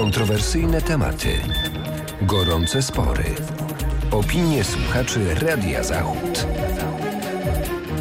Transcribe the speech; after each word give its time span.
Kontrowersyjne 0.00 0.82
tematy. 0.82 1.28
Gorące 2.22 2.82
spory. 2.82 3.24
Opinie 4.10 4.64
słuchaczy 4.64 5.34
Radia 5.34 5.82
Zachód. 5.82 6.46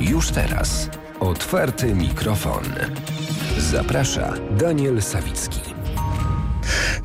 Już 0.01 0.31
teraz. 0.31 0.89
Otwarty 1.19 1.95
mikrofon. 1.95 2.63
Zaprasza 3.57 4.33
Daniel 4.57 5.01
Sawicki. 5.01 5.59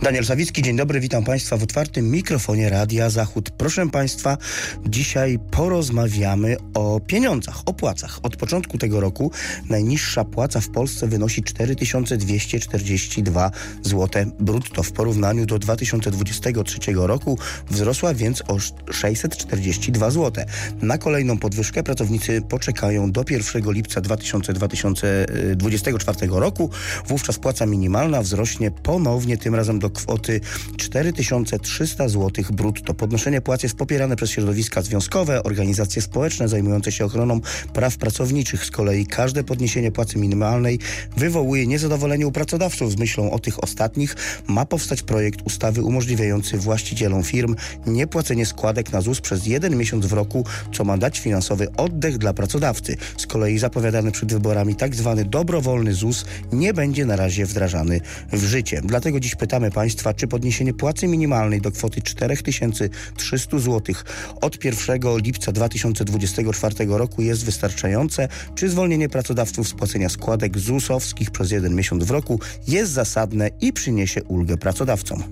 Daniel 0.03 0.25
Sawicki, 0.25 0.63
dzień 0.63 0.77
dobry, 0.77 1.01
witam 1.01 1.25
Państwa 1.25 1.57
w 1.57 1.63
otwartym 1.63 2.11
mikrofonie 2.11 2.71
Radia 2.71 3.11
Zachód. 3.11 3.51
Proszę 3.51 3.91
Państwa, 3.91 4.39
dzisiaj 4.87 5.39
porozmawiamy 5.51 6.57
o 6.75 6.84
pieniądzach, 7.01 7.63
o 7.67 7.73
płacach. 7.73 8.19
Od 8.23 8.37
początku 8.37 8.79
tego 8.79 9.01
roku 9.01 9.31
najniższa 9.69 10.25
płaca 10.25 10.61
w 10.61 10.69
Polsce 10.69 11.09
wynosi 11.09 11.43
4242 11.43 13.51
zł 13.83 14.25
brutto. 14.41 14.83
W 14.83 14.93
porównaniu 14.93 15.47
do 15.47 15.59
2023 15.59 16.79
roku 16.95 17.39
wzrosła 17.71 18.15
więc 18.15 18.43
o 18.49 18.59
642 18.93 20.11
zł. 20.11 20.45
Na 20.83 20.99
kolejną 20.99 21.39
podwyżkę 21.39 21.83
pracownicy 21.83 22.43
poczekają 22.49 23.13
do 23.13 23.25
1 23.31 23.73
lipca 23.73 24.01
2024 24.01 26.19
roku. 26.31 26.71
Wówczas 27.09 27.39
płaca 27.39 27.67
minimalna 27.67 28.23
wzrośnie 28.23 28.71
ponownie, 28.71 29.39
tym 29.39 29.55
razem 29.55 29.79
do 29.79 29.91
kwoty 29.91 30.41
4300 30.77 32.09
zł 32.09 32.45
brutto. 32.51 32.95
Podnoszenie 32.95 33.41
płac 33.41 33.63
jest 33.63 33.77
popierane 33.77 34.17
przez 34.17 34.31
środowiska 34.31 34.83
związkowe, 34.83 35.43
organizacje 35.43 36.03
społeczne 36.03 36.49
zajmujące 36.49 36.84
się 36.93 37.05
ochroną 37.05 37.41
praw 37.73 37.97
pracowniczych. 37.97 38.65
Z 38.65 38.71
kolei 38.71 39.07
każde 39.07 39.45
podniesienie 39.45 39.93
płacy 39.93 40.19
minimalnej 40.19 40.79
wywołuje 41.17 41.67
niezadowolenie 41.67 42.27
u 42.27 42.33
pracodawców. 42.33 42.93
Z 42.93 42.97
myślą 42.97 43.31
o 43.31 43.39
tych 43.39 43.65
ostatnich 43.65 44.17
ma 44.49 44.67
powstać 44.67 45.03
projekt 45.03 45.41
ustawy 45.45 45.83
umożliwiający 45.83 46.59
właścicielom 46.59 47.23
firm 47.23 47.57
niepłacenie 47.87 48.47
składek 48.47 48.93
na 48.93 49.01
ZUS 49.01 49.21
przez 49.21 49.47
jeden 49.47 49.77
miesiąc 49.77 50.07
w 50.07 50.13
roku, 50.13 50.45
co 50.73 50.85
ma 50.85 50.99
dać 50.99 51.21
finansowy 51.21 51.69
oddech 51.77 52.19
dla 52.19 52.33
pracodawcy. 52.33 52.97
Z 53.17 53.27
kolei 53.27 53.59
zapowiadany 53.59 54.13
przed 54.13 54.33
wyborami 54.33 54.77
tak 54.77 54.95
zwany 54.95 55.25
dobrowolny 55.25 55.95
ZUS 55.95 56.25
nie 56.53 56.75
będzie 56.75 57.07
na 57.07 57.17
razie 57.17 57.47
wdrażany 57.47 58.01
w 58.33 58.45
życie. 58.45 58.81
Dlatego 58.85 59.21
dziś 59.21 59.35
pytamy 59.35 59.71
Państwa, 59.71 60.15
czy 60.15 60.27
podniesienie 60.27 60.75
płacy 60.75 61.09
minimalnej 61.09 61.61
do 61.61 61.71
kwoty 61.71 62.03
4300 62.03 63.59
zł 63.59 63.95
od 64.41 64.65
1 64.65 65.01
lipca 65.19 65.53
2024 65.53 66.74
roku 66.81 67.23
jest 67.23 67.45
wystarczające, 67.45 68.29
czy 68.55 68.69
zwolnienie 68.69 69.09
pracodawców 69.09 69.69
z 69.69 69.75
płacenia 69.75 70.09
składek 70.09 70.59
ZUS-owskich 70.59 71.31
przez 71.31 71.51
jeden 71.51 71.75
miesiąc 71.75 72.05
w 72.05 72.11
roku 72.11 72.41
jest 72.69 72.93
zasadne 72.93 73.51
i 73.61 73.73
przyniesie 73.73 74.25
ulgę 74.25 74.57
pracodawcom. 74.57 75.23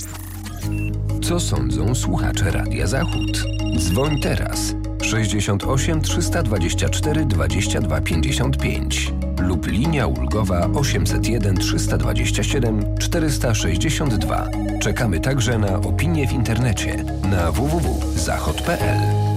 Co 1.22 1.40
sądzą 1.40 1.94
słuchacze 1.94 2.50
Radia 2.50 2.86
Zachód? 2.86 3.44
Dzwoń 3.78 4.20
teraz 4.20 4.74
68 5.02 6.00
324 6.00 7.24
22 7.24 8.00
55 8.00 9.12
lub 9.40 9.66
linia 9.66 10.06
ulgowa 10.06 10.68
801 10.74 11.56
327 11.56 12.98
462. 12.98 14.48
Czekamy 14.82 15.20
także 15.20 15.58
na 15.58 15.76
opinie 15.76 16.28
w 16.28 16.32
internecie 16.32 17.04
na 17.30 17.52
www.zachod.pl. 17.52 19.31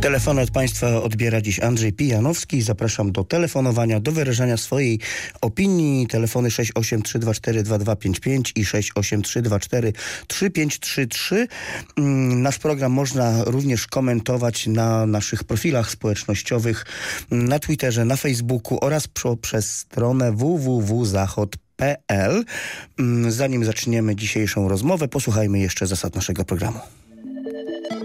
Telefony 0.00 0.42
od 0.42 0.50
Państwa 0.50 1.02
odbiera 1.02 1.40
dziś 1.40 1.60
Andrzej 1.60 1.92
Pijanowski. 1.92 2.62
Zapraszam 2.62 3.12
do 3.12 3.24
telefonowania, 3.24 4.00
do 4.00 4.12
wyrażania 4.12 4.56
swojej 4.56 4.98
opinii. 5.40 6.06
Telefony 6.06 6.48
683242255 6.48 8.52
i 8.56 8.64
683243533. 8.64 11.46
Mm, 11.96 12.42
Nasz 12.42 12.58
program 12.58 12.92
można 12.92 13.44
również 13.44 13.86
komentować 13.86 14.66
na 14.66 15.06
naszych 15.06 15.44
profilach 15.44 15.90
społecznościowych, 15.90 16.86
na 17.30 17.58
Twitterze, 17.58 18.04
na 18.04 18.16
Facebooku 18.16 18.78
oraz 18.80 19.08
przez 19.40 19.78
stronę 19.78 20.32
www.zachod.pl. 20.32 22.44
Mm, 22.98 23.32
Zanim 23.32 23.64
zaczniemy 23.64 24.16
dzisiejszą 24.16 24.68
rozmowę, 24.68 25.08
posłuchajmy 25.08 25.58
jeszcze 25.58 25.86
zasad 25.86 26.14
naszego 26.14 26.44
programu. 26.44 26.80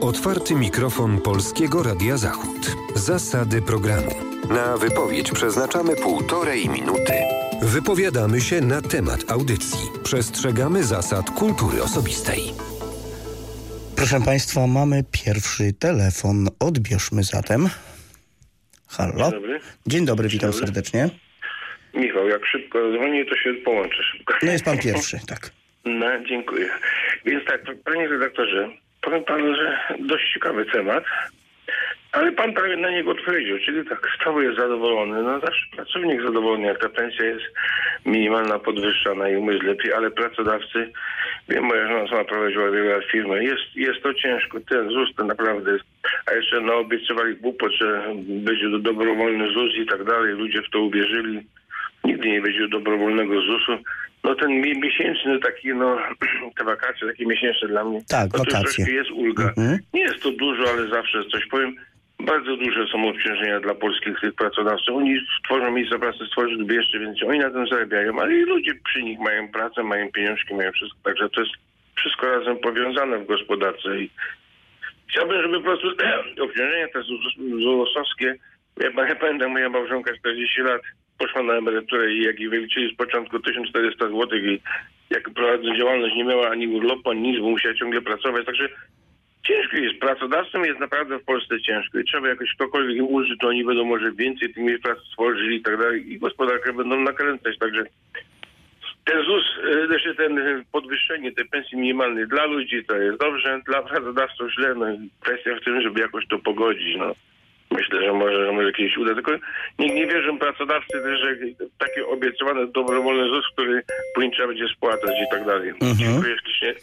Otwarty 0.01 0.55
mikrofon 0.55 1.21
Polskiego 1.21 1.83
Radia 1.83 2.17
Zachód. 2.17 2.75
Zasady 2.95 3.61
programu. 3.61 4.11
Na 4.49 4.77
wypowiedź 4.77 5.31
przeznaczamy 5.31 5.95
półtorej 5.95 6.69
minuty. 6.69 7.13
Wypowiadamy 7.61 8.41
się 8.41 8.61
na 8.61 8.81
temat 8.81 9.31
audycji. 9.31 9.79
Przestrzegamy 10.03 10.83
zasad 10.83 11.29
kultury 11.31 11.83
osobistej. 11.83 12.39
Proszę 13.95 14.19
Państwa, 14.25 14.67
mamy 14.67 15.03
pierwszy 15.11 15.73
telefon. 15.73 16.47
Odbierzmy 16.59 17.23
zatem. 17.23 17.69
Halo? 18.87 19.31
Dzień 19.31 19.31
dobry. 19.31 19.59
Dzień 19.87 20.05
dobry, 20.05 20.27
witam 20.29 20.51
Dzień 20.51 20.59
dobry. 20.61 20.73
serdecznie. 20.73 21.09
Michał, 21.93 22.27
jak 22.27 22.45
szybko 22.45 22.79
dzwoni, 22.91 23.25
to 23.25 23.35
się 23.35 23.53
połączę 23.53 24.03
szybko. 24.03 24.33
No 24.43 24.51
jest 24.51 24.65
Pan 24.65 24.77
pierwszy, 24.77 25.19
tak. 25.27 25.51
No, 25.85 26.05
dziękuję. 26.29 26.69
Więc 27.25 27.45
tak, 27.45 27.61
panie 27.85 28.07
redaktorze, 28.07 28.69
powiem 29.05 29.23
panu, 29.23 29.55
że 29.55 29.79
dość 29.99 30.33
ciekawy 30.33 30.65
temat, 30.65 31.03
ale 32.11 32.31
pan 32.31 32.53
prawie 32.53 32.77
na 32.77 32.89
niego 32.89 33.11
odpowiedział, 33.11 33.57
czyli 33.65 33.89
tak, 33.89 34.01
kto 34.01 34.41
jest 34.41 34.57
zadowolony? 34.57 35.23
No 35.23 35.39
zawsze 35.39 35.65
pracownik 35.75 36.21
zadowolony, 36.21 36.67
jak 36.67 36.81
ta 36.81 36.89
pensja 36.89 37.25
jest 37.25 37.45
minimalna, 38.05 38.59
podwyższana 38.59 39.29
i 39.29 39.35
umysł 39.35 39.65
lepiej, 39.65 39.93
ale 39.93 40.11
pracodawcy, 40.11 40.91
wiem, 41.49 41.63
moja 41.63 41.87
żona 41.87 42.07
sama 42.07 42.23
prowadziła 42.23 42.71
wiele 42.71 42.95
lat 42.95 43.05
firmę, 43.11 43.43
jest, 43.43 43.75
jest 43.75 44.03
to 44.03 44.13
ciężko, 44.13 44.59
ten 44.69 44.89
ZUS 44.89 45.09
to 45.17 45.23
naprawdę 45.23 45.71
jest, 45.71 45.85
a 46.25 46.33
jeszcze 46.33 46.61
no, 46.61 46.75
obiecywali 46.75 47.35
głupot, 47.35 47.71
że 47.71 48.13
będzie 48.17 48.71
to 48.71 48.79
dobrowolny 48.79 49.53
ZUS 49.53 49.75
i 49.75 49.85
tak 49.85 50.03
dalej, 50.03 50.33
ludzie 50.33 50.61
w 50.61 50.69
to 50.69 50.79
uwierzyli, 50.79 51.41
nigdy 52.03 52.29
nie 52.29 52.41
będzie 52.41 52.67
dobrowolnego 52.67 53.41
ZUS-u. 53.41 53.77
No 54.25 54.35
ten 54.35 54.51
mi- 54.61 54.79
miesięczny 54.79 55.39
taki, 55.39 55.67
no 55.67 55.97
te 56.57 56.63
wakacje 56.63 57.07
takie 57.07 57.25
miesięczne 57.25 57.67
dla 57.67 57.83
mnie. 57.83 57.99
Tak, 58.09 58.33
no 58.33 58.39
wakacje. 58.39 58.59
troszkę 58.59 58.91
jest 58.91 59.11
ulga. 59.11 59.43
Mhm. 59.57 59.79
Nie 59.93 60.01
jest 60.01 60.23
to 60.23 60.31
dużo, 60.31 60.63
ale 60.69 60.87
zawsze 60.87 61.23
coś 61.31 61.45
powiem. 61.45 61.75
Bardzo 62.19 62.57
duże 62.57 62.87
są 62.91 63.09
obciążenia 63.09 63.59
dla 63.59 63.75
polskich 63.75 64.19
tych 64.21 64.33
pracodawców. 64.33 64.95
Oni 64.95 65.19
tworzą 65.45 65.71
miejsca 65.71 65.99
pracy, 65.99 66.19
stworzyliby 66.27 66.73
jeszcze 66.73 66.99
więcej. 66.99 67.27
Oni 67.29 67.39
na 67.39 67.49
tym 67.49 67.67
zarabiają, 67.67 68.19
ale 68.21 68.33
i 68.33 68.41
ludzie 68.41 68.71
przy 68.85 69.03
nich 69.03 69.19
mają 69.19 69.47
pracę, 69.47 69.83
mają 69.83 70.11
pieniążki, 70.11 70.53
mają 70.53 70.71
wszystko. 70.71 70.99
Także 71.03 71.29
to 71.29 71.41
jest 71.41 71.53
wszystko 71.95 72.39
razem 72.39 72.57
powiązane 72.57 73.17
w 73.19 73.25
gospodarce. 73.27 73.99
I 73.99 74.09
chciałbym, 75.09 75.41
żeby 75.41 75.57
po 75.57 75.63
prostu 75.63 75.87
obciążenia 76.43 76.87
te 76.87 77.01
ZUS-owskie, 77.61 78.35
ja, 78.79 79.05
ja 79.07 79.15
pamiętam, 79.15 79.51
moja 79.51 79.69
małżonka 79.69 80.11
40 80.19 80.61
lat 80.61 80.81
poszła 81.17 81.43
na 81.43 81.53
emeryturę 81.53 82.13
i 82.13 82.23
jak 82.23 82.39
jej 82.39 82.49
wyliczyli 82.49 82.93
z 82.93 82.97
początku 82.97 83.39
1400 83.39 84.07
zł 84.07 84.39
i 84.39 84.61
jak 85.09 85.29
prowadząc 85.29 85.77
działalność 85.77 86.15
nie 86.15 86.23
miała 86.23 86.49
ani 86.49 86.67
urlopu, 86.67 87.09
ani 87.09 87.21
nic, 87.21 87.41
bo 87.41 87.49
musiała 87.49 87.75
ciągle 87.75 88.01
pracować. 88.01 88.45
Także 88.45 88.69
ciężko 89.47 89.77
jest. 89.77 89.99
Pracodawcom 89.99 90.65
jest 90.65 90.79
naprawdę 90.79 91.19
w 91.19 91.23
Polsce 91.23 91.61
ciężko 91.61 91.99
i 91.99 92.05
trzeba 92.05 92.27
jakoś 92.27 92.55
ktokolwiek 92.55 92.97
im 92.97 93.07
ulży, 93.07 93.37
to 93.37 93.47
oni 93.47 93.63
będą 93.63 93.85
może 93.85 94.11
więcej 94.11 94.53
tych 94.53 94.63
miejsc 94.63 94.83
pracy 94.83 95.01
stworzyli 95.11 95.55
i 95.55 95.61
tak 95.61 95.77
dalej 95.77 96.11
i 96.11 96.19
gospodarkę 96.19 96.73
będą 96.73 96.99
nakręcać. 96.99 97.57
Także 97.57 97.83
ten 99.05 99.25
ZUS, 99.25 99.43
e, 99.63 99.87
znaczy 99.87 100.15
ten 100.15 100.63
podwyższenie 100.71 101.31
tej 101.31 101.45
pensji 101.45 101.77
minimalnej 101.77 102.27
dla 102.27 102.45
ludzi 102.45 102.85
to 102.85 102.95
jest 102.95 103.19
dobrze, 103.19 103.61
dla 103.65 103.81
pracodawców 103.81 104.53
źle. 104.53 104.75
No 104.75 104.85
kwestia 105.19 105.55
w 105.55 105.63
tym, 105.63 105.81
żeby 105.81 106.01
jakoś 106.01 106.27
to 106.27 106.39
pogodzić. 106.39 106.97
No. 106.97 107.15
Myślę, 107.71 108.01
że 108.05 108.13
może, 108.13 108.45
że 108.45 108.51
może 108.51 108.71
kiedyś 108.71 108.97
uda. 108.97 109.13
Tylko 109.13 109.31
nie, 109.79 109.95
nie 109.95 110.07
wierzę 110.07 110.37
pracodawcy 110.39 110.91
też, 110.91 111.19
że 111.19 111.35
takie 111.77 112.07
obiecywane 112.07 112.67
dobrowolny 112.67 113.29
ZUS, 113.29 113.45
który 113.53 113.83
później 114.15 114.31
trzeba 114.33 114.47
będzie 114.47 114.67
spłacać 114.67 115.11
i 115.27 115.31
tak 115.31 115.45
dalej. 115.45 115.73
Dziękuję 115.95 116.35
ślicznie. 116.43 116.73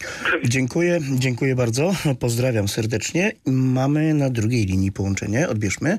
Dziękuję, 0.45 0.99
dziękuję 1.19 1.55
bardzo. 1.55 1.93
Pozdrawiam 2.21 2.69
serdecznie. 2.69 3.33
Mamy 3.47 4.15
na 4.15 4.31
drugiej 4.31 4.67
linii 4.67 4.93
połączenie. 4.93 5.49
Odbierzmy. 5.49 5.99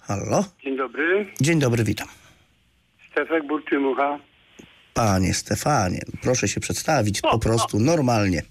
Halo? 0.00 0.44
Dzień 0.64 0.76
dobry, 0.76 1.26
Dzień 1.40 1.58
dobry, 1.58 1.84
witam. 1.84 2.08
Stefek 3.10 3.46
Burczymucha. 3.46 4.18
Panie 4.94 5.34
Stefanie, 5.34 6.00
proszę 6.22 6.48
się 6.48 6.60
przedstawić 6.60 7.20
po 7.20 7.38
prostu 7.38 7.80
normalnie. 7.80 8.42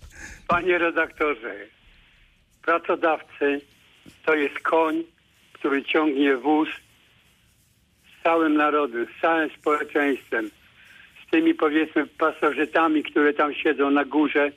Panie 0.47 0.77
redaktorze, 0.77 1.55
pracodawcy 2.61 3.61
to 4.25 4.35
jest 4.35 4.59
koń, 4.59 5.03
który 5.63 5.83
ciągnie 5.83 6.38
wóz 6.38 6.69
z 8.04 8.24
całym 8.24 8.57
narodem, 8.57 9.07
z 9.18 9.21
całym 9.21 9.50
społeczeństwem, 9.60 10.50
z 11.27 11.31
tymi 11.31 11.54
powiedzmy 11.54 12.07
pasożytami, 12.07 13.04
które 13.04 13.33
tam 13.33 13.54
siedzą 13.54 13.92
na 13.92 14.06
górze, 14.06 14.51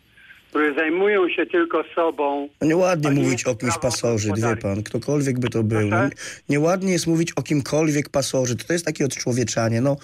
które 0.51 0.75
zajmują 0.75 1.29
się 1.29 1.47
tylko 1.47 1.85
sobą. 1.95 2.49
No 2.61 2.67
nieładnie 2.67 3.09
A 3.09 3.13
nie 3.13 3.23
mówić 3.23 3.45
o 3.45 3.55
kimś 3.55 3.79
pasożyt, 3.79 4.41
wie 4.41 4.57
pan, 4.57 4.83
ktokolwiek 4.83 5.39
by 5.39 5.49
to 5.49 5.63
był. 5.63 5.81
No, 5.81 5.97
Proszę? 5.97 6.11
nieładnie 6.49 6.93
jest 6.93 7.07
mówić 7.07 7.33
o 7.37 7.43
kimkolwiek 7.43 8.09
pasożyt. 8.09 8.67
To 8.67 8.73
jest 8.73 8.85
takie 8.85 9.05
odczłowieczanie. 9.05 9.81
No, 9.81 9.97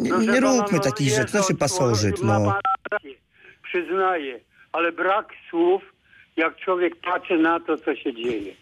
nie, 0.00 0.10
Proszę 0.10 0.32
nie 0.32 0.40
róbmy 0.40 0.78
no, 0.78 0.80
takich 0.80 1.08
rzeczy. 1.08 1.30
Znaczy 1.30 1.54
pasożyt, 1.54 2.22
no. 2.22 2.58
przyznaję, 3.62 4.40
ale 4.72 4.92
brak 4.92 5.28
słów, 5.50 5.82
jak 6.36 6.56
człowiek 6.56 6.96
patrzy 6.96 7.38
na 7.38 7.60
to, 7.60 7.78
co 7.78 7.96
się 7.96 8.14
dzieje. 8.14 8.54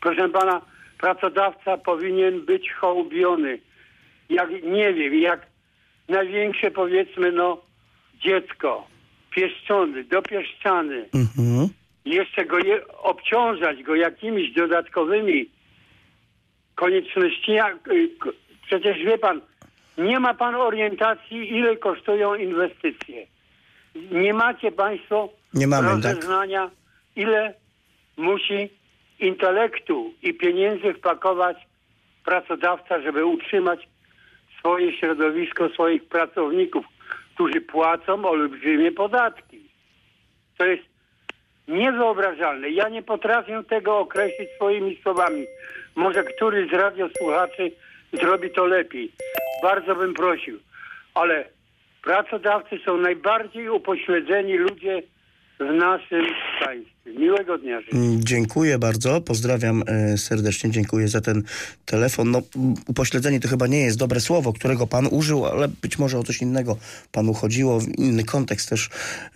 Proszę 0.00 0.28
pana, 0.28 0.60
pracodawca 1.00 1.76
powinien 1.78 2.40
być 2.44 2.72
hołbiony. 2.72 3.58
Jak, 4.30 4.50
nie 4.62 4.92
wiem, 4.94 5.14
jak 5.20 5.46
największe 6.08 6.70
powiedzmy, 6.70 7.32
no, 7.32 7.60
dziecko, 8.24 8.86
pieszczony, 9.34 10.04
dopieszczany. 10.04 11.08
Mhm. 11.14 11.68
Jeszcze 12.04 12.44
go 12.44 12.58
je, 12.58 12.88
obciążać 12.88 13.82
go 13.82 13.94
jakimiś 13.94 14.52
dodatkowymi 14.52 15.46
koniecznościami. 16.74 17.80
K- 18.20 18.30
Przecież 18.66 18.98
wie 19.04 19.18
pan, 19.18 19.40
nie 19.98 20.20
ma 20.20 20.34
pan 20.34 20.54
orientacji, 20.54 21.54
ile 21.56 21.76
kosztują 21.76 22.34
inwestycje. 22.34 23.26
Nie 24.10 24.34
macie 24.34 24.72
państwo 24.72 25.28
Nie 25.54 25.66
mamy, 25.66 25.88
tak. 26.02 26.14
rozeznania, 26.14 26.70
ile 27.16 27.54
musi 28.16 28.68
intelektu 29.20 30.14
i 30.22 30.34
pieniędzy 30.34 30.94
wpakować 30.94 31.56
pracodawca, 32.24 33.00
żeby 33.00 33.24
utrzymać 33.24 33.88
swoje 34.58 34.98
środowisko, 34.98 35.68
swoich 35.68 36.04
pracowników, 36.04 36.84
którzy 37.34 37.60
płacą 37.60 38.24
olbrzymie 38.24 38.92
podatki. 38.92 39.60
To 40.58 40.66
jest 40.66 40.82
niewyobrażalne. 41.68 42.70
Ja 42.70 42.88
nie 42.88 43.02
potrafię 43.02 43.62
tego 43.68 43.98
określić 43.98 44.48
swoimi 44.56 44.98
słowami. 45.02 45.44
Może 45.94 46.24
któryś 46.24 46.70
z 46.70 46.72
radiosłuchaczy 46.72 47.72
zrobi 48.12 48.50
to 48.50 48.66
lepiej. 48.66 49.12
Bardzo 49.62 49.94
bym 49.94 50.14
prosił. 50.14 50.58
Ale 51.14 51.44
pracodawcy 52.02 52.78
są 52.84 52.96
najbardziej 52.96 53.68
upośledzeni 53.68 54.56
ludzie 54.56 55.02
w 55.60 55.72
naszym 55.72 56.26
państwie. 56.64 56.99
Miłego 57.06 57.58
dnia. 57.58 57.80
Mm, 57.92 58.24
Dziękuję 58.24 58.78
bardzo, 58.78 59.20
pozdrawiam 59.20 59.82
e, 59.86 60.18
serdecznie, 60.18 60.70
dziękuję 60.70 61.08
za 61.08 61.20
ten 61.20 61.42
telefon. 61.84 62.30
No, 62.30 62.42
mm, 62.56 62.74
upośledzenie 62.86 63.40
to 63.40 63.48
chyba 63.48 63.66
nie 63.66 63.80
jest 63.80 63.98
dobre 63.98 64.20
słowo, 64.20 64.52
którego 64.52 64.86
pan 64.86 65.08
użył, 65.10 65.46
ale 65.46 65.68
być 65.68 65.98
może 65.98 66.18
o 66.18 66.22
coś 66.22 66.42
innego 66.42 66.76
panu 67.12 67.34
chodziło, 67.34 67.80
inny 67.98 68.24
kontekst 68.24 68.68
też. 68.68 68.90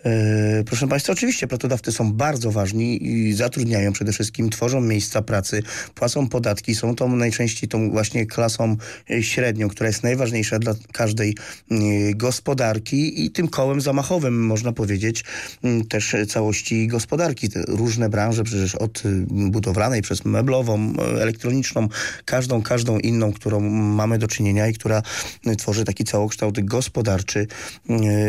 E, 0.05 0.65
proszę 0.67 0.89
państwa, 0.89 1.13
oczywiście 1.13 1.47
pracodawcy 1.47 1.93
są 1.93 2.13
bardzo 2.13 2.51
ważni 2.51 3.07
i 3.07 3.33
zatrudniają 3.33 3.93
przede 3.93 4.13
wszystkim, 4.13 4.51
tworzą 4.51 4.81
miejsca 4.81 5.23
pracy, 5.23 5.63
płacą 5.95 6.29
podatki, 6.29 6.75
są 6.75 6.95
tą 6.95 7.17
najczęściej 7.17 7.69
tą 7.69 7.91
właśnie 7.91 8.27
klasą 8.27 8.77
e, 9.11 9.23
średnią, 9.23 9.69
która 9.69 9.87
jest 9.87 10.03
najważniejsza 10.03 10.59
dla 10.59 10.75
każdej 10.93 11.37
e, 11.71 11.75
gospodarki 12.15 13.25
i 13.25 13.31
tym 13.31 13.49
kołem 13.49 13.81
zamachowym, 13.81 14.47
można 14.47 14.73
powiedzieć, 14.73 15.25
m, 15.63 15.85
też 15.85 16.17
całości 16.29 16.87
gospodarki. 16.89 17.49
Różne 17.69 18.09
branże, 18.09 18.45
przecież 18.45 18.75
od 18.75 19.07
y, 19.07 19.27
budowlanej 19.29 20.03
przez 20.03 20.25
meblową, 20.25 20.93
y, 20.93 21.23
elektroniczną, 21.23 21.89
każdą, 22.25 22.63
każdą 22.63 22.99
inną, 22.99 23.33
którą 23.33 23.61
mamy 23.71 24.19
do 24.19 24.29
czynienia 24.29 24.69
i 24.69 24.75
która 24.75 25.03
y, 25.47 25.57
tworzy 25.57 25.85
taki 25.85 26.05
całokształt 26.05 26.61
gospodarczy 26.61 27.47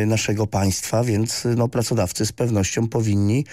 naszego 0.05 0.47
państwa, 0.47 1.03
więc 1.03 1.43
no, 1.57 1.67
pracodawcy 1.67 2.25
z 2.25 2.31
pewnością 2.31 2.87
powinni 2.87 3.45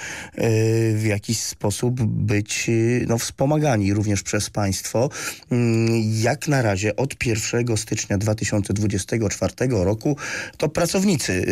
w 0.95 1.03
jakiś 1.07 1.41
sposób 1.41 2.03
być 2.03 2.71
no, 3.09 3.19
wspomagani 3.19 3.95
również 3.95 4.23
przez 4.23 4.51
państwo. 4.51 5.11
Mm, 5.51 6.03
Jak 6.23 6.49
na 6.49 6.63
razie 6.63 6.97
od 6.97 7.27
1 7.27 7.77
stycznia 7.77 8.19
2024 8.19 9.55
roku 9.71 10.17
to 10.57 10.69
pracownicy 10.69 11.45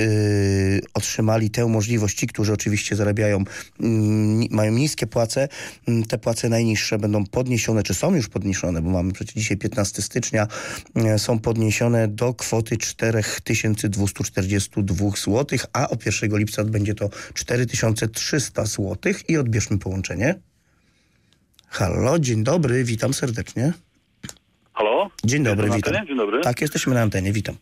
otrzymali 0.94 1.50
tę 1.50 1.66
możliwość, 1.66 2.16
ci, 2.16 2.26
którzy 2.26 2.52
oczywiście 2.52 2.96
zarabiają, 2.96 3.44
mm, 3.80 4.09
mają 4.50 4.72
niskie 4.72 5.06
płace, 5.06 5.48
mm, 5.88 6.04
te 6.04 6.18
płace 6.18 6.48
najniższe 6.48 6.98
będą 6.98 7.26
podniesione, 7.26 7.82
czy 7.82 7.94
są 7.94 8.14
już 8.14 8.28
podniesione, 8.28 8.82
bo 8.82 8.90
mamy 8.90 9.12
przecież 9.12 9.34
dzisiaj 9.34 9.56
15 9.56 10.02
stycznia, 10.02 10.46
y, 11.14 11.18
są 11.18 11.38
podniesione 11.38 12.08
do 12.08 12.34
kwoty 12.34 12.76
4242 12.76 15.10
zł, 15.16 15.58
a 15.72 15.88
od 15.88 16.06
1 16.06 16.38
lipca 16.38 16.64
będzie 16.64 16.94
to 16.94 17.10
4300 17.34 18.64
zł 18.64 19.12
i 19.28 19.36
odbierzmy 19.36 19.78
połączenie. 19.78 20.34
Halo, 21.68 22.18
dzień 22.18 22.44
dobry, 22.44 22.84
witam 22.84 23.14
serdecznie. 23.14 23.72
Halo? 24.72 25.10
Dzień 25.24 25.42
dobry, 25.42 25.64
Jestem 25.64 25.76
witam. 25.76 25.92
antenie? 25.94 26.08
Dzień 26.08 26.16
dobry. 26.16 26.40
Tak, 26.40 26.60
jesteśmy 26.60 26.94
na 26.94 27.02
antenie, 27.02 27.32
witam. 27.32 27.56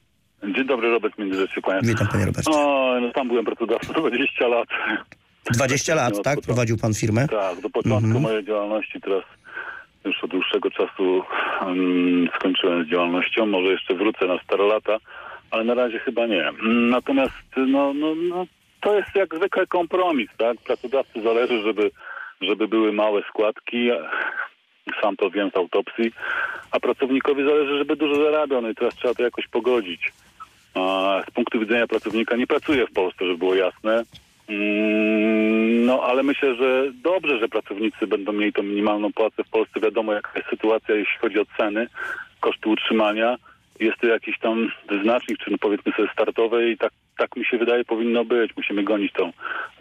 Dzień 0.55 0.67
dobry, 0.67 0.91
Robert 0.91 1.19
Międzyrzecki, 1.19 1.61
kłaniam. 1.61 1.85
Witam 1.85 2.07
panie 2.09 2.25
Robercie. 2.27 2.51
O, 2.51 2.99
no 3.01 3.13
tam 3.13 3.29
byłem 3.29 3.45
pracodawcą 3.45 3.93
20 3.93 4.47
lat. 4.49 4.69
20 5.53 5.95
lat, 5.95 6.13
od 6.13 6.17
tak? 6.17 6.25
początku. 6.25 6.47
Prowadził 6.47 6.77
pan 6.79 6.95
firmę? 6.95 7.29
Tak, 7.29 7.61
do 7.61 7.71
początku 7.71 8.07
Mhm. 8.07 8.23
mojej 8.23 8.45
działalności 8.45 9.01
teraz 9.01 9.25
już 10.05 10.25
od 10.25 10.31
dłuższego 10.31 10.71
czasu 10.71 11.23
mm, 11.61 12.29
skończyłem 12.37 12.85
z 12.85 12.89
działalnością. 12.89 13.47
Może 13.47 13.73
jeszcze 13.73 13.95
wrócę 13.95 14.27
na 14.27 14.39
stare 14.39 14.65
lata, 14.65 14.97
ale 15.51 15.65
na 15.65 15.75
razie 15.75 15.99
chyba 15.99 16.27
nie. 16.27 16.53
Natomiast 16.91 17.35
no, 17.57 17.95
no, 17.95 18.15
no, 18.15 18.47
to 18.81 18.95
jest 18.97 19.15
jak 19.15 19.35
zwykle 19.37 19.67
kompromis, 19.67 20.29
tak? 20.39 20.57
Pracodawcy 20.67 21.23
zależy, 21.23 21.63
żeby, 21.63 21.91
żeby 22.41 22.69
były 22.69 22.93
małe 22.93 23.23
składki. 23.29 23.91
Sam 25.03 25.17
to 25.17 25.31
wiem 25.31 25.51
z 25.51 25.57
autopsji. 25.57 26.13
A 26.71 26.81
pracownikowi 26.81 27.45
zależy, 27.45 27.79
żeby 27.79 27.97
dużo 27.97 28.15
zarabiał. 28.25 28.63
No 28.63 28.69
i 28.69 28.75
teraz 28.75 28.95
trzeba 28.95 29.15
to 29.15 29.23
jakoś 29.23 29.49
pogodzić. 29.49 30.13
A 30.75 30.81
z 31.29 31.31
punktu 31.31 31.61
widzenia 31.61 31.87
pracownika 31.87 32.37
nie 32.37 32.47
pracuję 32.47 32.87
w 32.87 32.93
Polsce, 32.93 33.25
żeby 33.25 33.39
było 33.39 33.55
jasne. 33.55 34.03
Mm, 34.49 35.85
No, 35.89 36.03
ale 36.03 36.23
myślę, 36.23 36.55
że 36.55 36.93
dobrze, 37.03 37.39
że 37.39 37.49
pracownicy 37.49 38.07
będą 38.07 38.33
mieli 38.33 38.53
tą 38.53 38.63
minimalną 38.63 39.13
płacę 39.13 39.45
w 39.45 39.51
Polsce. 39.51 39.81
Wiadomo, 39.81 40.13
jaka 40.13 40.31
jest 40.37 40.51
sytuacja, 40.51 40.95
jeśli 40.95 41.19
chodzi 41.21 41.39
o 41.39 41.45
ceny, 41.57 41.87
koszty 42.41 42.69
utrzymania. 42.69 43.37
Jest 43.81 43.99
to 44.01 44.07
jakiś 44.07 44.39
tam 44.39 44.71
wyznacznik, 44.89 45.39
czy 45.39 45.51
no 45.51 45.57
powiedzmy 45.61 45.93
sobie 45.93 46.09
startowy 46.13 46.71
i 46.71 46.79
tak, 46.79 46.93
tak 47.19 47.37
mi 47.37 47.45
się 47.45 47.59
wydaje 47.59 47.85
powinno 47.85 48.25
być. 48.25 48.57
Musimy 48.57 48.85
gonić 48.85 49.13
tą 49.13 49.33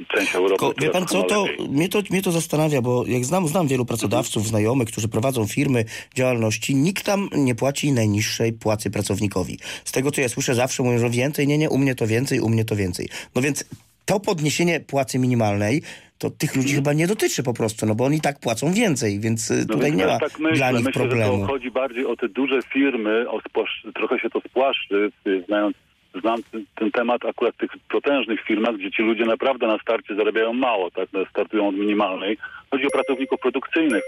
część 0.08 0.36
Europy. 0.36 0.66
Tylko, 0.66 0.82
wie 0.82 0.90
pan 0.90 1.06
co, 1.06 1.24
to 1.24 1.46
lepiej. 1.46 1.70
mnie, 1.70 1.90
to 1.90 2.02
mnie 2.10 2.22
to 2.22 2.32
zastanawia, 2.32 2.82
bo 2.82 3.04
jak 3.08 3.26
znam, 3.26 3.48
znam 3.48 3.68
wielu 3.68 3.86
pracodawców, 3.86 4.48
znajomych, 4.48 4.88
którzy 4.88 5.08
prowadzą 5.08 5.48
firmy, 5.48 5.86
działalności, 6.16 6.76
nikt 6.76 7.06
tam 7.06 7.30
nie 7.36 7.56
płaci 7.56 7.92
najniższej 7.92 8.54
płacy 8.54 8.92
pracownikowi. 8.92 9.58
Z 9.86 9.92
tego, 9.92 10.12
co 10.12 10.22
ja 10.22 10.30
słyszę, 10.30 10.56
zawsze 10.56 10.84
mówią, 10.84 11.00
że 11.00 11.10
więcej, 11.10 11.48
nie, 11.48 11.58
nie, 11.58 11.70
u 11.70 11.78
mnie 11.78 11.96
to 11.96 12.08
więcej, 12.08 12.40
u 12.40 12.50
mnie 12.50 12.66
to 12.66 12.76
więcej. 12.76 13.10
No 13.36 13.42
więc 13.42 13.66
to 14.08 14.20
podniesienie 14.20 14.80
płacy 14.80 15.20
minimalnej, 15.20 15.82
to 16.18 16.30
tych 16.30 16.56
ludzi 16.56 16.76
chyba 16.76 16.94
nie 16.94 17.08
dotyczy 17.08 17.44
po 17.44 17.54
prostu, 17.54 17.86
no 17.86 17.96
bo 17.96 18.04
oni 18.06 18.22
tak 18.22 18.40
płacą 18.40 18.74
więcej, 18.74 19.20
więc 19.20 19.52
y, 19.52 19.66
No 19.70 19.74
tutaj 19.74 19.90
więc 19.92 19.98
nie 20.02 20.06
ma 20.08 20.20
tak 20.20 20.40
myślę, 20.40 20.58
dla 20.58 20.72
nich 20.72 20.86
myślę, 20.86 21.02
problemu. 21.02 21.34
że 21.36 21.42
to 21.42 21.48
chodzi 21.48 21.72
bardziej 21.72 22.06
o 22.06 22.16
te 22.16 22.30
duże 22.30 22.60
firmy, 22.74 23.30
o 23.30 23.38
spłasz- 23.40 23.92
trochę 23.96 24.20
się 24.20 24.30
to 24.30 24.40
spłaszczy, 24.50 25.12
y, 25.28 25.44
znając, 25.48 25.76
znam 26.22 26.40
ten, 26.76 26.92
temat 26.92 27.26
akurat 27.26 27.56
w 27.56 27.58
tych 27.58 27.72
potężnych 27.90 28.42
firmach, 28.48 28.76
gdzie 28.78 28.92
ci 28.92 29.02
ludzie 29.04 29.26
naprawdę 29.26 29.68
na 29.68 29.78
starcie 29.80 30.16
zarabiają 30.16 30.54
mało, 30.54 30.92
tak, 30.92 31.10
startują 31.30 31.68
od 31.68 31.76
minimalnej. 31.76 32.38
Chodzi 32.72 32.86
o 32.86 32.90
pracowników 32.90 33.40
produkcyjnych 33.40 34.04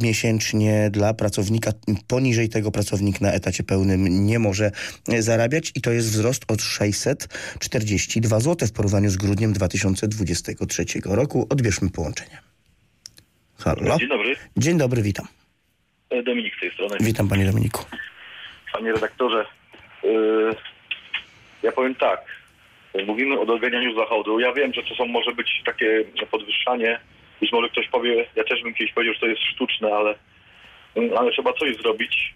miesięcznie 0.01 0.89
dla 0.93 1.13
pracownika. 1.13 1.71
Poniżej 2.07 2.49
tego 2.49 2.71
pracownik 2.71 3.21
na 3.21 3.31
etacie 3.31 3.63
pełnym 3.63 4.25
nie 4.25 4.39
może 4.39 4.71
e, 5.09 5.21
zarabiać 5.21 5.71
i 5.75 5.81
to 5.81 5.91
jest 5.91 6.07
wzrost 6.09 6.43
od 6.47 6.61
642 6.61 8.39
zł 8.39 8.67
w 8.67 8.71
porównaniu 8.71 9.09
z 9.09 9.17
grudniem 9.17 9.53
2023 9.53 10.85
roku. 11.05 11.47
Odbierzmy 11.49 11.89
połączenie. 11.89 12.37
Halo? 13.57 13.97
Dzień 13.97 14.09
dobry, 14.09 14.35
Dzień 14.57 14.77
dobry, 14.77 15.01
witam. 15.01 15.40
E, 16.11 16.23
Dominik 16.23 16.55
z 16.55 16.59
tej 16.59 16.71
strony. 16.71 16.97
Witam 16.99 17.27
panie 17.29 17.45
Dominiku. 17.45 17.85
Panie 18.73 18.91
redaktorze, 18.91 19.45
yy, 20.03 20.55
ja 21.63 21.71
powiem 21.71 21.95
tak, 21.95 22.19
mówimy 23.07 23.39
o 23.39 23.45
doganianiu 23.45 23.95
zachodu. 23.95 24.39
Ja 24.39 24.53
wiem, 24.53 24.73
że 24.73 24.83
to 24.83 24.95
są, 24.95 25.05
może 25.05 25.31
być 25.31 25.61
takie 25.65 26.03
podwyższanie. 26.31 26.99
Być 27.41 27.51
może 27.51 27.69
ktoś 27.69 27.87
powie, 27.87 28.25
ja 28.35 28.43
też 28.43 28.63
bym 28.63 28.73
kiedyś 28.73 28.93
powiedział, 28.93 29.13
że 29.13 29.19
to 29.19 29.27
jest 29.27 29.41
sztuczne, 29.41 29.95
ale, 29.95 30.15
ale 31.17 31.31
trzeba 31.31 31.53
coś 31.53 31.75
zrobić, 31.75 32.33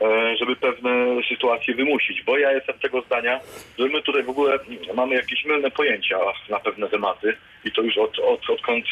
e, 0.00 0.36
żeby 0.36 0.56
pewne 0.56 0.90
sytuacje 1.28 1.74
wymusić. 1.74 2.22
Bo 2.22 2.38
ja 2.38 2.52
jestem 2.52 2.78
tego 2.78 3.02
zdania, 3.02 3.40
że 3.78 3.86
my 3.86 4.02
tutaj 4.02 4.22
w 4.22 4.30
ogóle 4.30 4.58
mamy 4.94 5.14
jakieś 5.14 5.44
mylne 5.44 5.70
pojęcia 5.70 6.18
na 6.48 6.60
pewne 6.60 6.88
tematy 6.88 7.36
i 7.64 7.72
to 7.72 7.82
już 7.82 7.98
od, 7.98 8.18
od, 8.18 8.50
odkąd 8.50 8.84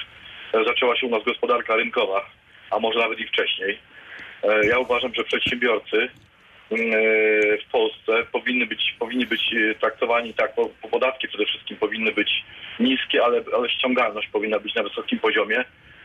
zaczęła 0.67 0.97
się 0.97 1.07
u 1.07 1.11
nas 1.11 1.25
gospodarka 1.25 1.77
rynkowa, 1.77 2.27
a 2.71 2.79
może 2.79 2.99
nawet 2.99 3.21
i 3.21 3.27
wcześniej. 3.27 3.79
E, 4.43 4.67
Ja 4.67 4.79
uważam, 4.79 5.15
że 5.15 5.25
przedsiębiorcy 5.25 5.97
e, 6.03 6.09
w 7.59 7.71
Polsce 7.73 8.13
powinny 8.33 8.67
być, 8.67 8.97
powinni 8.99 9.27
być 9.27 9.55
e, 9.55 9.75
traktowani 9.75 10.35
tak, 10.35 10.53
bo 10.57 10.71
bo 10.83 10.89
podatki 10.89 11.29
przede 11.29 11.45
wszystkim 11.47 11.77
powinny 11.77 12.13
być 12.13 12.45
niskie, 12.81 13.25
ale, 13.25 13.43
ale 13.57 13.69
ściągalność 13.71 14.29
powinna 14.29 14.59
być 14.59 14.75
na 14.75 14.83
wysokim 14.83 15.19
poziomie, 15.19 15.65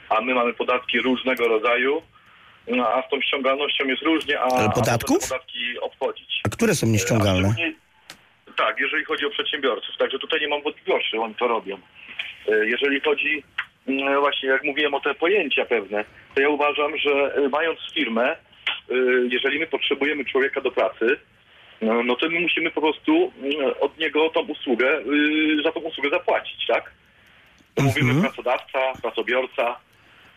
a 0.09 0.21
my 0.21 0.33
mamy 0.33 0.53
podatki 0.53 0.99
różnego 0.99 1.47
rodzaju, 1.47 2.01
no, 2.67 2.87
a 2.93 3.07
z 3.07 3.09
tą 3.09 3.21
ściągalnością 3.21 3.85
jest 3.85 4.01
różnie, 4.01 4.39
a, 4.39 4.43
Ale 4.43 4.65
a 4.65 4.69
podatków? 4.71 5.29
podatki 5.29 5.79
obchodzić. 5.81 6.41
A 6.45 6.49
które 6.49 6.75
są 6.75 6.87
nieściągalne? 6.87 7.55
Tak, 8.57 8.79
jeżeli 8.79 9.05
chodzi 9.05 9.25
o 9.25 9.29
przedsiębiorców. 9.29 9.97
Także 9.97 10.19
tutaj 10.19 10.39
nie 10.41 10.47
mam 10.47 10.61
wątpliwości, 10.61 11.09
że 11.13 11.21
oni 11.21 11.35
to 11.35 11.47
robią. 11.47 11.77
Jeżeli 12.47 12.99
chodzi 13.01 13.31
mm, 13.31 13.43
właśnie, 14.19 14.49
jak 14.49 14.63
mówiłem 14.63 14.93
o 14.93 14.99
te 14.99 15.13
pojęcia 15.13 15.65
pewne, 15.65 16.05
to 16.35 16.41
ja 16.41 16.49
uważam, 16.49 16.97
że 16.97 17.35
e, 17.35 17.49
mając 17.49 17.79
firmę, 17.93 18.31
e, 18.31 18.35
jeżeli 19.31 19.59
my 19.59 19.67
potrzebujemy 19.67 20.25
człowieka 20.25 20.61
do 20.61 20.71
pracy, 20.71 21.17
no, 21.81 22.03
no 22.03 22.15
to 22.15 22.29
my 22.29 22.39
musimy 22.39 22.71
po 22.71 22.81
prostu 22.81 23.31
mm, 23.41 23.73
od 23.79 23.97
niego 23.97 24.29
tą 24.29 24.41
usługę, 24.41 24.99
y, 24.99 25.63
za 25.63 25.71
tą 25.71 25.79
usługę 25.79 26.09
zapłacić, 26.09 26.67
tak? 26.67 26.91
To 27.75 27.83
mówimy 27.83 28.11
Mhm. 28.11 28.21
pracodawca, 28.21 28.79
pracobiorca. 29.01 29.75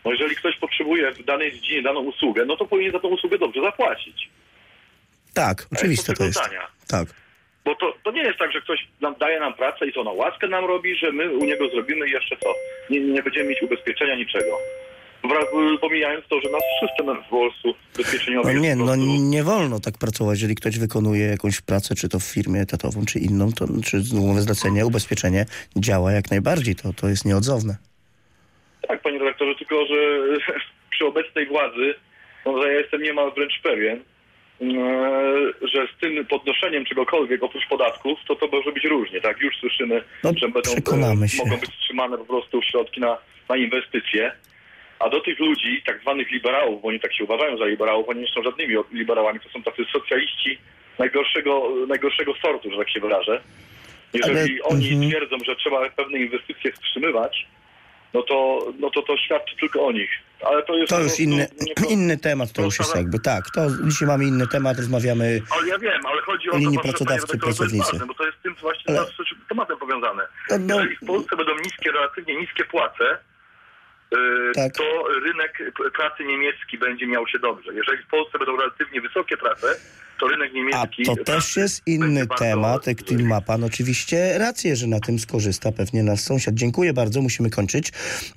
No 0.05 0.11
jeżeli 0.11 0.35
ktoś 0.35 0.57
potrzebuje 0.57 1.11
w 1.11 1.25
danej 1.25 1.51
dziedzinie 1.51 1.81
daną 1.81 1.99
usługę, 1.99 2.45
no 2.45 2.57
to 2.57 2.65
powinien 2.65 2.91
za 2.91 2.99
tą 2.99 3.07
usługę 3.07 3.37
dobrze 3.37 3.61
zapłacić. 3.61 4.29
Tak, 5.33 5.67
oczywiste 5.75 6.13
to 6.13 6.23
jest. 6.23 6.41
Tak. 6.87 7.07
Bo 7.65 7.75
to, 7.75 7.93
to 8.03 8.11
nie 8.11 8.23
jest 8.23 8.39
tak, 8.39 8.51
że 8.51 8.61
ktoś 8.61 8.87
nam 9.01 9.15
daje 9.19 9.39
nam 9.39 9.53
pracę 9.53 9.87
i 9.87 9.93
to 9.93 10.03
na 10.03 10.11
łaskę 10.11 10.47
nam 10.47 10.65
robi, 10.65 10.95
że 10.95 11.11
my 11.11 11.29
u 11.37 11.45
niego 11.45 11.69
zrobimy 11.69 12.07
i 12.07 12.11
jeszcze 12.11 12.37
co? 12.37 12.53
Nie, 12.89 12.99
nie 12.99 13.23
będziemy 13.23 13.49
mieć 13.49 13.61
ubezpieczenia, 13.61 14.15
niczego. 14.15 14.57
Wra- 15.23 15.77
Pomijając 15.81 16.27
to, 16.27 16.41
że 16.41 16.49
nasz 16.49 16.89
system 16.89 17.23
w 17.23 17.29
Polsce 17.29 17.69
ubezpieczeniowy 17.95 18.53
No 18.53 18.59
nie, 18.59 18.75
no 18.75 18.95
nie 19.19 19.43
wolno 19.43 19.79
tak 19.79 19.97
pracować, 19.97 20.37
jeżeli 20.37 20.55
ktoś 20.55 20.79
wykonuje 20.79 21.25
jakąś 21.25 21.61
pracę, 21.61 21.95
czy 21.95 22.09
to 22.09 22.19
w 22.19 22.23
firmie 22.23 22.61
etatową, 22.61 23.05
czy 23.05 23.19
inną, 23.19 23.51
to, 23.51 23.65
czy 23.85 23.97
umowę 24.21 24.41
zlecenie, 24.41 24.85
ubezpieczenie 24.85 25.45
działa 25.75 26.11
jak 26.11 26.31
najbardziej, 26.31 26.75
to, 26.75 26.93
to 26.93 27.07
jest 27.07 27.25
nieodzowne. 27.25 27.75
Tak, 28.87 29.01
panie 29.01 29.19
redaktorze, 29.19 29.55
tylko 29.55 29.85
że 29.85 29.95
przy 30.91 31.05
obecnej 31.05 31.47
władzy, 31.47 31.95
no, 32.45 32.61
że 32.61 32.73
ja 32.73 32.79
jestem 32.79 33.01
niemal 33.01 33.31
wręcz 33.35 33.59
pewien, 33.63 34.03
że 35.61 35.87
z 35.95 35.99
tym 36.01 36.25
podnoszeniem 36.25 36.85
czegokolwiek 36.85 37.43
oprócz 37.43 37.67
podatków, 37.67 38.19
to 38.27 38.35
to 38.35 38.47
może 38.47 38.71
być 38.71 38.83
różnie, 38.83 39.21
tak? 39.21 39.39
Już 39.39 39.57
słyszymy, 39.57 40.03
No, 40.23 40.31
że 40.37 40.47
będą, 40.49 40.71
e, 40.71 40.81
się. 41.27 41.43
mogą 41.45 41.57
być 41.57 41.69
wstrzymane 41.69 42.17
po 42.17 42.25
prostu 42.25 42.61
środki 42.61 43.01
na, 43.01 43.17
na 43.49 43.57
inwestycje. 43.57 44.31
A 44.99 45.09
do 45.09 45.21
tych 45.21 45.39
ludzi, 45.39 45.81
tak 45.85 46.01
zwanych 46.01 46.31
liberałów, 46.31 46.81
bo 46.81 46.87
oni 46.87 46.99
tak 46.99 47.13
się 47.13 47.23
uważają 47.23 47.57
za 47.57 47.65
liberałów, 47.65 48.09
oni 48.09 48.21
nie 48.21 48.27
są 48.27 48.43
żadnymi 48.43 48.75
liberałami, 48.91 49.39
to 49.39 49.49
są 49.49 49.63
tacy 49.63 49.85
socjaliści 49.93 50.57
najgorszego, 50.99 51.69
najgorszego 51.87 52.33
sortu, 52.41 52.71
że 52.71 52.77
tak 52.77 52.89
się 52.89 52.99
wyrażę. 52.99 53.41
Jeżeli 54.13 54.61
Ale- 54.61 54.63
oni 54.63 54.89
mhm. 54.91 55.09
twierdzą, 55.09 55.37
że 55.45 55.55
trzeba 55.55 55.89
pewne 55.89 56.19
inwestycje 56.19 56.71
wstrzymywać, 56.71 57.47
no 58.13 58.21
to, 58.21 58.67
no 58.79 58.89
to 58.89 59.01
to 59.01 59.17
świadczy 59.17 59.55
tylko 59.55 59.85
o 59.85 59.91
nich. 59.91 60.09
Ale 60.45 60.63
to 60.63 60.75
jest 60.75 60.89
To 60.89 60.99
już 61.01 61.19
inny, 61.19 61.47
inny 61.89 62.17
temat, 62.17 62.51
to 62.51 62.61
już 62.61 62.79
jest 62.79 62.95
jakby 62.95 63.19
tak. 63.19 63.43
To 63.53 63.67
dzisiaj 63.83 64.07
mamy 64.07 64.25
inny 64.25 64.47
temat, 64.47 64.77
rozmawiamy. 64.77 65.41
Ale 65.49 65.67
ja 65.67 65.79
wiem, 65.79 66.05
ale 66.05 66.21
chodzi 66.21 66.49
o 66.51 66.57
Linii 66.57 66.77
to, 66.77 66.83
pracodawcy, 66.83 67.37
pracownicy. 67.37 67.91
ważne, 67.91 68.05
bo 68.05 68.13
to 68.13 68.25
jest 68.25 68.37
z 68.37 68.41
tym 68.41 68.55
właśnie 68.55 68.97
Ale- 68.99 69.07
z 69.07 69.47
tematem 69.49 69.77
powiązane. 69.77 70.23
No, 70.49 70.57
no. 70.59 70.75
Jeżeli 70.79 70.95
w 70.97 71.05
Polsce 71.07 71.35
będą 71.37 71.55
niskie, 71.57 71.91
relatywnie 71.91 72.35
niskie 72.35 72.63
płace, 72.65 73.17
yy, 74.11 74.51
Tak. 74.55 74.73
to 74.73 74.83
rynek 75.25 75.57
pracy 75.97 76.23
niemiecki 76.23 76.77
będzie 76.77 77.07
miał 77.07 77.27
się 77.27 77.39
dobrze. 77.39 77.73
Jeżeli 77.73 78.03
w 78.03 78.07
Polsce 78.07 78.37
będą 78.39 78.57
relatywnie 78.57 79.01
wysokie 79.01 79.37
prace, 79.37 79.67
to 80.21 80.27
rynek 80.27 80.51
A 80.51 80.55
niemiecki... 80.55 81.03
to 81.05 81.15
też 81.15 81.57
jest 81.57 81.81
inny 81.85 82.25
bardzo 82.25 82.43
temat, 82.45 82.85
który 82.97 83.23
ma 83.23 83.41
pan 83.41 83.63
oczywiście 83.63 84.37
rację, 84.37 84.75
że 84.75 84.87
na 84.87 84.99
tym 84.99 85.19
skorzysta 85.19 85.71
pewnie 85.71 86.03
nasz 86.03 86.19
sąsiad. 86.19 86.55
Dziękuję 86.55 86.93
bardzo, 86.93 87.21
musimy 87.21 87.49
kończyć. 87.49 87.91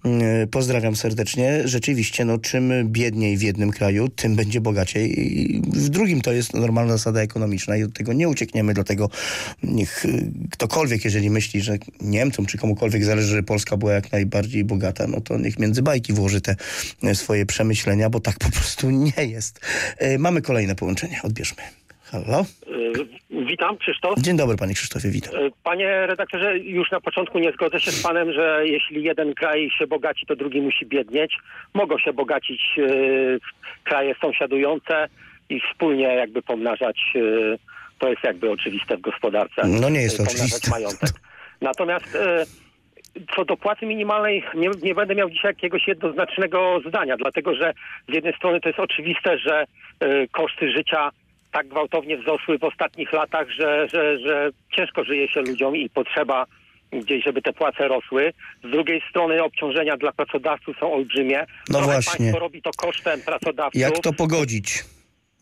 Yy, 0.05 0.47
Pozdrawiam 0.47 0.97
serdecznie. 0.97 1.69
Rzeczywiście, 1.69 2.25
no 2.25 2.38
czym 2.38 2.73
biedniej 2.85 3.37
w 3.37 3.43
jednym 3.43 3.71
kraju, 3.71 4.09
tym 4.09 4.37
będzie 4.37 4.61
bogaciej 4.61 5.21
I 5.21 5.62
w 5.67 5.88
drugim. 5.88 6.21
To 6.21 6.33
jest 6.33 6.55
normalna 6.55 6.93
zasada 6.93 7.21
ekonomiczna 7.21 7.76
i 7.76 7.83
od 7.83 7.93
tego 7.93 8.12
nie 8.12 8.29
uciekniemy, 8.29 8.75
dlatego 8.75 9.11
niech 9.62 10.05
yy, 10.05 10.31
ktokolwiek, 10.50 11.05
jeżeli 11.05 11.31
myśli, 11.31 11.61
że 11.61 11.79
Niemcom 12.00 12.47
czy 12.47 12.59
komukolwiek 12.59 13.05
zależy, 13.05 13.29
że 13.29 13.43
Polska 13.43 13.76
była 13.76 13.93
jak 13.93 14.12
najbardziej 14.12 14.64
bogata, 14.64 15.07
no 15.07 15.21
to 15.21 15.38
niech 15.38 15.59
między 15.59 15.83
bajki 15.83 16.12
włoży 16.12 16.41
te 16.41 16.57
yy, 17.03 17.14
swoje 17.14 17.47
przemyślenia, 17.47 18.11
bo 18.11 18.21
tak 18.21 18.38
po 18.38 18.50
prostu 18.50 18.91
nie 18.91 19.25
jest. 19.25 19.61
Yy, 20.00 20.19
Mamy 20.19 20.43
kolejne 20.43 20.75
połączenie, 20.75 21.21
odbierzmy. 21.23 21.74
Halo? 22.14 22.44
Y, 22.66 23.44
Witam, 23.47 23.76
Krzysztof. 23.76 24.18
Dzień 24.18 24.37
dobry, 24.37 24.56
panie 24.56 24.75
Krzysztofie, 24.75 25.09
witam. 25.09 25.35
Y, 25.35 25.50
Panie 25.64 26.06
redaktorze, 26.06 26.59
już 26.59 26.90
na 26.90 27.00
początku 27.00 27.38
nie 27.38 27.52
zgodzę 27.52 27.80
się 27.80 27.90
z 27.90 28.02
panem, 28.02 28.33
że 28.33 28.62
jeśli 28.64 29.02
jeden 29.02 29.35
kraj 29.35 29.71
się 29.78 29.87
bogaci, 29.87 30.26
to 30.26 30.37
drugi 30.37 30.61
musi 30.61 30.87
biednieć. 30.87 31.37
Mogą 31.75 31.99
się 31.99 32.12
bogacić 32.12 32.61
y, 32.78 33.40
kraje 33.85 34.14
sąsiadujące 34.21 35.09
i 35.49 35.61
wspólnie 35.61 36.04
jakby 36.04 36.42
pomnażać, 36.42 37.00
to 37.99 38.09
jest 38.09 38.25
jakby 38.25 38.50
oczywiste 38.50 38.97
w 38.97 39.00
gospodarce. 39.00 39.62
No 39.66 39.88
nie 39.88 40.02
jest 40.02 40.21
oczywiste. 40.21 40.71
majątek. 40.71 41.11
Natomiast 41.61 42.18
co 43.37 43.44
do 43.44 43.56
płacy 43.56 43.87
minimalnej, 43.87 44.44
nie, 44.54 44.71
nie 44.83 44.94
będę 44.94 45.14
miał 45.14 45.30
dzisiaj 45.30 45.50
jakiegoś 45.50 45.88
jednoznacznego 45.88 46.80
zdania, 46.88 47.16
dlatego 47.16 47.54
że 47.54 47.75
z 48.09 48.14
jednej 48.14 48.35
strony 48.37 48.61
to 48.61 48.68
jest 48.68 48.80
oczywiste, 48.80 49.38
że 49.38 49.64
y, 50.04 50.28
koszty 50.33 50.73
życia 50.73 51.11
tak 51.54 51.68
gwałtownie 51.68 52.18
wzrosły 52.18 52.58
w 52.58 52.64
ostatnich 52.64 53.12
latach, 53.12 53.50
że, 53.50 53.88
że, 53.88 54.18
że 54.18 54.50
ciężko 54.76 55.04
żyje 55.04 55.28
się 55.28 55.40
ludziom 55.40 55.76
i 55.76 55.90
potrzeba 55.90 56.46
gdzieś, 56.92 57.25
żeby 57.25 57.42
te 57.42 57.52
płace 57.52 57.88
rosły. 57.88 58.32
Z 58.64 58.70
drugiej 58.70 59.02
strony 59.11 59.42
obciążenia 59.42 59.96
dla 59.96 60.12
pracodawców 60.12 60.76
są 60.80 60.92
olbrzymie. 60.92 61.46
No 61.68 61.78
Trochę 61.78 61.92
właśnie. 61.92 62.18
Państwo 62.18 62.38
robi 62.38 62.62
to 62.62 62.70
kosztem 62.76 63.20
pracodawców. 63.20 63.80
Jak 63.80 63.99
to 63.99 64.12
pogodzić? 64.12 64.84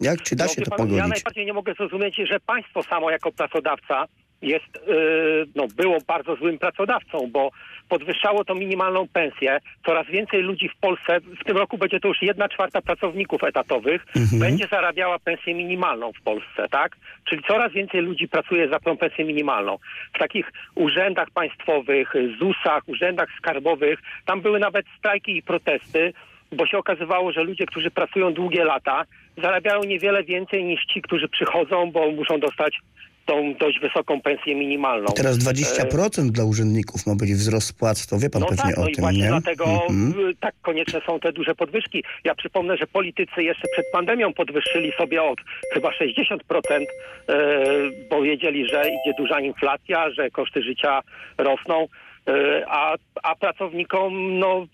Jak, 0.02 0.22
czy 0.22 0.36
da 0.36 0.48
się 0.48 0.62
to 0.62 0.70
pan, 0.70 0.78
Ja 0.78 0.84
pogodzić? 0.84 1.08
najbardziej 1.14 1.46
nie 1.46 1.52
mogę 1.52 1.74
zrozumieć, 1.74 2.16
że 2.16 2.40
państwo 2.40 2.82
samo 2.82 3.10
jako 3.10 3.32
pracodawca 3.32 4.04
jest, 4.42 4.86
yy, 4.86 5.46
no, 5.54 5.66
było 5.76 5.98
bardzo 6.06 6.36
złym 6.36 6.58
pracodawcą, 6.58 7.30
bo 7.32 7.50
podwyższało 7.88 8.44
to 8.44 8.54
minimalną 8.54 9.08
pensję. 9.12 9.58
Coraz 9.86 10.06
więcej 10.06 10.42
ludzi 10.42 10.68
w 10.68 10.76
Polsce, 10.80 11.20
w 11.40 11.44
tym 11.44 11.56
roku 11.56 11.78
będzie 11.78 12.00
to 12.00 12.08
już 12.08 12.22
jedna 12.22 12.48
czwarta 12.48 12.82
pracowników 12.82 13.44
etatowych, 13.44 14.06
Mhm. 14.16 14.40
będzie 14.40 14.66
zarabiała 14.70 15.18
pensję 15.18 15.54
minimalną 15.54 16.12
w 16.12 16.22
Polsce, 16.22 16.68
tak? 16.70 16.96
Czyli 17.24 17.42
coraz 17.48 17.72
więcej 17.72 18.00
ludzi 18.00 18.28
pracuje 18.28 18.68
za 18.68 18.78
tą 18.80 18.96
pensję 18.96 19.24
minimalną. 19.24 19.78
W 20.14 20.18
takich 20.18 20.52
urzędach 20.74 21.30
państwowych, 21.30 22.12
ZUS-ach, 22.38 22.88
urzędach 22.88 23.28
skarbowych, 23.38 23.98
tam 24.26 24.40
były 24.40 24.58
nawet 24.58 24.86
strajki 24.98 25.36
i 25.36 25.42
protesty, 25.42 26.12
bo 26.52 26.66
się 26.66 26.78
okazywało, 26.78 27.32
że 27.32 27.42
ludzie, 27.42 27.66
którzy 27.66 27.90
pracują 27.90 28.32
długie 28.32 28.64
lata, 28.64 29.04
zarabiają 29.42 29.84
niewiele 29.84 30.24
więcej 30.24 30.64
niż 30.64 30.84
ci, 30.84 31.02
którzy 31.02 31.28
przychodzą, 31.28 31.90
bo 31.90 32.10
muszą 32.10 32.40
dostać 32.40 32.78
tą 33.26 33.54
dość 33.54 33.80
wysoką 33.80 34.20
pensję 34.20 34.54
minimalną. 34.54 35.06
Teraz 35.16 35.38
20% 35.38 36.30
dla 36.30 36.44
urzędników 36.44 37.06
ma 37.06 37.14
być 37.14 37.32
wzrost 37.32 37.78
płat, 37.78 38.06
to 38.06 38.18
wie 38.18 38.30
pan 38.30 38.40
no 38.40 38.46
pewnie 38.48 38.64
tak, 38.64 38.76
no 38.76 38.82
o 38.82 38.88
i 38.88 38.92
tym, 38.92 39.02
właśnie 39.02 39.22
nie? 39.22 39.28
dlatego 39.28 39.64
Mhm. 39.64 40.28
y, 40.30 40.34
tak 40.40 40.54
konieczne 40.62 41.00
są 41.06 41.20
te 41.20 41.32
duże 41.32 41.54
podwyżki. 41.54 42.04
Ja 42.24 42.34
przypomnę, 42.34 42.76
że 42.76 42.86
politycy 42.86 43.42
jeszcze 43.42 43.68
przed 43.72 43.86
pandemią 43.92 44.32
podwyższyli 44.32 44.92
sobie 44.98 45.22
od 45.22 45.38
chyba 45.74 45.90
60%, 45.90 46.86
e, 47.28 47.64
bo 48.10 48.22
wiedzieli, 48.22 48.68
że 48.68 48.80
idzie 48.80 49.14
duża 49.18 49.40
inflacja, 49.40 50.10
że 50.10 50.30
koszty 50.30 50.62
życia 50.62 51.00
rosną. 51.38 51.86
E, 52.28 52.64
A, 52.68 52.94
a 53.22 53.34
pracownikom 53.34 54.38
no, 54.38 54.66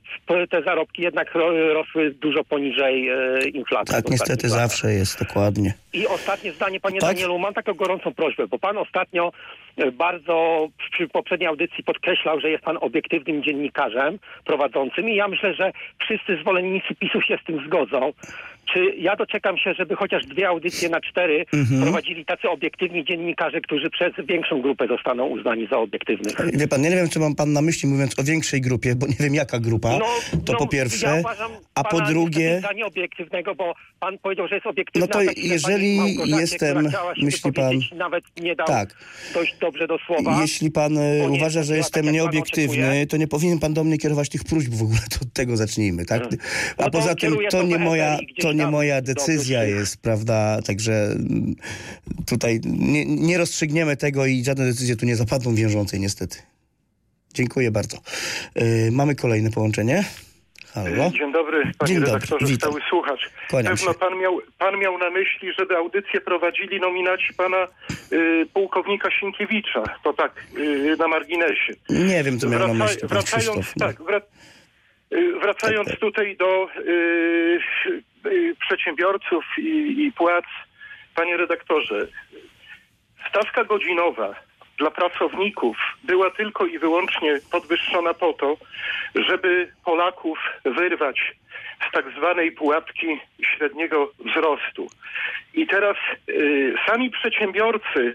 te 0.50 0.62
zarobki 0.62 1.02
jednak 1.02 1.34
ro- 1.34 1.74
rosły 1.74 2.10
dużo 2.10 2.44
poniżej 2.44 3.08
e, 3.08 3.48
inflacji. 3.48 3.94
Tak, 3.94 4.10
niestety 4.10 4.46
latach. 4.46 4.60
zawsze 4.60 4.92
jest, 4.92 5.18
dokładnie. 5.18 5.74
I 5.92 6.06
ostatnie 6.06 6.52
zdanie, 6.52 6.80
panie 6.80 7.00
Tak? 7.00 7.14
Danielu, 7.14 7.38
mam 7.38 7.54
taką 7.54 7.74
gorącą 7.74 8.14
prośbę, 8.14 8.46
bo 8.46 8.58
pan 8.58 8.78
ostatnio 8.78 9.32
e, 9.76 9.92
bardzo 9.92 10.68
przy 10.92 11.08
poprzedniej 11.08 11.48
audycji 11.48 11.84
podkreślał, 11.84 12.40
że 12.40 12.50
jest 12.50 12.64
pan 12.64 12.78
obiektywnym 12.80 13.42
dziennikarzem 13.42 14.18
prowadzącym 14.44 15.08
i 15.08 15.14
ja 15.14 15.28
myślę, 15.28 15.54
że 15.54 15.72
wszyscy 15.98 16.36
zwolennicy 16.40 16.94
PiSu 16.94 17.20
się 17.20 17.38
z 17.42 17.44
tym 17.44 17.66
zgodzą. 17.66 18.12
Czy 18.72 18.94
ja 18.98 19.16
doczekam 19.16 19.58
się, 19.58 19.74
żeby 19.74 19.96
chociaż 19.96 20.26
dwie 20.26 20.48
audycje 20.48 20.88
na 20.88 21.00
cztery 21.00 21.44
Mhm. 21.52 21.82
prowadzili 21.82 22.24
tacy 22.24 22.48
obiektywni 22.48 23.04
dziennikarze, 23.04 23.60
którzy 23.60 23.90
przez 23.90 24.12
większą 24.28 24.62
grupę 24.62 24.86
zostaną 24.88 25.26
uznani 25.26 25.68
za 25.70 25.78
obiektywnych? 25.78 26.34
Wie 26.54 26.68
pan, 26.68 26.84
ja 26.84 26.90
nie 26.90 26.96
wiem, 26.96 27.08
co 27.08 27.20
mam 27.20 27.34
pan 27.34 27.52
na 27.52 27.62
myśli, 27.62 27.88
mówiąc 27.88 28.18
o 28.18 28.22
większej 28.24 28.60
grupie, 28.60 28.94
bo 28.94 29.06
nie 29.06 29.14
wiem, 29.20 29.34
jaka 29.34 29.58
grupa, 29.58 29.98
to 30.46 30.52
no, 30.52 30.58
po 30.58 30.66
pierwsze, 30.66 31.06
ja 31.06 31.14
uważam 31.20 31.50
a 31.74 31.84
po 31.84 32.00
drugie... 32.00 32.60
za 32.60 32.72
nieobiektywnego, 32.72 33.54
bo 33.54 33.74
pan 34.00 34.18
powiedział, 34.18 34.48
że 34.48 34.54
jest 34.54 34.66
obiektywny. 34.66 35.08
No 35.08 35.12
to 35.12 35.32
jeżeli 35.36 36.16
jestem- 36.26 36.88
myśli 37.22 37.52
pan- 37.52 37.80
nawet 37.96 38.24
nie 38.40 38.56
dał 38.56 38.66
Tak. 38.66 38.94
dość 39.34 39.56
dobrze 39.60 39.86
do 39.86 39.98
słowa. 40.06 40.38
Jeśli 40.40 40.70
pan 40.70 40.98
e, 40.98 41.28
uważa, 41.28 41.62
że 41.62 41.76
jestem 41.76 42.04
tak, 42.04 42.14
nieobiektywny, 42.14 43.06
to 43.06 43.16
nie 43.16 43.28
powinien 43.28 43.58
pan 43.58 43.74
do 43.74 43.84
mnie 43.84 43.98
kierować 43.98 44.28
tych 44.28 44.44
próśb 44.44 44.70
w 44.74 44.82
ogóle, 44.82 44.98
to 45.10 45.16
od 45.22 45.32
tego 45.32 45.56
zacznijmy, 45.56 46.04
tak? 46.04 46.22
No 46.32 46.36
A 46.78 46.82
to 46.84 46.90
poza 46.90 47.14
tym 47.14 47.36
to 47.50 47.62
nie 47.62 47.78
moja, 47.78 48.18
to 48.40 48.52
nie 48.58 48.66
moja 48.70 49.02
decyzja 49.02 49.64
jest, 49.64 50.02
prawda? 50.02 50.58
Także 50.66 50.92
mm, 50.92 51.54
tutaj 52.26 52.60
nie, 52.64 53.04
nie 53.06 53.38
rozstrzygniemy 53.38 53.96
tego 53.96 54.26
i 54.26 54.44
żadne 54.44 54.64
decyzje 54.66 54.96
tu 54.96 55.06
nie 55.06 55.16
zapadną 55.16 55.54
wiążącej 55.54 56.00
niestety. 56.00 56.38
Dziękuję 57.34 57.70
bardzo. 57.70 57.96
Y, 58.62 58.88
mamy 58.92 59.14
kolejne 59.14 59.50
połączenie. 59.50 60.04
Halo? 60.74 61.10
Dzień 61.10 61.32
dobry, 61.32 61.62
panie 61.78 61.88
Dzień 61.88 61.96
dobry, 62.00 62.12
redaktorze, 62.12 62.46
witam. 62.46 62.70
stały 62.70 62.80
słuchacz. 62.90 63.20
Kłaniam 63.50 63.76
Pewno 63.76 63.92
się. 63.92 63.98
pan 63.98 64.18
miał, 64.18 64.40
pan 64.58 64.78
miał 64.78 64.98
na 64.98 65.10
myśli, 65.10 65.48
żeby 65.58 65.76
audycję 65.76 66.20
prowadzili 66.20 66.80
nominaci 66.80 67.34
pana 67.36 67.56
y, 68.12 68.46
pułkownika 68.54 69.08
Sienkiewicza. 69.20 69.82
To 70.04 70.12
tak, 70.12 70.44
y, 70.58 70.96
na 70.98 71.08
marginesie. 71.08 71.72
Nie 71.90 72.24
wiem, 72.24 72.38
co 72.38 72.48
miał 72.48 72.60
na 72.60 72.66
Wraca- 72.66 72.84
myśli 72.84 73.00
pan 73.00 73.08
wracając, 73.08 73.66
Krzysztof. 73.66 73.76
no. 73.76 73.86
tak, 73.86 74.00
y, 74.00 74.22
wracając 75.42 75.88
Tak, 75.88 75.94
tak. 75.94 76.00
tutaj 76.00 76.36
do 76.36 76.68
y, 76.78 77.60
y, 78.26 78.56
przedsiębiorców 78.60 79.44
i, 79.58 80.04
i 80.06 80.12
płac, 80.12 80.44
panie 81.14 81.36
redaktorze, 81.36 82.08
stawka 83.30 83.64
godzinowa 83.64 84.47
dla 84.78 84.90
pracowników 84.90 85.76
była 86.04 86.30
tylko 86.30 86.66
i 86.66 86.78
wyłącznie 86.78 87.38
podwyższona 87.50 88.14
po 88.14 88.32
to, 88.32 88.56
żeby 89.14 89.72
Polaków 89.84 90.38
wyrwać 90.64 91.34
z 91.88 91.92
tak 91.92 92.04
zwanej 92.16 92.52
pułapki 92.52 93.20
średniego 93.42 94.12
wzrostu. 94.18 94.86
I 95.54 95.66
teraz 95.66 95.96
y, 96.28 96.74
sami 96.86 97.10
przedsiębiorcy, 97.10 98.14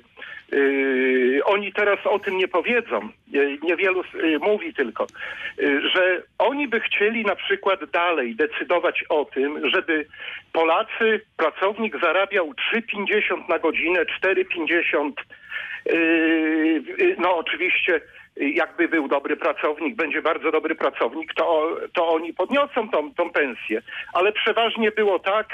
y, 0.54 1.42
oni 1.46 1.74
teraz 1.74 2.00
o 2.06 2.20
tym 2.20 2.38
nie 2.38 2.48
powiedzą, 2.48 3.10
y, 3.36 3.58
niewielu 3.62 4.02
y, 4.02 4.40
mówi 4.40 4.74
tylko, 4.74 5.08
y, 5.60 5.90
że 5.90 6.22
oni 6.38 6.68
by 6.68 6.80
chcieli 6.80 7.26
na 7.26 7.36
przykład 7.36 7.86
dalej 7.92 8.36
decydować 8.36 9.06
o 9.10 9.26
tym, 9.26 9.70
żeby 9.70 10.06
Polacy, 10.54 11.22
pracownik 11.38 12.02
zarabiał 12.02 12.54
3,50 12.74 13.50
na 13.50 13.60
godzinę, 13.60 14.06
4,50 14.06 15.12
Yy, 15.20 15.43
No 17.18 17.38
oczywiście, 17.38 18.02
yy, 18.36 18.50
jakby 18.50 18.88
był 18.88 19.08
dobry 19.08 19.38
pracownik, 19.38 19.96
będzie 19.96 20.22
bardzo 20.22 20.52
dobry 20.52 20.76
pracownik, 20.76 21.34
to, 21.34 21.78
to 21.94 22.08
oni 22.08 22.34
podniosą 22.34 22.90
tą, 22.90 23.14
tą 23.14 23.30
pensję. 23.30 23.82
Ale 24.14 24.32
przeważnie 24.32 24.92
było 24.92 25.20
tak, 25.20 25.48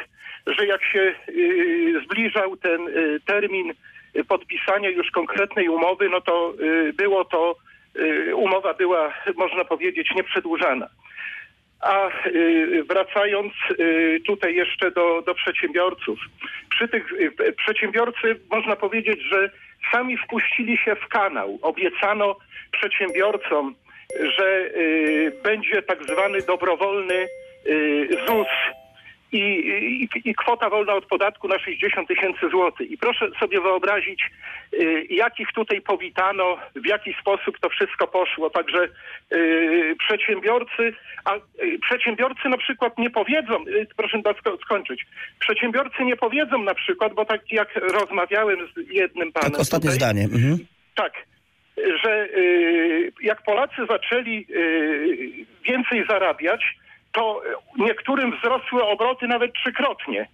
że 0.47 0.65
jak 0.65 0.83
się 0.83 1.13
yy, 1.27 2.01
zbliżał 2.05 2.57
ten 2.57 2.83
yy, 2.83 3.19
termin 3.25 3.73
yy, 4.13 4.23
podpisania 4.23 4.89
już 4.89 5.11
konkretnej 5.11 5.69
umowy, 5.69 6.09
no 6.09 6.21
to 6.21 6.53
yy, 6.59 6.93
było 6.93 7.25
to, 7.25 7.55
yy, 7.95 8.35
umowa 8.35 8.73
była, 8.73 9.13
można 9.35 9.65
powiedzieć, 9.65 10.09
nieprzedłużana. 10.15 10.87
A 11.81 12.09
wracając 12.89 13.53
tutaj 14.27 14.55
jeszcze 14.55 14.91
do, 14.91 15.21
do 15.21 15.35
przedsiębiorców. 15.35 16.19
Przy 16.69 16.87
tych 16.87 17.13
przedsiębiorcy 17.57 18.39
można 18.51 18.75
powiedzieć, 18.75 19.21
że 19.21 19.49
sami 19.91 20.17
wpuścili 20.17 20.77
się 20.77 20.95
w 20.95 21.07
kanał. 21.07 21.59
Obiecano 21.61 22.35
przedsiębiorcom, 22.71 23.75
że 24.37 24.61
y, 24.75 25.31
będzie 25.43 25.81
tak 25.81 26.03
zwany 26.03 26.41
dobrowolny 26.41 27.27
y, 27.67 28.09
ZUS 28.27 28.47
i, 29.31 29.39
i, 30.13 30.29
i 30.29 30.35
kwota 30.35 30.69
wolna 30.69 30.93
od 30.93 31.05
podatku 31.05 31.47
na 31.47 31.59
60 31.59 32.07
tysięcy 32.07 32.49
złotych. 32.49 32.91
I 32.91 32.97
proszę 32.97 33.29
sobie 33.39 33.61
wyobrazić, 33.61 34.21
y, 34.73 35.05
jakich 35.09 35.47
tutaj 35.55 35.81
powitano, 35.81 36.57
w 36.75 36.85
jaki 36.85 37.13
sposób 37.21 37.59
to 37.59 37.69
wszystko 37.69 38.07
poszło. 38.07 38.49
Także 38.49 38.87
y, 39.33 39.95
przedsiębiorcy, 39.99 40.93
a 41.25 41.35
y, 41.35 41.79
przedsiębiorcy 41.81 42.49
na 42.49 42.57
przykład 42.57 42.97
nie 42.97 43.09
powiedzą, 43.09 43.67
y, 43.67 43.87
proszę 43.97 44.17
bardzo 44.17 44.39
sko- 44.41 44.57
skończyć, 44.65 45.05
przedsiębiorcy 45.39 46.03
nie 46.03 46.15
powiedzą 46.15 46.63
na 46.63 46.73
przykład, 46.75 47.13
bo 47.13 47.25
tak 47.25 47.51
jak 47.51 47.75
rozmawiałem 47.75 48.59
z 48.75 48.89
jednym 48.89 49.31
panem 49.31 49.51
Tak, 49.51 49.59
ostatnie 49.61 49.89
tutaj, 49.91 49.97
zdanie. 49.99 50.23
Mhm. 50.23 50.57
tak, 50.95 51.13
że 52.03 52.27
y, 52.37 53.11
jak 53.21 53.43
Polacy 53.43 53.85
zaczęli 53.89 54.45
y, 54.49 55.45
więcej 55.63 56.05
zarabiać, 56.09 56.61
to 57.11 57.41
y, 57.77 57.81
niektórym 57.83 58.37
wzrosły 58.37 58.83
obroty 58.83 59.27
nawet 59.27 59.53
trzykrotnie. 59.53 60.27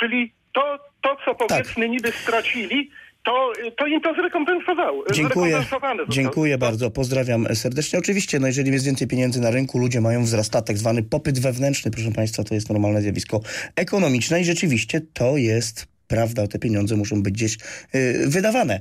Czyli 0.00 0.32
to, 0.52 0.78
to 1.02 1.16
co 1.24 1.34
powiedzmy 1.34 1.88
niby 1.88 2.12
stracili, 2.12 2.90
to, 3.24 3.52
to 3.78 3.86
im 3.86 4.00
to 4.00 4.14
zrekompensowało. 4.14 5.04
Dziękuję, 5.12 5.50
zrekompensowane 5.50 5.96
zostało. 5.96 6.14
dziękuję 6.14 6.58
bardzo, 6.58 6.90
pozdrawiam 6.90 7.46
serdecznie. 7.54 7.98
Oczywiście, 7.98 8.40
no 8.40 8.46
jeżeli 8.46 8.72
jest 8.72 8.84
więcej 8.84 9.08
pieniędzy 9.08 9.40
na 9.40 9.50
rynku, 9.50 9.78
ludzie 9.78 10.00
mają 10.00 10.24
wzrastać, 10.24 10.66
tak 10.66 10.78
zwany 10.78 11.02
popyt 11.02 11.38
wewnętrzny, 11.38 11.90
proszę 11.90 12.10
Państwa, 12.12 12.44
to 12.44 12.54
jest 12.54 12.68
normalne 12.68 13.02
zjawisko 13.02 13.40
ekonomiczne 13.76 14.40
i 14.40 14.44
rzeczywiście 14.44 15.00
to 15.12 15.36
jest 15.36 15.86
prawda, 16.08 16.46
te 16.46 16.58
pieniądze 16.58 16.96
muszą 16.96 17.22
być 17.22 17.34
gdzieś 17.34 17.58
y, 17.94 18.28
wydawane. 18.28 18.80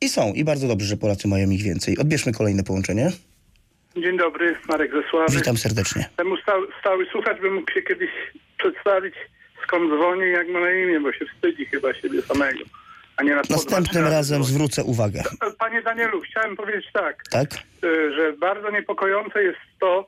I 0.00 0.08
są, 0.08 0.32
i 0.32 0.44
bardzo 0.44 0.68
dobrze, 0.68 0.86
że 0.86 0.96
Polacy 0.96 1.28
mają 1.28 1.50
ich 1.50 1.62
więcej. 1.62 1.98
Odbierzmy 1.98 2.32
kolejne 2.32 2.62
połączenie. 2.62 3.12
Dzień 4.02 4.16
dobry, 4.16 4.56
Marek 4.68 4.92
Zesławy. 4.92 5.36
Witam 5.36 5.56
serdecznie. 5.56 6.08
Temu 6.16 6.36
stały, 6.36 6.66
stały 6.80 7.06
słuchacz 7.12 7.40
by 7.40 7.50
mógł 7.50 7.72
się 7.72 7.82
kiedyś 7.82 8.10
przedstawić, 8.58 9.14
skąd 9.64 9.92
dzwoni 9.92 10.22
i 10.22 10.32
jak 10.32 10.48
ma 10.48 10.60
na 10.60 10.70
imię, 10.72 11.00
bo 11.00 11.12
się 11.12 11.26
wstydzi 11.26 11.66
chyba 11.66 11.94
siebie 11.94 12.22
samego, 12.22 12.58
a 13.16 13.22
nie 13.22 13.34
na 13.34 13.42
Następnym 13.50 14.04
razem 14.04 14.44
zwrócę 14.44 14.84
uwagę. 14.84 15.22
Panie 15.58 15.82
Danielu, 15.82 16.20
chciałem 16.20 16.56
powiedzieć 16.56 16.86
tak, 16.92 17.22
Tak? 17.30 17.48
y, 17.84 18.12
że 18.16 18.32
bardzo 18.32 18.70
niepokojące 18.70 19.42
jest 19.42 19.58
to, 19.80 20.06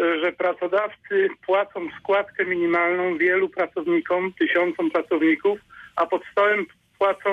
y, 0.00 0.20
że 0.20 0.32
pracodawcy 0.32 1.28
płacą 1.46 1.80
składkę 2.00 2.44
minimalną 2.44 3.18
wielu 3.18 3.48
pracownikom, 3.48 4.32
tysiącom 4.38 4.90
pracowników, 4.90 5.58
a 5.96 6.06
pod 6.06 6.22
stołem 6.32 6.66
płacą 6.98 7.30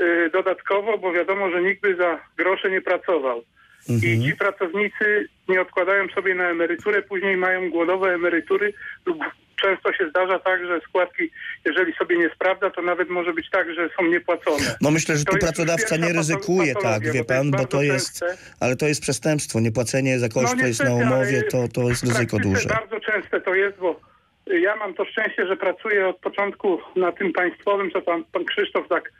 y, 0.00 0.30
dodatkowo, 0.32 0.98
bo 0.98 1.12
wiadomo, 1.12 1.50
że 1.50 1.62
nikt 1.62 1.82
by 1.82 1.96
za 1.96 2.20
grosze 2.36 2.70
nie 2.70 2.80
pracował. 2.80 3.42
I 3.88 4.22
ci 4.24 4.36
pracownicy 4.36 5.28
nie 5.48 5.60
odkładają 5.60 6.08
sobie 6.08 6.34
na 6.34 6.50
emeryturę, 6.50 7.02
później 7.02 7.36
mają 7.36 7.70
głodowe 7.70 8.14
emerytury 8.14 8.72
lub 9.06 9.18
często 9.62 9.92
się 9.92 10.08
zdarza 10.10 10.38
tak, 10.38 10.66
że 10.66 10.80
składki, 10.88 11.30
jeżeli 11.64 11.92
sobie 11.92 12.18
nie 12.18 12.30
sprawdza, 12.34 12.70
to 12.70 12.82
nawet 12.82 13.10
może 13.10 13.32
być 13.32 13.50
tak, 13.50 13.74
że 13.74 13.88
są 13.96 14.06
niepłacone. 14.06 14.76
No 14.80 14.90
myślę, 14.90 15.16
że 15.16 15.24
To 15.24 15.32
tu 15.32 15.38
pracodawca 15.38 15.96
nie 15.96 16.12
ryzykuje, 16.12 16.74
tak, 16.74 17.12
wie 17.12 17.24
pan, 17.24 17.50
bo 17.50 17.66
to 17.66 17.82
jest, 17.82 18.20
częste. 18.20 18.36
ale 18.60 18.76
to 18.76 18.86
jest 18.86 19.02
przestępstwo. 19.02 19.60
Niepłacenie 19.60 20.18
za 20.18 20.28
koszt 20.28 20.58
to 20.60 20.66
jest 20.66 20.84
na 20.84 20.94
umowie, 20.94 21.42
to, 21.42 21.68
to 21.74 21.88
jest 21.88 22.02
ryzyko 22.02 22.38
duże. 22.38 22.68
Bardzo 22.68 23.00
częste 23.00 23.40
to 23.40 23.54
jest, 23.54 23.78
bo 23.78 24.00
ja 24.46 24.76
mam 24.76 24.94
to 24.94 25.04
szczęście, 25.04 25.46
że 25.46 25.56
pracuję 25.56 26.08
od 26.08 26.18
początku 26.18 26.78
na 26.96 27.12
tym 27.12 27.32
państwowym, 27.32 27.90
co 27.90 28.02
pan, 28.02 28.24
pan 28.32 28.44
Krzysztof 28.44 28.88
tak 28.88 29.12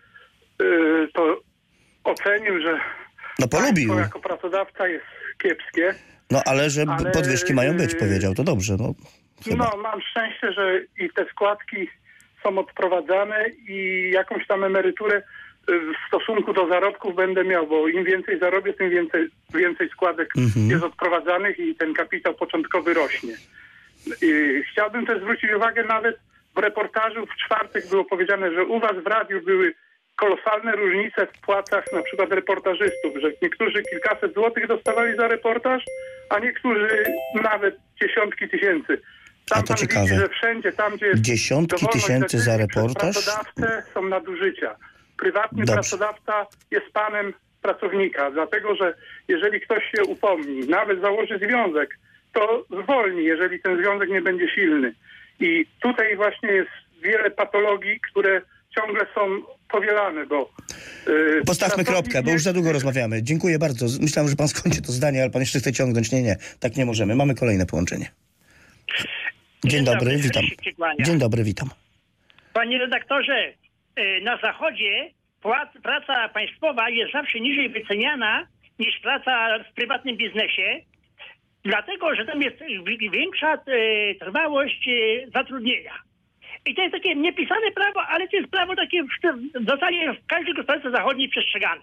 yy, 0.61 1.09
to 1.15 1.41
ocenił, 2.05 2.61
że 2.61 2.81
No 3.39 3.49
polubił. 3.49 3.89
państwo 3.89 3.99
jako 4.01 4.21
pracodawca 4.21 4.89
jest 4.89 5.05
kiepskie. 5.43 5.95
No 6.31 6.43
ale 6.47 6.71
że 6.71 6.85
Ale- 6.89 7.11
podwyżki 7.11 7.55
mają 7.55 7.77
być, 7.77 7.95
powiedział, 7.95 8.35
to 8.35 8.45
dobrze, 8.45 8.77
no. 8.79 8.95
Chyba. 9.45 9.71
No, 9.75 9.83
mam 9.83 10.01
szczęście, 10.03 10.53
że 10.53 10.81
i 10.99 11.11
te 11.11 11.25
składki 11.31 11.89
są 12.43 12.59
odprowadzane 12.59 13.45
i 13.69 14.11
jakąś 14.15 14.47
tam 14.47 14.65
emeryturę 14.65 15.23
w 15.69 16.07
stosunku 16.09 16.53
do 16.53 16.69
zarobków 16.69 17.15
będę 17.17 17.45
miał, 17.45 17.67
bo 17.67 17.89
im 17.89 18.05
więcej 18.05 18.39
zarobię, 18.39 18.73
tym 18.73 18.91
więcej, 18.91 19.29
więcej 19.55 19.89
składek 19.89 20.29
Mhm. 20.39 20.71
jest 20.71 20.85
odprowadzanych 20.85 21.59
i 21.59 21.75
ten 21.75 21.95
kapitał 21.95 22.35
początkowy 22.35 22.95
rośnie. 22.95 23.35
I 24.23 24.61
chciałbym 24.73 25.07
też 25.07 25.21
zwrócić 25.21 25.51
uwagę, 25.57 25.85
nawet 25.85 26.19
w 26.57 26.59
reportażu 26.59 27.27
w 27.27 27.45
czwartek 27.47 27.89
było 27.89 28.05
powiedziane, 28.05 28.55
że 28.55 28.65
u 28.65 28.81
was 28.81 28.97
w 29.05 29.07
radiu 29.07 29.41
były 29.45 29.75
kolosalne 30.17 30.73
różnice 30.73 31.27
w 31.27 31.41
płacach 31.41 31.85
na 31.93 32.03
przykład 32.03 32.33
reportażystów, 32.33 33.13
że 33.23 33.33
niektórzy 33.43 33.83
kilkaset 33.83 34.35
złotych 34.35 34.67
dostawali 34.67 35.17
za 35.17 35.29
reportaż, 35.29 35.83
a 36.29 36.39
niektórzy 36.39 37.05
nawet 37.43 37.77
dziesiątki 38.03 38.49
tysięcy. 38.49 39.01
Tam 39.49 39.59
A 39.59 39.63
to 39.63 39.75
ciekawe. 39.75 40.07
widzi, 40.07 40.17
że 40.17 40.29
wszędzie 40.29 40.73
tam, 40.73 40.97
gdzie 40.97 41.07
jest 41.07 41.23
Dziesiątki 41.23 41.87
tysięcy 41.93 42.39
za 42.39 42.57
reportaż? 42.57 43.15
Pracodawcę 43.15 43.83
są 43.95 44.03
nadużycia. 44.03 44.77
Prywatny 45.17 45.59
Dobrze. 45.59 45.75
pracodawca 45.75 46.47
jest 46.71 46.87
panem 46.93 47.33
pracownika, 47.63 48.31
dlatego 48.31 48.75
że 48.75 48.95
jeżeli 49.29 49.61
ktoś 49.61 49.91
się 49.97 50.05
upomni, 50.05 50.69
nawet 50.69 51.01
założy 51.01 51.39
związek, 51.39 51.99
to 52.33 52.65
zwolni, 52.83 53.25
jeżeli 53.25 53.61
ten 53.61 53.79
związek 53.79 54.11
nie 54.11 54.23
będzie 54.23 54.49
silny. 54.49 54.95
I 55.41 55.67
tutaj 55.81 56.17
właśnie 56.17 56.49
jest 56.53 56.71
wiele 57.03 57.31
patologii, 57.31 58.01
które 58.01 58.43
ciągle 58.77 59.07
są 59.15 59.43
powielane, 59.73 60.27
bo... 60.27 60.53
yy, 61.07 61.43
Postawmy 61.47 61.85
kropkę, 61.85 62.23
bo 62.23 62.31
już 62.31 62.43
za 62.43 62.53
długo 62.53 62.73
rozmawiamy. 62.73 63.23
Dziękuję 63.23 63.59
bardzo. 63.59 63.87
Myślałem, 64.01 64.31
że 64.31 64.37
pan 64.37 64.49
skończy 64.49 64.83
to 64.83 64.93
zdanie, 64.93 65.23
ale 65.23 65.31
pan 65.31 65.43
jeszcze 65.43 65.59
chce 65.59 65.73
ciągnąć. 65.73 66.13
Nie, 66.13 66.23
nie, 66.23 66.37
tak 66.61 66.77
nie 66.77 66.87
możemy. 66.87 67.15
Mamy 67.15 67.35
kolejne 67.35 67.67
połączenie. 67.67 68.11
Dzień 69.65 69.71
Dzień 69.71 69.85
dobry, 69.85 70.01
dobry, 70.01 70.19
witam. 70.23 70.45
Dzień 71.01 71.19
dobry, 71.19 71.45
witam. 71.45 71.69
Panie 72.53 72.79
redaktorze, 72.79 73.53
y, 73.99 74.21
na 74.23 74.39
Zachodzie 74.43 75.11
praca 75.83 76.29
państwowa 76.29 76.91
jest 76.91 77.13
zawsze 77.13 77.41
niżej 77.41 77.69
wyceniana 77.69 78.47
niż 78.79 79.01
praca 79.03 79.49
w 79.71 79.75
prywatnym 79.75 80.17
biznesie, 80.17 80.81
dlatego 81.65 82.15
że 82.15 82.25
tam 82.25 82.43
jest 82.43 82.57
wi- 82.87 83.11
większa 83.11 83.55
y, 83.55 84.15
trwałość 84.21 84.89
y, 84.89 85.31
zatrudnienia. 85.35 85.93
I 86.67 86.75
to 86.75 86.83
jest 86.83 86.95
takie 86.95 87.15
niepisane 87.15 87.71
prawo, 87.75 88.03
ale 88.07 88.29
to 88.29 88.37
jest 88.37 88.51
prawo 88.51 88.77
takie 88.77 89.03
w, 89.03 89.09
zasadzie 89.69 90.13
w 90.13 90.27
każdej 90.27 90.55
gospodarce 90.55 90.91
zachodniej 90.91 91.29
przestrzegane. 91.29 91.83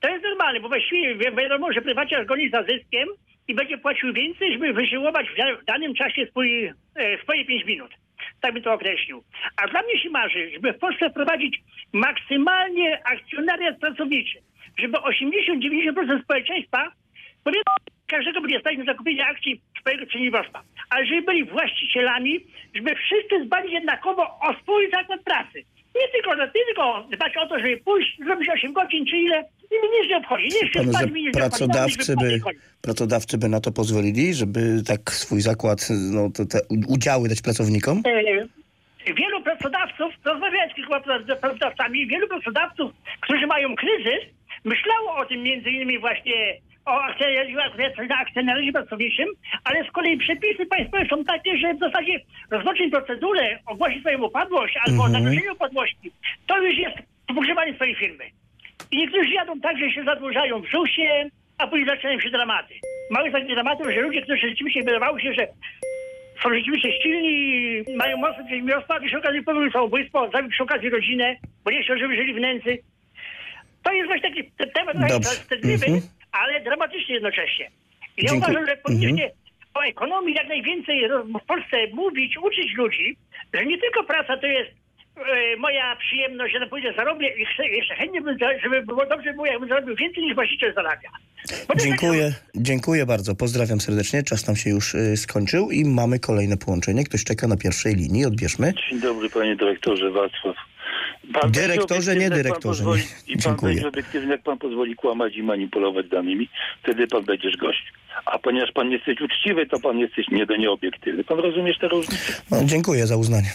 To 0.00 0.08
jest 0.08 0.24
normalne, 0.24 0.60
bo 0.60 0.68
właściwie 0.68 1.14
wi- 1.14 1.36
wiadomo, 1.36 1.72
że 1.72 1.82
prywaciarz 1.82 2.26
goni 2.26 2.50
za 2.50 2.62
zyskiem 2.62 3.08
i 3.48 3.54
będzie 3.54 3.78
płacił 3.78 4.12
więcej, 4.12 4.52
żeby 4.52 4.72
wyżyłować 4.72 5.26
w 5.62 5.64
danym 5.64 5.94
czasie 5.94 6.26
swój, 6.26 6.66
e, 6.66 6.72
swoje 7.22 7.44
5 7.44 7.64
minut. 7.64 7.90
Tak 8.40 8.52
bym 8.54 8.62
to 8.62 8.72
określił. 8.72 9.24
A 9.56 9.68
dla 9.68 9.82
mnie 9.82 9.98
się 9.98 10.10
marzy, 10.10 10.50
żeby 10.54 10.72
w 10.72 10.78
Polsce 10.78 11.10
wprowadzić 11.10 11.60
maksymalnie 11.92 13.00
akcjonariat 13.04 13.78
pracowniczy, 13.78 14.38
żeby 14.78 14.98
80-90% 14.98 16.22
społeczeństwa 16.24 16.92
powiedzmy, 17.44 17.72
każdego 18.08 18.40
będzie 18.40 18.60
stać 18.60 18.78
na 18.78 18.84
zakupienie 18.84 19.26
akcji 19.26 19.60
swojego 19.80 20.06
przedsiębiorstwa. 20.06 20.62
Ale 20.90 21.06
żeby 21.06 21.22
byli 21.22 21.44
właścicielami, 21.44 22.40
żeby 22.74 22.94
wszyscy 22.94 23.44
dbali 23.44 23.72
jednakowo 23.72 24.22
o 24.22 24.54
swój 24.62 24.90
zakład 24.90 25.22
pracy. 25.22 25.58
Nie 26.00 26.08
tylko, 26.12 26.34
nie 26.34 26.64
tylko 26.66 27.04
dbać 27.12 27.36
o 27.36 27.46
to, 27.46 27.58
żeby 27.58 27.76
pójść, 27.76 28.18
zrobić 28.24 28.48
8 28.48 28.72
godzin 28.72 29.06
czy 29.06 29.16
ile, 29.16 29.44
i 29.70 29.74
mnie 29.78 30.00
nic 30.00 30.10
nie 30.10 30.16
obchodzi. 30.16 30.48
Nie 30.62 30.68
chcę 30.68 30.84
spać, 30.84 31.10
nie 31.12 31.30
pracodawcy 31.30 32.14
by, 32.16 32.40
pracodawcy 32.82 33.38
by 33.38 33.48
na 33.48 33.60
to 33.60 33.72
pozwolili, 33.72 34.34
żeby 34.34 34.82
tak 34.86 35.10
swój 35.10 35.40
zakład, 35.40 35.88
no, 36.12 36.30
te, 36.30 36.46
te 36.46 36.58
udziały 36.88 37.28
dać 37.28 37.42
pracownikom? 37.42 38.02
E, 38.06 39.14
wielu 39.14 39.42
pracodawców, 39.42 40.14
rozmawiałem 40.24 40.70
z 40.70 40.74
kilkoma 40.74 41.00
pracodawcami, 41.40 42.06
wielu 42.06 42.28
pracodawców, 42.28 42.92
którzy 43.20 43.46
mają 43.46 43.76
kryzys, 43.76 44.22
myślało 44.64 45.16
o 45.16 45.26
tym 45.26 45.42
między 45.42 45.70
innymi 45.70 45.98
właśnie 45.98 46.34
o 46.88 47.02
akcjonariacie 48.20 48.72
pracowniczym, 48.72 49.28
ale 49.64 49.84
z 49.84 49.90
kolei 49.92 50.16
przepisy 50.18 50.66
państwowe 50.66 51.06
są 51.10 51.24
takie, 51.24 51.58
że 51.58 51.74
w 51.74 51.78
zasadzie 51.78 52.20
rozpocząć 52.50 52.90
procedurę, 52.92 53.58
ogłosić 53.66 54.00
swoją 54.00 54.22
upadłość 54.22 54.74
albo 54.86 55.04
Mhm. 55.06 55.12
zagrożenie 55.24 55.52
upadłości, 55.52 56.12
to 56.46 56.62
już 56.62 56.78
jest 56.78 56.96
pogrzebanie 57.34 57.74
swojej 57.74 57.94
firmy. 57.94 58.24
I 58.90 58.96
niektórzy 58.98 59.30
jadą 59.34 59.60
tak, 59.60 59.78
że 59.78 59.90
się 59.90 60.04
zadłużają 60.04 60.60
w 60.62 60.70
ZUS-ie, 60.70 61.30
a 61.58 61.66
później 61.66 61.86
zaczynają 61.88 62.20
się 62.20 62.30
dramaty. 62.30 62.74
Mamy 63.10 63.30
takie 63.32 63.54
dramaty, 63.54 63.92
że 63.92 64.00
ludzie, 64.00 64.22
którzy 64.22 64.48
rzeczywiście 64.48 64.82
wydawało 64.82 65.20
się, 65.20 65.32
że 65.32 65.46
są 66.42 66.54
rzeczywiście 66.54 67.02
silni, 67.02 67.82
mają 67.96 68.16
mocne 68.16 68.44
przedsiębiorstwa, 68.44 68.94
a 68.96 69.00
przy 69.00 69.18
okazji 69.18 69.42
popełnił 69.42 69.70
samobójstwo, 69.72 70.30
zabił 70.32 70.50
przy 70.50 70.62
okazji 70.62 70.90
rodzinę, 70.90 71.36
bo 71.64 71.70
nie 71.70 71.82
chciał, 71.82 71.98
żeby 71.98 72.16
żyli 72.16 72.34
w 72.34 72.40
nędzy. 72.40 72.78
To 73.82 73.92
jest 73.92 74.06
właśnie 74.06 74.30
taki 74.30 74.50
te- 74.50 74.66
temat 74.66 74.96
wstydliwy, 75.24 75.86
Mhm. 75.86 76.02
Ale 76.58 76.64
dramatyczny 76.64 77.14
jednocześnie. 77.14 77.70
I 78.16 78.24
ja 78.24 78.30
Dziękuję. 78.30 78.38
uważam, 78.38 78.66
że 78.66 78.76
powinniśmy 78.76 79.30
o 79.74 79.80
ekonomii 79.80 80.34
jak 80.34 80.48
najwięcej 80.48 81.08
w 81.42 81.46
Polsce 81.46 81.76
mówić, 81.92 82.38
uczyć 82.38 82.74
ludzi, 82.76 83.16
że 83.54 83.66
nie 83.66 83.78
tylko 83.78 84.04
praca 84.04 84.36
to 84.36 84.46
jest 84.46 84.70
e, 85.16 85.56
moja 85.56 85.96
przyjemność, 85.96 86.52
że 86.52 86.60
na 86.60 86.66
pójdę 86.66 86.92
zarobię 86.96 87.28
i 87.28 87.44
chcę, 87.46 87.68
jeszcze 87.68 87.94
chętnie 87.94 88.20
bym, 88.20 88.38
żeby 88.62 88.82
było 88.82 89.06
dobrze 89.06 89.32
było, 89.32 89.46
jakbym 89.46 89.68
zarobił 89.68 89.96
więcej 89.96 90.24
niż 90.24 90.34
właściciel 90.34 90.74
zarabia. 90.74 91.08
Dziękuję, 91.76 92.32
dziękuję 92.54 93.06
bardzo. 93.06 93.34
Pozdrawiam 93.34 93.80
serdecznie. 93.80 94.22
Czas 94.22 94.46
nam 94.46 94.56
się 94.56 94.70
już 94.70 94.94
y, 94.94 95.16
skończył 95.16 95.70
i 95.70 95.84
mamy 95.84 96.18
kolejne 96.18 96.56
połączenie. 96.56 97.04
Ktoś 97.04 97.24
czeka 97.24 97.46
na 97.48 97.56
pierwszej 97.56 97.94
linii. 97.94 98.26
Odbierzmy. 98.26 98.72
Dzień 98.90 99.00
dobry 99.00 99.30
panie 99.30 99.56
dyrektorze 99.56 100.10
Wacław. 100.10 100.56
Dyrektorze, 101.48 102.10
będzie 102.10 102.24
nie 102.24 102.30
pan 102.30 102.38
dyrektorze, 102.42 102.84
pozwoli- 102.84 102.98
nie. 103.28 103.32
I 103.34 103.36
pan 103.36 103.42
Dziękuję. 103.42 103.72
będzie 103.74 103.88
obiektywny, 103.88 104.30
jak 104.32 104.42
pan 104.42 104.58
pozwoli 104.58 104.94
kłamać 104.94 105.36
i 105.36 105.42
manipulować 105.42 106.08
danymi, 106.08 106.48
wtedy 106.82 107.06
pan 107.06 107.24
będziesz 107.24 107.56
gość. 107.56 107.92
A 108.24 108.38
ponieważ 108.38 108.72
pan 108.72 108.90
jesteś 108.90 109.20
uczciwy, 109.20 109.66
to 109.66 109.80
pan 109.80 109.98
jesteś 109.98 110.28
nie 110.28 110.46
do 110.46 110.56
nieobiektywny. 110.56 111.24
Pan 111.24 111.38
rozumiesz 111.38 111.78
tę 111.78 111.88
różnicę? 111.88 112.42
No, 112.50 112.56
dziękuję 112.64 113.06
za 113.06 113.16
uznanie. 113.16 113.50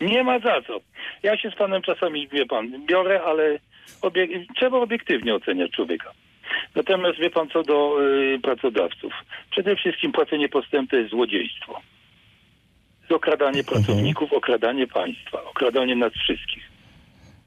Nie 0.00 0.22
ma 0.24 0.38
za 0.38 0.62
co. 0.62 0.80
Ja 1.22 1.38
się 1.38 1.50
z 1.50 1.54
panem 1.54 1.82
czasami, 1.82 2.28
wie 2.28 2.46
pan, 2.46 2.86
biorę, 2.86 3.20
ale 3.22 3.58
obiek- 4.02 4.44
trzeba 4.56 4.78
obiektywnie 4.78 5.34
oceniać 5.34 5.70
człowieka. 5.70 6.10
Natomiast 6.74 7.18
wie 7.18 7.30
pan 7.30 7.48
co 7.48 7.62
do 7.62 7.96
y, 8.34 8.38
pracodawców. 8.42 9.12
Przede 9.50 9.76
wszystkim 9.76 10.12
płacenie 10.12 10.48
postępu 10.48 10.90
to 10.90 10.96
jest 10.96 11.10
złodziejstwo. 11.10 11.80
Okradanie 13.10 13.64
pracowników, 13.64 14.32
okradanie 14.32 14.86
państwa, 14.86 15.44
okradanie 15.44 15.96
nas 15.96 16.12
wszystkich. 16.12 16.65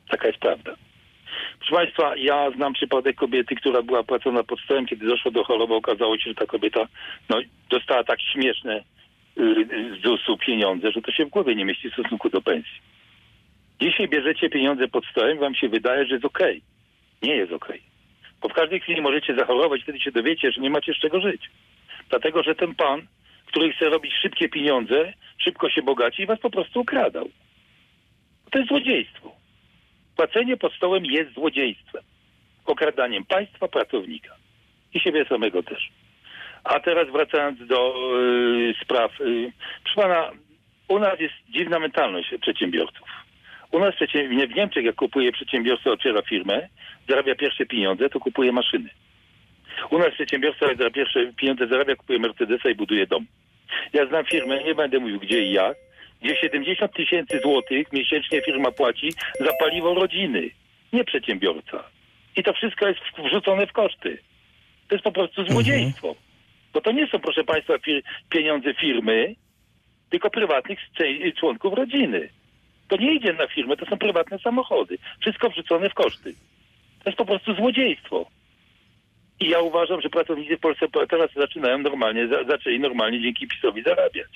Taka 0.10 0.28
jest 0.28 0.39
prawda. 0.39 0.76
Proszę 1.60 1.76
Państwa, 1.76 2.15
ja 2.15 2.52
znam 2.52 2.74
przypadek 2.74 3.15
kobiety, 3.15 3.56
która 3.56 3.82
była 3.82 4.04
płacona 4.04 4.43
pod 4.43 4.60
stołem, 4.60 4.86
kiedy 4.86 5.08
doszło 5.08 5.32
do 5.32 5.43
choroby, 5.43 5.74
okazało 5.74 6.17
się, 6.17 6.30
że 6.30 6.36
ta 6.36 6.45
kobieta 6.45 6.88
no, 7.30 7.38
dostała 7.69 8.04
tak 8.04 8.22
śmieszne 8.22 8.84
y, 9.38 9.67
z 10.00 10.04
ZUS-u 10.04 10.38
pieniądze, 10.38 10.91
że 10.91 11.02
to 11.02 11.12
się 11.12 11.26
w 11.26 11.30
głowie 11.30 11.56
nie 11.56 11.65
mieści 11.65 11.89
w 11.89 11.93
stosunku 11.93 12.30
do 12.30 12.41
pensji. 12.41 12.82
Dzisiaj 13.82 14.08
bierzecie 14.08 14.50
pieniądze 14.50 14.88
pod 14.88 15.06
stołem, 15.06 15.38
wam 15.38 15.56
się 15.56 15.69
wydaje, 15.69 16.06
że 16.06 16.13
jest 16.13 16.26
okej. 16.26 16.62
Nie 17.22 17.36
jest 17.36 17.52
okej. 17.52 17.82
Bo 18.41 18.50
w 18.50 18.54
każdej 18.54 18.80
chwili 18.80 19.02
możecie 19.02 19.36
zachorować, 19.36 19.84
wtedy 19.84 20.00
się 20.00 20.12
dowiecie, 20.12 20.52
że 20.52 20.62
nie 20.62 20.69
macie 20.69 20.93
z 20.93 21.00
czego 21.00 21.22
żyć. 21.22 21.50
Dlatego, 22.10 22.43
że 22.43 22.56
ten 22.56 22.76
pan, 22.76 23.02
który 23.45 23.74
chce 23.74 23.89
robić 23.89 24.13
szybkie 24.22 24.50
pieniądze, 24.50 25.13
szybko 25.38 25.69
się 25.69 25.82
bogaci 25.82 26.22
i 26.22 26.26
was 26.26 26.39
po 26.39 26.50
prostu 26.50 26.80
ukradał. 26.80 27.30
To 28.52 28.60
jest 28.60 28.69
złodziejstwo. 28.69 29.38
Płacenie 30.19 30.58
pod 30.58 30.73
stołem 30.73 31.05
jest 31.05 31.34
złodziejstwem. 31.34 32.03
Okradaniem 32.65 33.25
państwa, 33.25 33.67
pracownika. 33.67 34.36
I 34.93 34.99
siebie 34.99 35.25
samego 35.25 35.63
też. 35.63 35.89
A 36.63 36.79
teraz 36.79 37.08
wracając 37.12 37.67
do 37.67 37.95
y, 38.69 38.73
spraw. 38.84 39.21
Y, 39.21 39.51
proszę 39.84 40.01
pana, 40.01 40.32
u 40.88 40.99
nas 40.99 41.19
jest 41.19 41.34
dziwna 41.49 41.79
mentalność 41.79 42.29
przedsiębiorców. 42.41 43.08
U 43.71 43.79
nas 43.79 43.95
w 44.49 44.55
Niemczech, 44.55 44.86
jak 44.86 44.95
kupuje 44.95 45.32
przedsiębiorca, 45.32 45.91
otwiera 45.91 46.21
firmę, 46.21 46.67
zarabia 47.10 47.36
pierwsze 47.36 47.65
pieniądze, 47.65 48.10
to 48.10 48.19
kupuje 48.19 48.51
maszyny. 48.51 48.89
U 49.89 49.97
nas 49.99 50.13
przedsiębiorca, 50.13 50.60
zarabia 50.60 50.89
pierwsze 50.89 51.34
pieniądze 51.34 51.67
zarabia, 51.67 51.95
kupuje 51.95 52.19
Mercedesa 52.19 52.69
i 52.69 52.75
buduje 52.75 53.08
dom. 53.08 53.25
Ja 53.93 54.05
znam 54.05 54.25
firmę, 54.25 54.63
nie 54.63 54.75
będę 54.75 54.99
mówił 54.99 55.19
gdzie 55.19 55.43
i 55.43 55.51
jak, 55.51 55.77
gdzie 56.21 56.36
70 56.36 56.93
tysięcy 56.93 57.39
złotych 57.39 57.93
miesięcznie 57.93 58.41
firma 58.41 58.71
płaci 58.71 59.10
za 59.39 59.51
paliwo 59.60 59.93
rodziny, 59.93 60.49
nie 60.93 61.03
przedsiębiorca. 61.03 61.84
I 62.36 62.43
to 62.43 62.53
wszystko 62.53 62.88
jest 62.88 62.99
wrzucone 63.17 63.67
w 63.67 63.71
koszty. 63.71 64.17
To 64.88 64.95
jest 64.95 65.03
po 65.03 65.12
prostu 65.12 65.45
złodziejstwo. 65.45 66.15
Bo 66.73 66.82
to 66.82 66.91
nie 66.91 67.08
są, 67.08 67.19
proszę 67.19 67.43
Państwa, 67.43 67.73
pieniądze 68.29 68.73
firmy, 68.73 69.36
tylko 70.10 70.29
prywatnych 70.29 70.79
członków 71.39 71.73
rodziny. 71.73 72.29
To 72.88 72.97
nie 72.97 73.13
idzie 73.13 73.34
na 73.34 73.47
firmę, 73.47 73.77
to 73.77 73.86
są 73.86 73.97
prywatne 73.97 74.39
samochody. 74.39 74.97
Wszystko 75.21 75.49
wrzucone 75.49 75.89
w 75.89 75.93
koszty. 75.93 76.34
To 77.03 77.10
jest 77.10 77.17
po 77.17 77.25
prostu 77.25 77.55
złodziejstwo. 77.55 78.25
I 79.39 79.49
ja 79.49 79.60
uważam, 79.60 80.02
że 80.02 80.10
pracownicy 80.10 80.58
w 80.58 80.60
Polsce 80.60 80.88
po- 80.88 81.08
teraz 81.08 81.30
zaczynają 81.36 81.78
normalnie, 81.78 82.28
za, 82.28 82.43
zaczęli 82.43 82.80
normalnie 82.80 83.21
dzięki 83.21 83.47
PiSowi 83.47 83.84
zarabiać. 83.84 84.28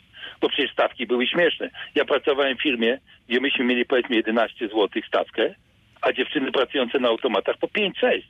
Bo 0.42 0.50
przecież 0.50 0.72
stawki 0.72 1.08
były 1.08 1.28
śmieszne. 1.28 1.70
Ja 1.96 2.06
pracowałem 2.06 2.58
w 2.58 2.62
firmie, 2.62 3.00
gdzie 3.30 3.40
myśmy 3.40 3.66
mieli 3.66 3.86
powiedzmy 3.86 4.16
11 4.16 4.68
zł 4.68 4.90
stawkę, 5.08 5.56
a 6.02 6.14
dziewczyny 6.14 6.52
pracujące 6.52 7.00
na 7.00 7.08
automatach 7.08 7.58
po 7.58 7.68
5-6. 7.68 8.22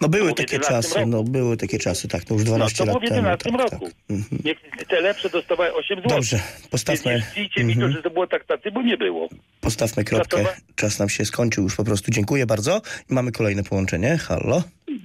No 0.00 0.08
były 0.08 0.34
takie 0.34 0.56
11 0.56 0.68
czasy, 0.74 0.94
roku. 0.98 1.10
no 1.10 1.22
były 1.22 1.56
takie 1.56 1.78
czasy, 1.78 2.08
tak, 2.08 2.22
no 2.30 2.36
już 2.36 2.44
No 2.44 2.50
12 2.50 2.78
to 2.78 2.84
lat 2.84 2.94
po 2.94 3.00
temu. 3.00 3.16
11 3.16 3.50
tak, 3.50 3.60
roku. 3.60 3.86
tak. 3.86 3.94
Mhm. 4.10 4.40
Niech 4.44 4.86
te 4.88 5.00
lepsze 5.00 5.30
dostawały 5.30 5.74
8 5.74 5.96
zł. 5.98 6.10
Dobrze, 6.16 6.38
postawmy, 6.70 7.12
Więc 7.12 7.24
nie 7.24 7.30
czcijcie 7.32 7.64
mi 7.64 7.74
to, 7.74 7.80
Mhm. 7.80 7.92
że 7.92 8.02
to 8.02 8.10
było 8.10 8.26
tak 8.26 8.44
tacy, 8.44 8.70
bo 8.70 8.82
nie 8.82 8.96
było. 8.96 9.28
postawmy 9.60 10.04
kropkę. 10.04 10.44
Czas 10.76 10.98
nam 10.98 11.08
się 11.08 11.24
skończył 11.24 11.64
już 11.64 11.76
po 11.76 11.84
prostu. 11.84 12.10
Dziękuję 12.10 12.46
bardzo. 12.46 12.80
Mamy 13.08 13.32
kolejne 13.32 13.62
połączenie. 13.62 14.18
Halo. 14.18 14.62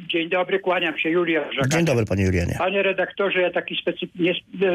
Dzień 0.08 0.30
dobry, 0.30 0.60
kłaniam 0.60 0.98
się, 0.98 1.10
Julia 1.10 1.50
Brzega. 1.50 1.68
Dzień 1.68 1.86
dobry, 1.86 2.06
panie 2.06 2.24
Julianie. 2.26 2.56
Panie 2.58 2.84
redaktorze, 2.84 3.42
ja 3.42 3.52
taki 3.52 3.76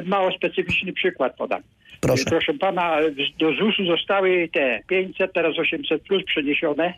mało 0.05 0.33
specyficzny 0.33 0.93
przykład 0.93 1.37
podam. 1.37 1.63
Proszę. 2.01 2.25
Proszę 2.25 2.55
pana, 2.55 2.97
do 3.39 3.53
ZUS-u 3.53 3.85
zostały 3.87 4.49
te 4.53 4.81
500, 4.89 5.33
teraz 5.33 5.59
800 5.59 6.03
plus 6.03 6.25
przeniesione 6.25 6.95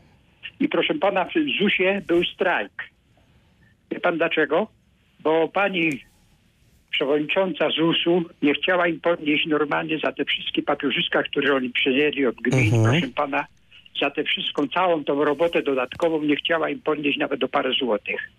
i 0.61 0.69
proszę 0.69 0.95
pana, 0.95 1.25
w 1.25 1.33
ZUS-ie 1.59 2.03
był 2.07 2.25
strajk. 2.25 2.73
Wie 3.91 4.01
pan 4.01 4.17
dlaczego? 4.19 4.67
Bo 5.21 5.49
pani 5.49 5.91
przewodnicząca 6.91 7.69
ZUS-u 7.71 8.23
nie 8.43 8.55
chciała 8.55 8.89
im 8.89 9.01
podnieść 9.01 9.47
normalnie 9.47 9.99
za 10.05 10.13
te 10.13 10.25
wszystkie 10.25 10.63
papierzyska, 10.63 11.23
które 11.23 11.55
oni 11.55 11.71
przyjęli 11.71 12.27
od 12.27 12.35
gmin, 12.37 12.75
Mhm. 12.75 12.83
proszę 13.01 13.15
pana, 13.15 13.45
za 14.01 14.11
tę 14.11 14.25
wszystką, 14.25 14.69
całą 14.69 15.05
tą 15.05 15.25
robotę 15.25 15.63
dodatkową 15.63 16.23
nie 16.23 16.37
chciała 16.37 16.71
im 16.71 16.81
podnieść 16.81 17.19
nawet 17.19 17.41
do 17.41 17.49
parę 17.49 17.73
złotych. 17.73 18.31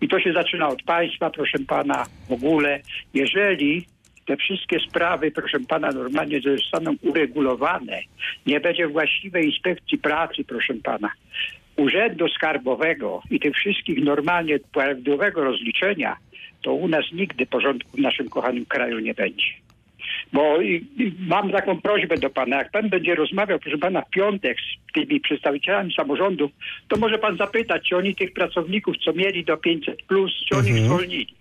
I 0.00 0.08
to 0.08 0.20
się 0.20 0.32
zaczyna 0.32 0.68
od 0.68 0.82
państwa, 0.82 1.30
proszę 1.30 1.58
pana, 1.58 2.06
w 2.28 2.32
ogóle. 2.32 2.80
Jeżeli 3.14 3.86
te 4.26 4.36
wszystkie 4.36 4.80
sprawy, 4.80 5.30
proszę 5.30 5.60
pana, 5.60 5.90
normalnie 5.90 6.40
zostaną 6.40 6.94
uregulowane, 7.02 8.00
nie 8.46 8.60
będzie 8.60 8.88
właściwej 8.88 9.46
inspekcji 9.46 9.98
pracy, 9.98 10.44
proszę 10.44 10.74
pana, 10.74 11.10
urzędu 11.76 12.28
skarbowego 12.28 13.22
i 13.30 13.40
tych 13.40 13.54
wszystkich 13.54 14.04
normalnie 14.04 14.58
prawidłowego 14.58 15.44
rozliczenia, 15.44 16.16
to 16.62 16.74
u 16.74 16.88
nas 16.88 17.04
nigdy 17.12 17.46
porządku 17.46 17.90
w 17.96 18.00
naszym 18.00 18.28
kochanym 18.28 18.66
kraju 18.66 18.98
nie 18.98 19.14
będzie. 19.14 19.61
Bo 20.32 20.60
i, 20.60 20.86
i 20.98 21.12
mam 21.18 21.50
taką 21.50 21.80
prośbę 21.80 22.16
do 22.16 22.30
pana, 22.30 22.56
jak 22.56 22.70
pan 22.70 22.88
będzie 22.88 23.14
rozmawiał, 23.14 23.58
proszę 23.58 23.78
pana, 23.78 24.02
w 24.02 24.10
piątek 24.10 24.56
z 24.60 24.92
tymi 24.92 25.20
przedstawicielami 25.20 25.94
samorządów, 25.94 26.50
to 26.88 26.96
może 26.96 27.18
pan 27.18 27.36
zapytać, 27.36 27.88
czy 27.88 27.96
oni 27.96 28.14
tych 28.14 28.32
pracowników, 28.32 28.96
co 29.04 29.12
mieli 29.12 29.44
do 29.44 29.56
500 29.56 30.02
plus, 30.02 30.32
czy 30.48 30.56
oni 30.56 30.70
ich 30.70 30.78
zwolnili. 30.78 31.34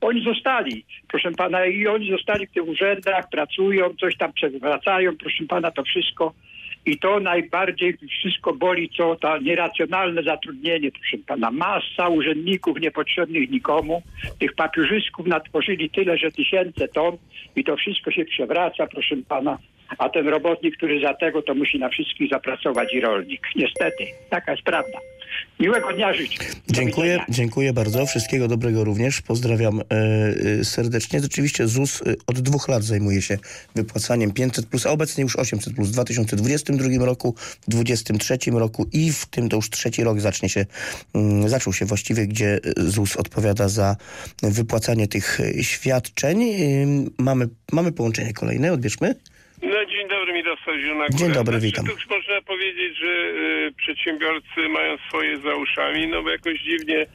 Oni 0.00 0.24
zostali, 0.24 0.84
proszę 1.08 1.30
pana, 1.32 1.66
i 1.66 1.86
oni 1.86 2.10
zostali 2.10 2.46
w 2.46 2.52
tych 2.52 2.68
urzędach, 2.68 3.28
pracują, 3.30 3.94
coś 4.00 4.16
tam 4.16 4.32
przewracają, 4.32 5.16
proszę 5.16 5.44
pana, 5.48 5.70
to 5.70 5.82
wszystko. 5.82 6.34
I 6.86 6.98
to 6.98 7.20
najbardziej 7.20 7.96
wszystko 8.20 8.52
boli, 8.52 8.90
co 8.96 9.16
to 9.16 9.38
nieracjonalne 9.38 10.22
zatrudnienie, 10.22 10.90
proszę 10.92 11.18
pana. 11.26 11.50
Masa 11.50 12.08
urzędników 12.08 12.80
niepotrzebnych 12.80 13.50
nikomu. 13.50 14.02
Tych 14.38 14.54
papierzysków 14.54 15.26
natworzyli 15.26 15.90
tyle, 15.90 16.18
że 16.18 16.30
tysiące 16.30 16.88
ton 16.88 17.16
i 17.56 17.64
to 17.64 17.76
wszystko 17.76 18.10
się 18.10 18.24
przewraca, 18.24 18.86
proszę 18.86 19.16
pana. 19.28 19.58
A 19.98 20.08
ten 20.08 20.28
robotnik, 20.28 20.76
który 20.76 21.00
za 21.00 21.14
tego, 21.14 21.42
to 21.42 21.54
musi 21.54 21.78
na 21.78 21.88
wszystkich 21.88 22.30
zapracować 22.30 22.94
i 22.94 23.00
rolnik. 23.00 23.40
Niestety, 23.56 24.04
taka 24.30 24.52
jest 24.52 24.64
prawda. 24.64 24.98
Miłego 25.60 25.92
dnia. 25.92 26.12
Do 26.12 26.18
Dziękuję, 26.74 27.24
dziękuję 27.28 27.72
bardzo. 27.72 28.06
Wszystkiego 28.06 28.48
dobrego 28.48 28.84
również. 28.84 29.22
Pozdrawiam 29.22 29.80
e, 29.80 29.84
e, 30.60 30.64
serdecznie. 30.64 31.20
Rzeczywiście 31.20 31.68
ZUS 31.68 32.02
e, 32.02 32.14
od 32.26 32.40
dwóch 32.40 32.68
lat 32.68 32.84
zajmuje 32.84 33.22
się 33.22 33.38
wypłacaniem 33.74 34.32
500, 34.32 34.66
plus, 34.66 34.86
a 34.86 34.90
obecnie 34.90 35.22
już 35.22 35.36
800 35.36 35.74
plus 35.74 35.88
w 35.88 35.92
2022 35.92 37.06
roku, 37.06 37.34
w 37.68 37.70
2023 37.70 38.50
roku 38.50 38.86
i 38.92 39.12
w 39.12 39.26
tym 39.26 39.48
to 39.48 39.56
już 39.56 39.70
trzeci 39.70 40.04
rok 40.04 40.20
zacznie 40.20 40.48
się, 40.48 40.66
mm, 41.14 41.48
zaczął 41.48 41.72
się 41.72 41.84
właściwie, 41.84 42.26
gdzie 42.26 42.60
ZUS 42.76 43.16
odpowiada 43.16 43.68
za 43.68 43.96
wypłacanie 44.42 45.08
tych 45.08 45.38
świadczeń. 45.62 46.44
Mamy, 47.18 47.48
mamy 47.72 47.92
połączenie 47.92 48.32
kolejne, 48.32 48.72
odbierzmy. 48.72 49.14
No 49.62 49.86
dzień 49.86 50.03
Dzień 51.10 51.32
dobry, 51.32 51.60
Znaczy, 51.60 51.66
witam. 51.66 51.86
Już 51.86 52.08
można 52.08 52.42
powiedzieć, 52.42 52.98
że 52.98 53.06
y, 53.06 53.72
przedsiębiorcy 53.76 54.68
mają 54.68 54.96
swoje 55.08 55.38
za 55.38 55.54
uszami, 55.54 56.08
no 56.08 56.22
bo 56.22 56.30
jakoś 56.30 56.60
dziwnie 56.60 57.06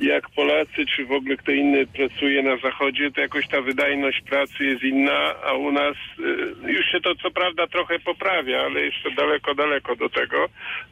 jak 0.00 0.30
Polacy, 0.30 0.86
czy 0.96 1.04
w 1.04 1.12
ogóle 1.12 1.36
kto 1.36 1.52
inny 1.52 1.86
pracuje 1.86 2.42
na 2.42 2.56
zachodzie, 2.56 3.10
to 3.10 3.20
jakoś 3.20 3.48
ta 3.48 3.60
wydajność 3.60 4.20
pracy 4.20 4.64
jest 4.64 4.82
inna, 4.82 5.34
a 5.44 5.52
u 5.52 5.72
nas 5.72 5.96
y, 6.66 6.72
już 6.72 6.86
się 6.86 7.00
to 7.00 7.14
co 7.14 7.30
prawda 7.30 7.66
trochę 7.66 7.98
poprawia, 7.98 8.60
ale 8.60 8.80
jeszcze 8.80 9.10
daleko, 9.10 9.54
daleko 9.54 9.96
do 9.96 10.08
tego. 10.08 10.48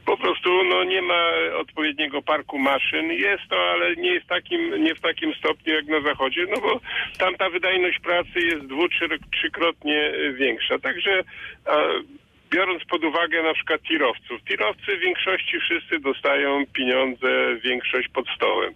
Po 0.06 0.16
prostu 0.16 0.64
no, 0.64 0.84
nie 0.84 1.02
ma 1.02 1.30
odpowiedniego 1.56 2.22
parku 2.22 2.58
maszyn. 2.58 3.12
Jest 3.12 3.42
to, 3.50 3.56
ale 3.56 3.96
nie 3.96 4.10
jest 4.14 4.26
takim, 4.26 4.84
nie 4.84 4.94
w 4.94 5.00
takim 5.00 5.34
stopniu 5.34 5.74
jak 5.74 5.86
na 5.86 6.00
zachodzie, 6.00 6.46
no 6.50 6.60
bo 6.60 6.80
tam 7.18 7.34
ta 7.34 7.50
wydajność 7.50 7.98
pracy 7.98 8.40
jest 8.40 8.66
dwu, 8.66 8.88
trzy, 8.88 9.08
trzykrotnie 9.32 10.12
y, 10.14 10.32
większa. 10.32 10.78
Także 10.78 11.22
a, 11.66 11.76
biorąc 12.50 12.84
pod 12.84 13.04
uwagę 13.04 13.42
na 13.42 13.54
przykład 13.54 13.82
tirowców. 13.82 14.44
Tirowcy 14.48 14.96
w 14.96 15.00
większości 15.00 15.60
wszyscy 15.60 15.98
dostają 16.00 16.66
pieniądze, 16.72 17.56
większość 17.62 18.08
pod 18.08 18.28
stołem. 18.36 18.74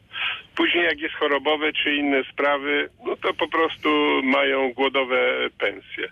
Później 0.57 0.85
jak 0.85 1.01
jest 1.01 1.15
chorobowe 1.15 1.73
czy 1.73 1.95
inne 1.95 2.25
sprawy, 2.25 2.89
no 3.07 3.17
to 3.17 3.35
po 3.35 3.49
prostu 3.49 3.89
mają 4.25 4.73
głodowe 4.73 5.49
pensje. 5.59 6.09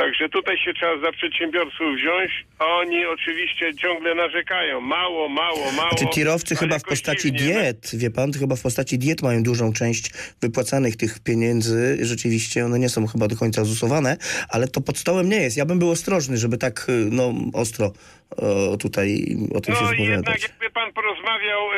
Także 0.00 0.28
tutaj 0.28 0.58
się 0.58 0.74
trzeba 0.74 1.00
za 1.00 1.12
przedsiębiorców 1.12 1.86
wziąć. 1.96 2.30
Oni 2.58 3.06
oczywiście 3.06 3.74
ciągle 3.74 4.14
narzekają. 4.14 4.80
Mało, 4.80 5.28
mało, 5.28 5.72
mało. 5.72 5.94
Czy 5.98 6.06
tirowcy 6.06 6.54
ale 6.54 6.60
chyba 6.60 6.78
w 6.78 6.82
postaci 6.82 7.32
diet, 7.32 7.90
wie 7.94 8.10
pan, 8.10 8.32
chyba 8.32 8.56
w 8.56 8.62
postaci 8.62 8.98
diet 8.98 9.22
mają 9.22 9.42
dużą 9.42 9.72
część 9.72 10.10
wypłacanych 10.42 10.96
tych 10.96 11.18
pieniędzy. 11.18 11.98
Rzeczywiście 12.00 12.64
one 12.64 12.78
nie 12.78 12.88
są 12.88 13.06
chyba 13.06 13.28
do 13.28 13.36
końca 13.36 13.64
zusowane, 13.64 14.16
ale 14.48 14.68
to 14.68 14.80
pod 14.80 14.98
stołem 14.98 15.28
nie 15.28 15.40
jest. 15.40 15.56
Ja 15.56 15.64
bym 15.64 15.78
był 15.78 15.90
ostrożny, 15.90 16.36
żeby 16.38 16.58
tak 16.58 16.86
y, 16.88 16.92
no, 17.10 17.34
ostro 17.52 17.92
o, 18.36 18.76
tutaj 18.76 19.08
o 19.54 19.60
tym 19.60 19.74
się 19.74 19.80
No 19.84 19.92
jednak 19.92 20.08
wypowiadać. 20.08 20.42
jakby 20.42 20.70
pan 20.70 20.92
porozmawiał 20.92 21.62
e, 21.72 21.76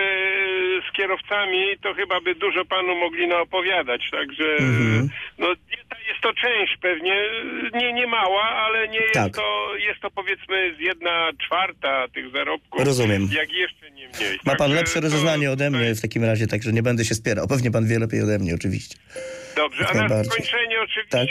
z 0.89 0.97
kierowcami, 0.97 1.59
to 1.83 1.95
chyba 1.95 2.21
by 2.21 2.35
dużo 2.35 2.65
panu 2.65 2.95
mogli 2.97 3.29
naopowiadać. 3.29 4.03
Także 4.11 4.45
Mhm. 4.59 5.09
no, 5.39 5.47
jest 6.09 6.21
to 6.23 6.33
część 6.35 6.77
pewnie, 6.83 7.17
nie, 7.75 7.93
nie 7.93 8.07
mała, 8.07 8.43
ale 8.43 8.89
nie 8.89 8.99
jest, 9.01 9.15
Tak. 9.15 9.33
to, 9.37 9.77
jest 9.89 10.01
to 10.01 10.11
powiedzmy 10.11 10.75
z 10.77 10.81
jedna 10.81 11.31
czwarta 11.47 12.09
tych 12.15 12.31
zarobków. 12.33 12.85
Rozumiem. 12.87 13.29
Jak 13.33 13.53
jeszcze 13.53 13.91
nie 13.91 14.09
mniej. 14.09 14.39
Ma 14.45 14.53
pan 14.53 14.59
Także 14.59 14.75
lepsze 14.77 14.95
to- 14.95 15.01
rozeznanie 15.01 15.51
ode 15.51 15.71
mnie 15.71 15.95
w 15.95 16.01
takim 16.01 16.25
razie, 16.25 16.47
także 16.47 16.73
nie 16.73 16.83
będę 16.83 17.05
się 17.05 17.15
spierał. 17.15 17.49
Pewnie 17.49 17.71
pan 17.71 17.87
wie 17.89 17.99
lepiej 17.99 18.23
ode 18.23 18.39
mnie, 18.39 18.55
oczywiście. 18.55 18.97
Dobrze, 19.57 19.87
a 19.91 19.95
na 19.95 20.09
zakończenie 20.25 20.77
oczywiście 20.85 21.11
Tak. 21.11 21.29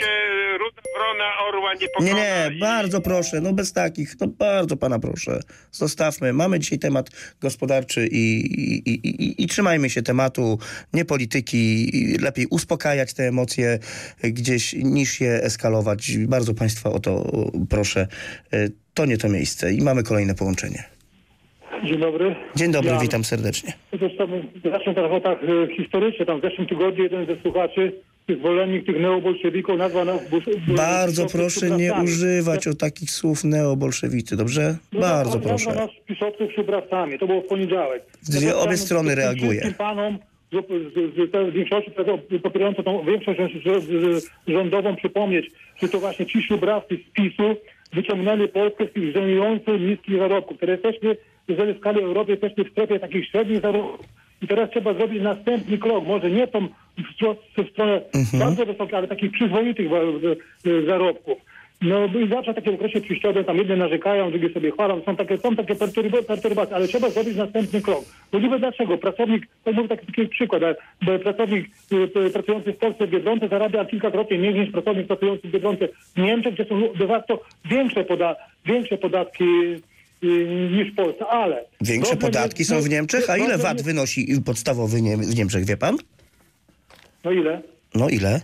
ruda 0.58 0.82
wrona 0.96 1.24
orła 1.48 1.74
nie 1.74 2.06
Nie, 2.06 2.14
nie, 2.14 2.58
bardzo 2.60 3.00
proszę, 3.00 3.40
no 3.40 3.52
bez 3.52 3.72
takich, 3.72 4.14
no 4.20 4.26
bardzo 4.26 4.76
pana 4.76 4.98
proszę. 4.98 5.40
Zostawmy, 5.70 6.32
mamy 6.32 6.58
dzisiaj 6.58 6.78
temat 6.78 7.10
gospodarczy 7.40 8.06
i, 8.06 8.40
i, 8.46 8.90
i, 8.90 9.08
i, 9.24 9.42
i 9.42 9.46
trzymajmy 9.46 9.90
się 9.90 10.02
tematu, 10.02 10.58
nie 10.92 11.04
polityki, 11.04 11.96
i 11.96 12.18
lepiej 12.18 12.46
uspokajać 12.50 13.14
te 13.14 13.22
emocje 13.28 13.78
gdzieś 14.24 14.72
niż 14.72 15.20
je 15.20 15.30
eskalować. 15.42 16.18
Bardzo 16.18 16.54
państwa 16.54 16.90
o 16.90 16.98
to 16.98 17.24
proszę. 17.70 18.06
E, 18.52 18.68
To 18.94 19.06
nie 19.06 19.18
to 19.18 19.28
miejsce 19.28 19.72
i 19.72 19.82
mamy 19.82 20.02
kolejne 20.02 20.34
połączenie. 20.34 20.84
Dzień 21.84 21.98
dobry. 22.00 22.36
Dzień 22.56 22.72
dobry, 22.72 22.90
Ja- 22.90 22.98
witam 23.00 23.24
serdecznie. 23.24 23.72
Zresztą 23.98 24.28
zacznę 24.72 24.94
trochę 24.94 25.20
tak 25.20 25.38
e, 25.42 25.76
historycznie. 25.76 26.26
Tam 26.26 26.38
w 26.40 26.42
zeszłym 26.42 26.66
tygodniu 26.66 27.02
jeden 27.02 27.26
ze 27.26 27.42
słuchaczy, 27.42 27.92
zwolennik 28.28 28.86
tych 28.86 29.00
neobolszewików 29.00 29.78
nazwał 29.78 30.04
nas... 30.04 30.20
Bardzo 30.76 31.26
proszę 31.26 31.70
nie 31.70 31.92
używać 32.04 32.66
o 32.68 32.74
takich 32.74 33.10
słów 33.10 33.44
neobolszewicy, 33.44 34.36
dobrze? 34.36 34.76
No, 34.92 35.00
Bardzo 35.00 35.34
nazwał 35.34 35.42
proszę. 35.56 35.74
nas 35.74 35.90
pisowców 36.06 36.52
szubrawcami. 36.52 37.18
To 37.18 37.26
było 37.26 37.40
w 37.40 37.46
poniedziałek. 37.46 38.02
Dwie- 38.28 38.56
obie 38.56 38.76
strony 38.76 39.14
reaguje. 39.14 39.74
panom 39.78 40.18
z, 40.52 40.56
z, 40.56 41.14
z, 41.14 41.50
z 41.50 41.54
większości 41.54 41.90
popierającą 42.42 42.82
tą 42.82 43.04
większość 43.04 43.40
rządową 44.48 44.96
przypomnieć, 44.96 45.50
że 45.82 45.88
to 45.88 46.00
właśnie 46.00 46.26
ci 46.26 46.42
szubrawcy 46.42 46.98
z 47.08 47.12
PiSu 47.12 47.56
wyciągnęli 47.92 48.48
Polskę 48.48 48.86
z 48.86 48.92
tych 48.92 49.12
żenujących 49.12 49.80
niskich 49.80 50.18
zarobków, 50.18 50.56
które 50.56 50.72
jesteśmy, 50.72 51.16
jeżeli 51.48 51.74
w 51.74 51.78
skali 51.78 52.00
Europy 52.00 52.30
jesteśmy 52.32 52.64
w 52.64 52.70
strefie 52.70 53.00
takich 53.00 53.28
średnich 53.28 53.60
zarobków. 53.60 54.06
I 54.42 54.46
teraz 54.46 54.70
trzeba 54.70 54.94
zrobić 54.94 55.22
następny 55.22 55.78
krok, 55.78 56.06
może 56.06 56.30
nie 56.30 56.46
tą 56.46 56.66
w, 56.98 57.20
stro- 57.22 57.36
w 57.66 57.70
stronę 57.70 58.00
bardzo 58.38 58.66
wysokiej, 58.66 58.96
ale 58.98 59.08
takich 59.08 59.32
przyzwoitych 59.32 59.90
w- 59.90 60.36
w- 60.64 60.86
zarobków. 60.86 61.38
No 61.82 62.06
i 62.20 62.28
zawsze 62.28 62.54
takie 62.54 62.74
okresie 62.74 63.00
przejściowe, 63.00 63.44
tam 63.44 63.56
jedne 63.58 63.76
narzekają, 63.76 64.30
drugie 64.30 64.50
sobie 64.52 64.70
chwalą, 64.70 65.00
są 65.06 65.16
takie, 65.16 65.38
są 65.38 65.56
takie 65.56 65.74
perturba- 65.74 66.22
perturbacje, 66.24 66.76
ale 66.76 66.88
trzeba 66.88 67.10
zrobić 67.10 67.36
następny 67.36 67.80
krok. 67.80 68.04
Bo 68.32 68.38
niby 68.38 68.58
dlaczego? 68.58 68.98
Pracownik, 68.98 69.46
to 69.64 69.72
był 69.74 69.88
taki, 69.88 70.06
taki 70.06 70.28
przykład, 70.28 70.62
ale- 70.62 71.18
pracownik 71.18 71.66
y, 72.26 72.30
pracujący 72.30 72.72
w 72.72 72.76
Polsce 72.76 73.06
w 73.06 73.10
Biedronce 73.10 73.48
zarabia 73.48 73.84
kilkakrotnie 73.84 74.38
mniej 74.38 74.54
niż 74.54 74.70
pracownik 74.70 75.06
pracujący 75.06 75.48
w 75.48 75.50
Biedronce 75.50 75.88
w 76.16 76.20
Niemczech, 76.20 76.54
gdzie 76.54 76.64
są 76.64 76.80
de 76.98 77.06
facto 77.06 77.42
większe, 77.70 78.04
poda, 78.04 78.36
większe 78.66 78.98
podatki 78.98 79.44
niż 80.70 80.92
w 80.92 80.94
Polsce, 80.94 81.26
ale... 81.26 81.64
Większe 81.80 82.16
podatki 82.16 82.60
jest- 82.60 82.70
są 82.70 82.80
w 82.80 82.88
Niemczech, 82.88 83.30
a 83.30 83.36
ile 83.36 83.58
VAT 83.58 83.82
wynosi 83.82 84.40
podstawowy 84.44 85.02
nie, 85.02 85.16
w 85.16 85.36
Niemczech, 85.36 85.64
wie 85.64 85.76
pan? 85.76 85.96
No 87.24 87.30
ile? 87.30 87.62
No 87.94 88.08
ile? 88.08 88.40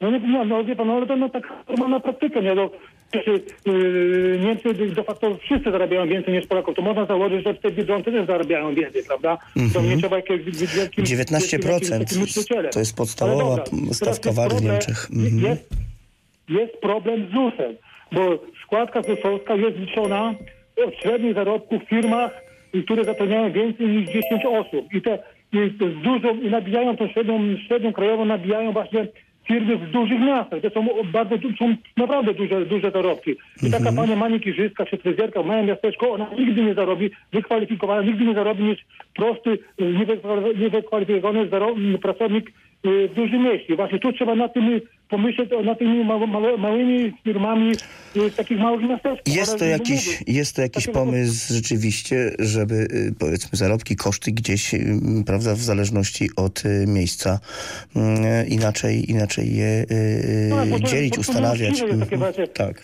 No 0.00 0.10
nie, 0.10 0.20
no, 0.20 0.44
no 0.44 0.64
wie 0.64 0.76
pan, 0.76 0.86
no, 0.86 0.92
ale 0.94 1.06
to 1.06 1.16
no, 1.16 1.28
tak 1.28 1.52
normalna 1.68 2.00
praktyka, 2.00 2.40
nie? 2.40 2.54
No, 2.54 2.70
przecież, 3.10 3.40
yy, 3.66 4.40
Niemcy 4.44 4.94
de 4.94 5.04
facto 5.04 5.36
wszyscy 5.36 5.70
zarabiają 5.70 6.08
więcej 6.08 6.34
niż 6.34 6.46
Polaków. 6.46 6.76
To 6.76 6.82
można 6.82 7.06
założyć, 7.06 7.44
że 7.44 7.54
w 7.54 7.60
tej 7.60 7.72
Biedronce 7.72 8.12
też 8.12 8.26
zarabiają 8.26 8.74
więcej, 8.74 9.02
prawda? 9.06 9.38
To 9.74 9.80
nie 9.82 9.96
trzeba 9.96 10.16
jakiegoś 10.16 10.44
wielkim... 10.44 11.04
19% 11.04 11.98
wielkim 11.98 12.20
myślicielem. 12.20 12.72
to 12.72 12.78
jest 12.78 12.96
podstawowa 12.96 13.56
dobra, 13.56 13.64
stawka 13.92 14.32
VAT 14.32 14.54
w 14.54 14.62
Niemczech. 14.62 15.08
Mhm. 15.12 15.42
Jest, 15.42 15.70
jest 16.48 16.76
problem 16.82 17.28
z 17.28 17.32
ZUS-em, 17.32 17.76
bo 18.12 18.38
składka 18.64 19.02
ZUS-owska 19.02 19.54
jest 19.54 19.76
liczona 19.76 20.34
od 20.84 20.94
średnich 20.94 21.34
zarobków 21.34 21.82
w 21.84 21.88
firmach, 21.88 22.42
które 22.84 23.04
zatrudniają 23.04 23.52
więcej 23.52 23.86
niż 23.86 24.06
10 24.06 24.44
osób. 24.44 24.94
I 24.94 25.02
te 25.02 25.18
i 25.52 25.58
z 25.78 26.02
dużą, 26.02 26.40
i 26.40 26.50
nabijają 26.50 26.96
tą 26.96 27.08
średnią, 27.08 27.56
średnią 27.66 27.92
krajową, 27.92 28.24
nabijają 28.24 28.72
właśnie 28.72 29.06
firmy 29.48 29.76
w 29.76 29.90
dużych 29.90 30.20
miastach. 30.20 30.60
To 30.62 30.70
są 30.70 30.86
bardzo, 31.12 31.36
są 31.58 31.76
naprawdę 31.96 32.34
duże, 32.34 32.66
duże 32.66 32.90
zarobki. 32.90 33.36
I 33.62 33.70
taka 33.70 33.92
pani 33.92 34.16
manikirzyska 34.16 34.86
czy 34.86 34.96
fryzjerka 34.96 35.42
w 35.42 35.46
małym 35.46 35.66
miasteczku, 35.66 36.12
ona 36.12 36.26
nigdy 36.38 36.62
nie 36.62 36.74
zarobi, 36.74 37.10
wykwalifikowana, 37.32 38.02
nigdy 38.02 38.24
nie 38.24 38.34
zarobi 38.34 38.64
niż 38.64 38.84
prosty, 39.14 39.58
niewykwal- 39.80 40.58
niewykwalifikowany 40.58 41.48
pracownik 42.02 42.52
y, 42.86 43.08
w 43.08 43.14
dużym 43.14 43.42
mieście. 43.42 43.76
Właśnie 43.76 43.98
tu 43.98 44.12
trzeba 44.12 44.34
na 44.34 44.48
tym 44.48 44.80
pomyśleć, 45.10 45.52
o- 45.52 45.62
nad 45.62 45.78
tymi 45.78 46.04
ma, 46.04 46.26
ma, 46.26 46.56
małymi 46.56 47.12
firmami 47.24 47.72
y, 48.16 48.30
w 48.30 48.34
takich 48.34 48.58
małych 48.58 48.88
miasteczkach. 48.88 49.34
Jest 49.34 49.58
to 49.58 49.64
jakiś, 49.64 50.22
jest 50.26 50.56
to 50.56 50.62
jakiś 50.62 50.86
pomysł 50.86 51.54
rzeczywiście, 51.54 52.32
żeby 52.38 52.74
y, 52.74 53.14
powiedzmy 53.18 53.50
zarobki, 53.58 53.96
koszty 53.96 54.32
gdzieś, 54.32 54.74
y, 54.74 54.96
prawda, 55.26 55.54
w 55.54 55.58
zależności 55.60 56.28
od 56.36 56.64
y, 56.66 56.84
miejsca 56.86 57.38
y, 57.96 58.46
inaczej, 58.48 59.10
inaczej 59.10 59.56
je 59.56 59.84
y, 59.90 60.80
to- 60.80 60.88
dzielić, 60.88 61.14
to 61.14 61.20
ustanawiać. 61.20 61.60
jest 61.80 61.80
takie 61.80 61.92
Mhm. 62.16 62.18
właśnie, 62.20 62.48
Tak. 62.48 62.82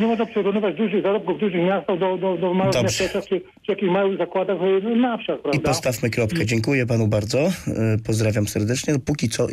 Nie 0.00 0.06
można 0.06 0.26
przyrównywać 0.26 0.76
dużych 0.76 1.02
zarobków 1.02 1.40
dużych 1.40 1.62
miastach 1.62 1.98
do, 1.98 2.16
do, 2.18 2.36
do 2.36 2.54
małych 2.54 2.82
miasteczek 2.82 3.24
czy, 3.24 3.40
czy 3.40 3.72
jakichś 3.72 3.90
małych 3.92 4.18
zakładach 4.18 4.56
y, 4.62 4.96
na 4.96 5.18
wsiach, 5.18 5.38
I 5.38 5.42
prawda? 5.42 5.60
postawmy 5.68 6.10
kropkę. 6.10 6.46
Dziękuję 6.46 6.86
panu 6.86 7.06
bardzo. 7.08 7.38
Y, 7.48 7.52
Pozdrawiam 8.06 8.48
serdecznie. 8.48 8.92
No, 8.94 8.98
póki 8.98 9.28
co 9.28 9.46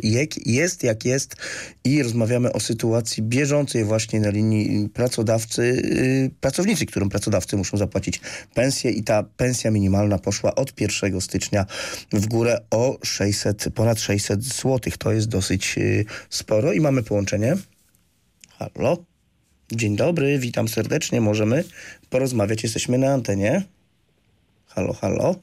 jest, 0.46 0.84
jak 0.84 1.04
jest 1.04 1.36
i 1.84 1.89
rozmawiamy 1.98 2.52
o 2.52 2.60
sytuacji 2.60 3.22
bieżącej 3.22 3.84
właśnie 3.84 4.20
na 4.20 4.30
linii 4.30 4.88
pracodawcy, 4.88 5.62
y, 5.62 6.30
pracownicy, 6.40 6.86
którym 6.86 7.08
pracodawcy 7.08 7.56
muszą 7.56 7.76
zapłacić 7.76 8.20
pensję 8.54 8.90
i 8.90 9.02
ta 9.02 9.22
pensja 9.22 9.70
minimalna 9.70 10.18
poszła 10.18 10.54
od 10.54 10.80
1 10.80 11.20
stycznia 11.20 11.66
w 12.12 12.26
górę 12.26 12.60
o 12.70 12.98
600, 13.02 13.68
ponad 13.74 14.00
600 14.00 14.44
zł. 14.44 14.92
To 14.98 15.12
jest 15.12 15.28
dosyć 15.28 15.78
y, 15.78 16.04
sporo 16.30 16.72
i 16.72 16.80
mamy 16.80 17.02
połączenie. 17.02 17.56
Halo? 18.58 19.04
Dzień 19.72 19.96
dobry, 19.96 20.38
witam 20.38 20.68
serdecznie. 20.68 21.20
Możemy 21.20 21.64
porozmawiać. 22.10 22.62
Jesteśmy 22.62 22.98
na 22.98 23.12
antenie. 23.12 23.62
Halo, 24.74 24.92
halo. 24.92 25.34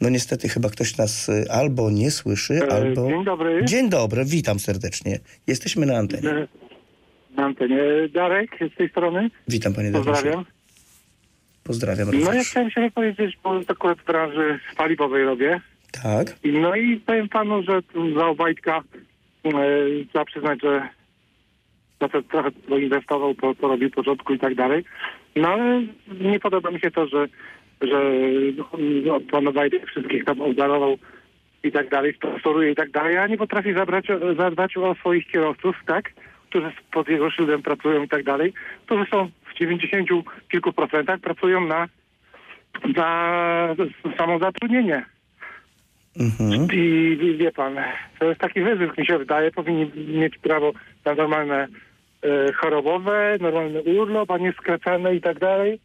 No 0.00 0.08
niestety 0.08 0.48
chyba 0.48 0.68
ktoś 0.68 0.96
nas 0.98 1.28
y, 1.28 1.44
albo 1.50 1.90
nie 1.90 2.10
słyszy, 2.10 2.54
E, 2.54 2.72
albo... 2.72 3.08
dzień 3.08 3.24
dobry. 3.24 3.64
Dzień 3.64 3.88
dobry, 3.90 4.24
witam 4.24 4.58
serdecznie. 4.58 5.18
Jesteśmy 5.46 5.86
na 5.86 5.96
antenie. 5.96 6.30
E, 6.30 6.46
Na 7.36 7.44
antenie. 7.44 7.78
Darek 8.14 8.50
z 8.74 8.76
tej 8.76 8.88
strony. 8.90 9.30
Witam 9.48 9.74
panie 9.74 9.90
Dariuszu. 9.90 10.12
Pozdrawiam. 10.12 10.44
Pozdrawiam 11.64 12.08
No 12.10 12.18
ja 12.20 12.26
również. 12.26 12.48
chciałem 12.48 12.70
się 12.70 12.80
wypowiedzieć, 12.80 13.38
bo 13.44 13.60
akurat 13.68 13.98
w 13.98 14.04
branży 14.04 14.58
paliwowej 14.76 15.24
robię. 15.24 15.60
Tak. 16.02 16.36
No 16.44 16.74
i 16.76 16.96
powiem 17.00 17.28
panu, 17.28 17.62
że 17.62 17.80
za 18.18 18.26
Obajtka 18.26 18.82
e, 19.44 19.50
trzeba 20.12 20.24
przyznać, 20.24 20.58
że 20.62 20.88
trochę, 21.98 22.22
trochę 22.22 22.50
poinwestował, 22.50 23.34
po, 23.34 23.54
porobił 23.54 23.90
porządku 23.90 24.34
i 24.34 24.38
tak 24.38 24.54
dalej. 24.54 24.84
No 25.36 25.48
ale 25.48 25.82
nie 26.20 26.40
podoba 26.40 26.70
mi 26.70 26.80
się 26.80 26.90
to, 26.90 27.06
że, 27.06 27.26
że 27.82 28.12
no, 29.04 29.20
pan 29.30 29.48
Obajtek 29.48 29.86
wszystkich 29.86 30.24
tam 30.24 30.40
obdarował 30.40 30.98
i 31.62 31.72
tak 31.72 31.88
dalej, 31.88 32.14
sponsoruje 32.14 32.70
i 32.70 32.74
tak 32.74 32.90
dalej, 32.90 33.18
a 33.18 33.26
nie 33.26 33.36
potrafi 33.36 33.72
zabrać, 33.72 34.06
zadbać 34.38 34.76
o 34.76 34.94
swoich 34.94 35.26
kierowców, 35.26 35.76
tak? 35.86 36.12
Którzy 36.48 36.72
pod 36.92 37.08
jego 37.08 37.30
szyldem 37.30 37.62
pracują 37.62 38.02
i 38.02 38.08
tak 38.08 38.24
dalej, 38.24 38.52
którzy 38.86 39.04
są 39.10 39.30
w 39.54 39.58
90 39.58 40.08
kilku 40.50 40.72
procentach 40.72 41.20
pracują 41.20 41.66
na, 41.66 41.88
na 42.96 43.74
samozatrudnienie. 44.18 45.04
Mhm. 46.20 46.68
I 46.72 47.16
wie- 47.16 47.34
wie 47.34 47.52
pan, 47.52 47.76
to 48.18 48.24
jest 48.28 48.40
taki 48.40 48.60
wyzysk, 48.60 48.98
mi 48.98 49.06
się 49.06 49.18
wydaje, 49.18 49.50
powinni 49.50 49.90
mieć 49.96 50.38
prawo 50.38 50.72
na 51.04 51.14
normalne 51.14 51.68
e, 52.22 52.52
chorobowe, 52.52 53.36
normalny 53.40 53.82
urlop, 53.82 54.30
a 54.30 54.38
nie 54.38 54.52
skracane 54.52 55.14
i 55.14 55.20
tak 55.20 55.38
dalej. 55.38 55.80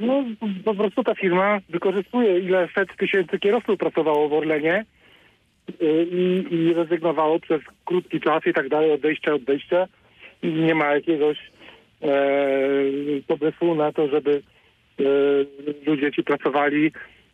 No 0.00 0.24
po 0.64 0.74
prostu 0.74 1.04
ta 1.04 1.14
firma 1.14 1.60
wykorzystuje 1.68 2.38
ile 2.38 2.68
set 2.74 2.96
tysięcy 2.96 3.38
kierowców 3.38 3.78
pracowało 3.78 4.28
w 4.28 4.32
Orlenie 4.32 4.84
y, 5.82 6.06
i, 6.10 6.54
i 6.54 6.74
rezygnowało 6.74 7.40
przez 7.40 7.60
krótki 7.84 8.20
czas 8.20 8.46
i 8.46 8.52
tak 8.52 8.68
dalej, 8.68 8.92
odejścia, 8.92 9.34
odejścia. 9.34 9.86
Nie 10.42 10.74
ma 10.74 10.94
jakiegoś 10.94 11.38
e, 12.02 12.08
pomysłu 13.26 13.74
na 13.74 13.92
to, 13.92 14.08
żeby 14.08 14.42
e, 15.00 15.04
ludzie 15.86 16.12
ci 16.12 16.22
pracowali 16.22 16.92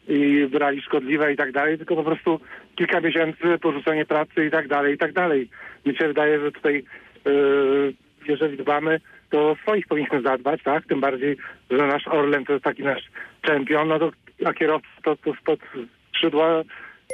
i 0.09 0.46
brali 0.51 0.83
szkodliwe 0.83 1.33
i 1.33 1.37
tak 1.37 1.53
dalej, 1.53 1.77
tylko 1.79 1.96
po 1.96 2.05
prostu 2.05 2.40
kilka 2.77 3.01
miesięcy 3.01 3.59
porzucenie 3.61 4.05
pracy 4.05 4.46
i 4.46 4.51
tak 4.51 4.68
dalej, 4.68 4.94
i 4.94 4.99
tak 4.99 5.12
dalej. 5.12 5.49
Mi 5.87 5.96
się 5.96 6.09
wydaje, 6.09 6.40
że 6.40 6.53
tutaj 6.53 6.85
e, 7.27 7.31
jeżeli 8.29 8.57
dbamy, 8.57 9.01
to 9.30 9.50
o 9.50 9.56
swoich 9.62 9.86
powinniśmy 9.86 10.22
zadbać, 10.22 10.62
tak? 10.62 10.86
Tym 10.86 11.00
bardziej, 11.00 11.36
że 11.70 11.86
nasz 11.86 12.08
Orlen 12.08 12.44
to 12.44 12.52
jest 12.52 12.64
taki 12.64 12.82
nasz 12.82 13.02
czempion, 13.42 13.88
no 13.88 13.98
to 13.98 14.10
a 14.44 14.52
kierowcy 14.52 14.88
to, 15.04 15.16
to 15.16 15.34
spod 15.34 15.60
skrzydła 16.08 16.62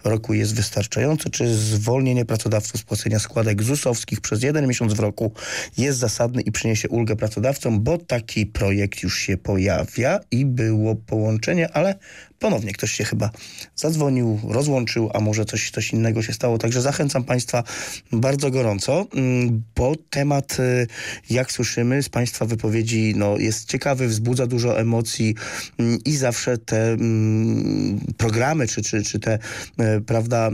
roku 0.03 0.33
jest 0.33 0.55
wystarczające? 0.55 1.29
Czy 1.29 1.55
zwolnienie 1.55 2.25
pracodawców 2.25 2.81
z 2.81 2.83
płacenia 2.83 3.19
składek 3.19 3.63
ZUS-owskich 3.63 4.21
przez 4.21 4.43
jeden 4.43 4.67
miesiąc 4.67 4.93
w 4.93 4.99
roku 4.99 5.31
jest 5.77 5.99
zasadny 5.99 6.41
i 6.41 6.51
przyniesie 6.51 6.89
ulgę 6.89 7.15
pracodawcom? 7.15 7.83
Bo 7.83 7.97
taki 7.97 8.45
projekt 8.45 9.03
już 9.03 9.19
się 9.19 9.37
pojawia 9.37 10.19
i 10.31 10.45
było 10.45 10.95
połączenie, 10.95 11.71
ale 11.71 11.95
ponownie 12.43 12.73
ktoś 12.73 12.91
się 12.91 13.03
chyba 13.03 13.29
zadzwonił, 13.75 14.39
rozłączył, 14.47 15.09
a 15.13 15.19
może 15.19 15.45
coś, 15.45 15.71
coś 15.71 15.93
innego 15.93 16.21
się 16.21 16.33
stało. 16.33 16.57
Także 16.57 16.81
zachęcam 16.81 17.23
Państwa 17.23 17.63
bardzo 18.11 18.51
gorąco, 18.51 19.07
mm, 19.15 19.63
bo 19.75 19.93
temat, 20.09 20.57
y, 20.59 20.87
jak 21.29 21.51
słyszymy 21.51 22.03
z 22.03 22.09
Państwa 22.09 22.45
wypowiedzi, 22.45 23.13
no, 23.15 23.37
jest 23.37 23.69
ciekawy, 23.69 24.07
wzbudza 24.07 24.47
dużo 24.47 24.79
emocji 24.79 25.35
mm, 25.77 25.99
i 26.05 26.15
zawsze 26.15 26.57
te 26.57 26.91
mm, 26.91 27.99
programy, 28.17 28.67
czy, 28.67 28.81
czy, 28.81 29.03
czy 29.03 29.19
te, 29.19 29.39
e, 29.79 30.01
prawda, 30.01 30.51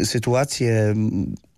y, 0.00 0.06
sytuacje 0.06 0.94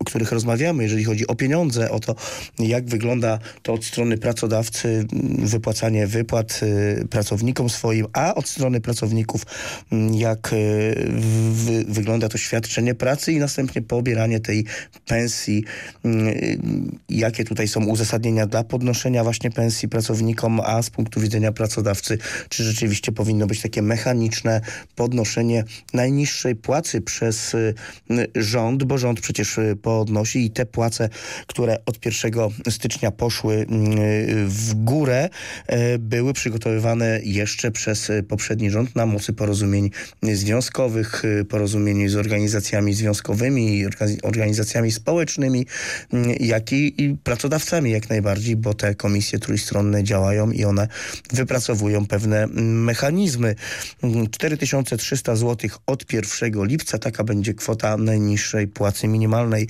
o 0.03 0.05
których 0.05 0.33
rozmawiamy, 0.33 0.83
jeżeli 0.83 1.05
chodzi 1.05 1.27
o 1.27 1.35
pieniądze, 1.35 1.91
o 1.91 2.01
to, 2.01 2.15
jak 2.59 2.85
wygląda 2.85 3.39
to 3.63 3.73
od 3.73 3.85
strony 3.85 4.19
pracodawcy 4.19 5.07
wypłacanie 5.39 6.07
wypłat 6.07 6.61
y, 6.63 7.09
pracownikom 7.11 7.71
swoim, 7.71 8.07
a 8.13 8.35
od 8.35 8.49
strony 8.49 8.81
pracowników 8.81 9.43
jak 10.13 10.53
y, 10.53 11.85
wygląda 11.89 12.29
to 12.29 12.39
świadczenie 12.39 12.95
pracy 12.95 13.33
i 13.33 13.39
następnie 13.39 13.83
pobieranie 13.83 14.41
tej 14.41 14.65
pensji, 15.07 15.65
y, 16.07 16.59
jakie 17.09 17.45
tutaj 17.45 17.69
są 17.69 17.85
uzasadnienia 17.85 18.47
dla 18.47 18.65
podnoszenia 18.65 19.25
właśnie 19.25 19.51
pensji 19.51 19.89
pracownikom, 19.89 20.61
a 20.61 20.83
z 20.83 20.91
punktu 20.91 21.21
widzenia 21.21 21.53
pracodawcy, 21.53 22.19
czy 22.49 22.65
rzeczywiście 22.65 23.13
powinno 23.13 23.47
być 23.47 23.61
takie 23.61 23.83
mechaniczne 23.83 24.61
podnoszenie 24.95 25.65
najniższej 25.95 26.57
płacy 26.57 27.01
przez 27.01 27.57
rząd, 28.35 28.85
bo 28.85 28.99
rząd 28.99 29.21
przecież 29.21 29.61
po 29.83 29.92
podnosi 29.99 30.45
i 30.45 30.51
te 30.51 30.67
płace, 30.67 31.09
które 31.47 31.77
od 31.87 32.07
1 32.07 32.33
stycznia 32.71 33.11
poszły 33.11 33.55
mm, 33.55 33.97
w 34.49 34.75
górę, 34.75 35.29
e, 35.67 35.99
były 35.99 36.33
przygotowywane 36.33 37.21
jeszcze 37.25 37.71
przez 37.71 38.13
poprzedni 38.29 38.71
rząd 38.71 38.97
na 38.97 39.07
mocy 39.07 39.33
porozumień 39.33 39.91
związkowych, 40.23 41.23
e, 41.41 41.45
porozumień 41.45 42.09
z 42.09 42.17
organizacjami 42.17 42.95
związkowymi 42.95 43.79
i 43.79 43.87
organizacjami 44.23 44.93
społecznymi, 44.93 45.67
mm, 46.13 46.35
jak 46.41 46.73
i 46.73 47.17
pracodawcami 47.25 47.91
jak 47.91 48.09
najbardziej, 48.11 48.57
bo 48.57 48.75
te 48.75 48.95
komisje 48.95 49.39
trójstronne 49.39 50.05
działają 50.05 50.51
i 50.51 50.65
one 50.65 50.89
wypracowują 51.33 52.07
pewne 52.07 52.43
mm, 52.43 52.85
mechanizmy. 52.85 53.55
4300 54.31 55.37
zł 55.37 55.71
od 55.87 56.13
1 56.13 56.65
lipca, 56.65 56.99
taka 56.99 57.25
będzie 57.25 57.55
kwota 57.55 57.97
najniższej 57.97 58.69
płacy 58.69 59.09
minimalnej 59.09 59.69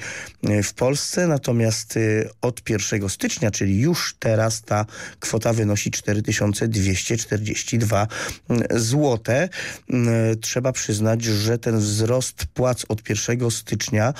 w 0.63 0.75
Polsce, 0.75 1.27
natomiast 1.27 1.97
y, 1.97 2.29
od 2.41 2.71
1 2.71 3.09
stycznia, 3.09 3.51
czyli 3.51 3.81
już 3.81 4.15
teraz 4.19 4.63
ta 4.63 4.87
kwota 5.21 5.53
wynosi 5.53 5.91
4242 5.91 8.07
zł. 8.71 9.19
Trzeba 10.41 10.73
przyznać, 10.73 11.25
że 11.25 11.59
ten 11.59 11.79
wzrost 11.79 12.47
płac 12.55 12.85
od 12.89 13.09
1 13.09 13.51
stycznia 13.51 14.15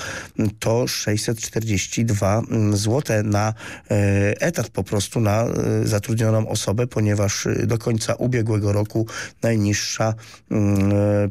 to 0.59 0.87
642 0.87 2.41
zł 2.73 3.23
na 3.23 3.53
e, 3.91 4.41
etat 4.41 4.69
po 4.69 4.83
prostu 4.83 5.19
na 5.19 5.43
e, 5.43 5.87
zatrudnioną 5.87 6.49
osobę, 6.49 6.87
ponieważ 6.87 7.47
do 7.63 7.77
końca 7.77 8.15
ubiegłego 8.15 8.73
roku 8.73 9.07
najniższa 9.41 10.13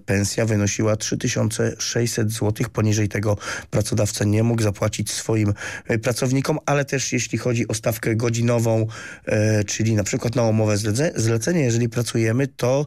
pensja 0.06 0.46
wynosiła 0.46 0.96
3600 0.96 2.32
zł. 2.32 2.66
Poniżej 2.72 3.08
tego 3.08 3.36
pracodawca 3.70 4.24
nie 4.24 4.42
mógł 4.42 4.51
zapłacić 4.60 5.10
swoim 5.10 5.54
e, 5.86 5.98
pracownikom, 5.98 6.58
ale 6.66 6.84
też 6.84 7.12
jeśli 7.12 7.38
chodzi 7.38 7.68
o 7.68 7.74
stawkę 7.74 8.16
godzinową, 8.16 8.86
e, 9.26 9.64
czyli 9.64 9.94
na 9.94 10.04
przykład 10.04 10.36
na 10.36 10.42
umowę 10.42 10.76
zlecenie, 11.16 11.60
jeżeli 11.60 11.88
pracujemy, 11.88 12.46
to 12.46 12.86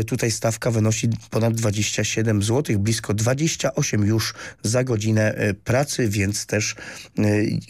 e, 0.00 0.04
tutaj 0.04 0.30
stawka 0.30 0.70
wynosi 0.70 1.08
ponad 1.30 1.54
27 1.54 2.42
zł, 2.42 2.78
blisko 2.78 3.14
28 3.14 4.04
już 4.04 4.34
za 4.62 4.84
godzinę 4.84 5.34
pracy, 5.64 6.08
więc 6.08 6.46
też 6.46 6.74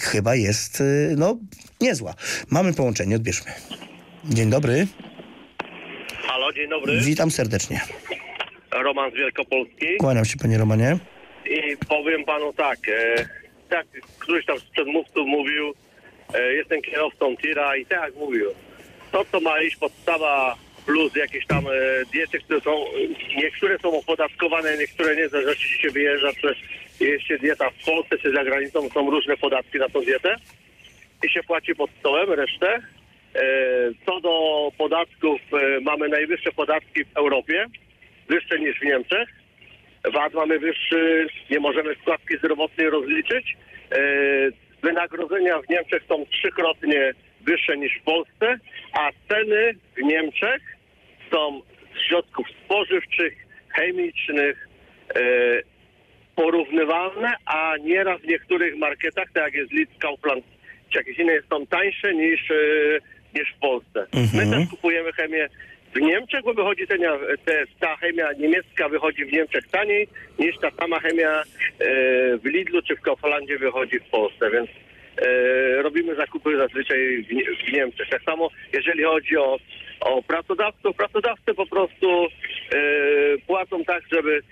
chyba 0.02 0.34
jest 0.34 0.82
no 1.16 1.38
niezła. 1.80 2.14
Mamy 2.50 2.74
połączenie, 2.74 3.16
odbierzmy. 3.16 3.52
Dzień 4.24 4.50
dobry. 4.50 4.86
Halo, 6.26 6.52
dzień 6.52 6.70
dobry. 6.70 7.00
Witam 7.00 7.30
serdecznie. 7.30 7.80
Roman 8.82 9.10
z 9.10 9.14
Wielkopolski. 9.14 9.86
Kłaniam 9.98 10.24
się 10.24 10.36
panie 10.36 10.58
Romanie. 10.58 10.98
I 11.46 11.76
powiem 11.88 12.24
panu 12.24 12.52
tak, 12.52 12.78
e, 12.88 13.28
tak 13.68 13.86
któryś 14.18 14.46
tam 14.46 14.58
z 14.58 14.64
przedmówców 14.64 15.26
mówił, 15.26 15.74
e, 16.34 16.54
jestem 16.54 16.82
kierowcą 16.82 17.36
tira 17.36 17.76
i 17.76 17.86
tak 17.86 18.14
mówił, 18.14 18.50
to 19.12 19.24
co 19.32 19.40
ma 19.40 19.60
iść 19.60 19.76
podstawa 19.76 20.56
plus 20.86 21.16
jakieś 21.16 21.46
tam 21.46 21.66
e, 21.66 21.70
diety, 22.12 22.38
które 22.38 22.60
są, 22.60 22.84
niektóre 23.36 23.78
są 23.78 23.98
opodatkowane, 23.98 24.78
niektóre 24.78 25.16
nie, 25.16 25.28
zależy 25.28 25.68
czy 25.68 25.82
się 25.82 25.90
wyjeżdża, 25.90 26.28
czy 26.32 26.54
się 27.28 27.38
dieta 27.38 27.70
w 27.70 27.84
Polsce, 27.84 28.18
czy 28.18 28.32
za 28.32 28.44
granicą, 28.44 28.88
są 28.88 29.10
różne 29.10 29.36
podatki 29.36 29.78
na 29.78 29.88
tą 29.88 30.00
dietę 30.00 30.36
i 31.24 31.30
się 31.30 31.42
płaci 31.42 31.74
pod 31.74 31.90
stołem 32.00 32.32
resztę. 32.32 32.82
E, 33.34 33.42
co 34.06 34.20
do 34.20 34.70
podatków, 34.78 35.40
e, 35.52 35.80
mamy 35.80 36.08
najwyższe 36.08 36.52
podatki 36.52 37.04
w 37.04 37.16
Europie, 37.16 37.66
wyższe 38.28 38.58
niż 38.58 38.78
w 38.78 38.84
Niemczech 38.84 39.28
VAT 40.12 40.34
mamy 40.34 40.58
wyższy, 40.58 41.26
nie 41.50 41.60
możemy 41.60 41.94
składki 41.94 42.38
zdrowotnej 42.38 42.90
rozliczyć. 42.90 43.56
E, 43.92 43.98
wynagrodzenia 44.82 45.58
w 45.58 45.68
Niemczech 45.68 46.02
są 46.08 46.26
trzykrotnie 46.26 47.12
wyższe 47.40 47.76
niż 47.76 47.98
w 47.98 48.02
Polsce, 48.02 48.58
a 48.92 49.10
ceny 49.28 49.72
w 49.96 50.02
Niemczech 50.02 50.62
są 51.32 51.62
z 51.94 52.08
środków 52.08 52.46
spożywczych, 52.64 53.34
chemicznych, 53.68 54.68
e, 55.16 55.20
porównywalne, 56.36 57.34
a 57.46 57.74
nieraz 57.76 58.20
w 58.20 58.26
niektórych 58.26 58.76
marketach, 58.76 59.28
tak 59.34 59.44
jak 59.44 59.54
jest 59.54 59.72
Lidl, 59.72 59.92
Kaufland 59.98 60.44
czy 60.90 60.98
jakieś 60.98 61.18
inne, 61.18 61.32
są 61.50 61.66
tańsze 61.66 62.14
niż, 62.14 62.50
e, 62.50 62.54
niż 63.34 63.52
w 63.56 63.58
Polsce. 63.58 64.06
Mhm. 64.12 64.50
My 64.50 64.56
też 64.56 64.70
kupujemy 64.70 65.12
chemię 65.12 65.48
w 65.94 66.00
Niemczech, 66.00 66.44
bo 66.44 66.54
wychodzi 66.54 66.86
ta, 66.86 66.94
ta 67.80 67.96
chemia 67.96 68.32
niemiecka 68.38 68.88
wychodzi 68.88 69.24
w 69.24 69.32
Niemczech 69.32 69.68
taniej 69.68 70.08
niż 70.38 70.58
ta 70.58 70.70
sama 70.70 71.00
chemia 71.00 71.42
e, 71.42 71.44
w 72.38 72.44
Lidlu 72.44 72.82
czy 72.82 72.96
w 72.96 73.00
Kauflandzie 73.00 73.58
wychodzi 73.58 73.98
w 73.98 74.10
Polsce, 74.10 74.50
więc 74.50 74.70
e, 75.18 75.82
robimy 75.82 76.14
zakupy 76.14 76.56
zazwyczaj 76.56 76.98
w, 77.22 77.68
w 77.68 77.72
Niemczech. 77.72 78.08
Tak 78.08 78.22
samo 78.22 78.50
jeżeli 78.72 79.02
chodzi 79.02 79.36
o, 79.36 79.58
o 80.00 80.22
pracodawców, 80.22 80.96
pracodawcy 80.96 81.54
po 81.54 81.66
prostu 81.66 82.24
e, 82.24 82.28
płacą 83.46 83.84
tak, 83.84 84.02
żeby 84.12 84.42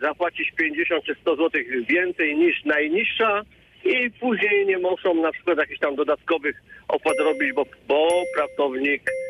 zapłacić 0.00 0.52
50 0.56 1.04
czy 1.04 1.14
100 1.14 1.36
zł 1.36 1.62
więcej 1.88 2.36
niż 2.36 2.64
najniższa 2.64 3.42
i 3.84 4.10
później 4.10 4.66
nie 4.66 4.78
muszą 4.78 5.14
na 5.14 5.32
przykład 5.32 5.58
jakichś 5.58 5.80
tam 5.80 5.96
dodatkowych 5.96 6.62
opłat 6.88 7.14
robić, 7.18 7.52
bo, 7.52 7.66
bo 7.88 8.08
pracownik 8.36 9.02
e, 9.10 9.27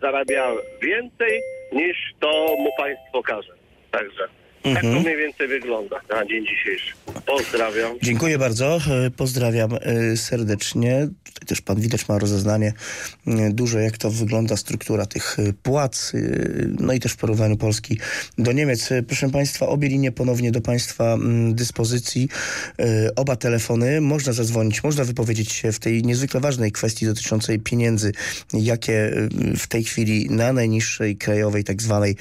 zarabia 0.00 0.52
więcej 0.82 1.40
niż 1.72 1.96
to 2.20 2.56
mu 2.58 2.70
państwo 2.78 3.22
każe. 3.22 3.52
Także 3.90 4.28
tak 4.62 4.72
to 4.72 4.78
Mhm. 4.88 5.02
mniej 5.02 5.16
więcej 5.16 5.48
wygląda 5.48 6.00
na 6.10 6.26
dzień 6.26 6.46
dzisiejszy. 6.46 6.92
Pozdrawiam. 7.26 7.92
Dziękuję 8.02 8.38
bardzo. 8.38 8.78
E, 9.06 9.10
Pozdrawiam 9.10 9.70
e, 9.80 10.16
serdecznie. 10.16 11.08
Tutaj 11.24 11.46
też 11.46 11.60
pan 11.60 11.80
widać 11.80 12.08
ma 12.08 12.18
rozeznanie 12.18 12.72
e, 13.26 13.50
duże, 13.50 13.82
jak 13.82 13.98
to 13.98 14.10
wygląda 14.10 14.56
struktura 14.56 15.06
tych 15.06 15.38
e, 15.38 15.52
płac, 15.62 16.12
no 16.80 16.92
i 16.92 17.00
też 17.00 17.12
w 17.12 17.16
porównaniu 17.16 17.56
Polski 17.56 17.98
do 18.38 18.52
Niemiec. 18.52 18.88
Proszę 19.06 19.30
państwa, 19.30 19.66
obie 19.66 19.88
linie 19.88 20.12
ponownie 20.12 20.52
do 20.52 20.60
państwa 20.60 21.14
mm, 21.14 21.54
dyspozycji. 21.54 22.28
Oba 23.16 23.36
telefony. 23.36 24.00
Można 24.00 24.32
zadzwonić, 24.32 24.82
można 24.82 25.04
wypowiedzieć 25.04 25.52
się 25.52 25.72
w 25.72 25.78
tej 25.78 26.02
niezwykle 26.02 26.40
ważnej 26.40 26.72
kwestii 26.72 27.06
dotyczącej 27.06 27.58
pieniędzy, 27.58 28.12
jakie 28.52 29.12
w 29.58 29.66
tej 29.66 29.84
chwili 29.84 30.30
na 30.30 30.52
najniższej 30.52 31.16
krajowej 31.16 31.64
tak 31.64 31.82
zwanej 31.82 32.16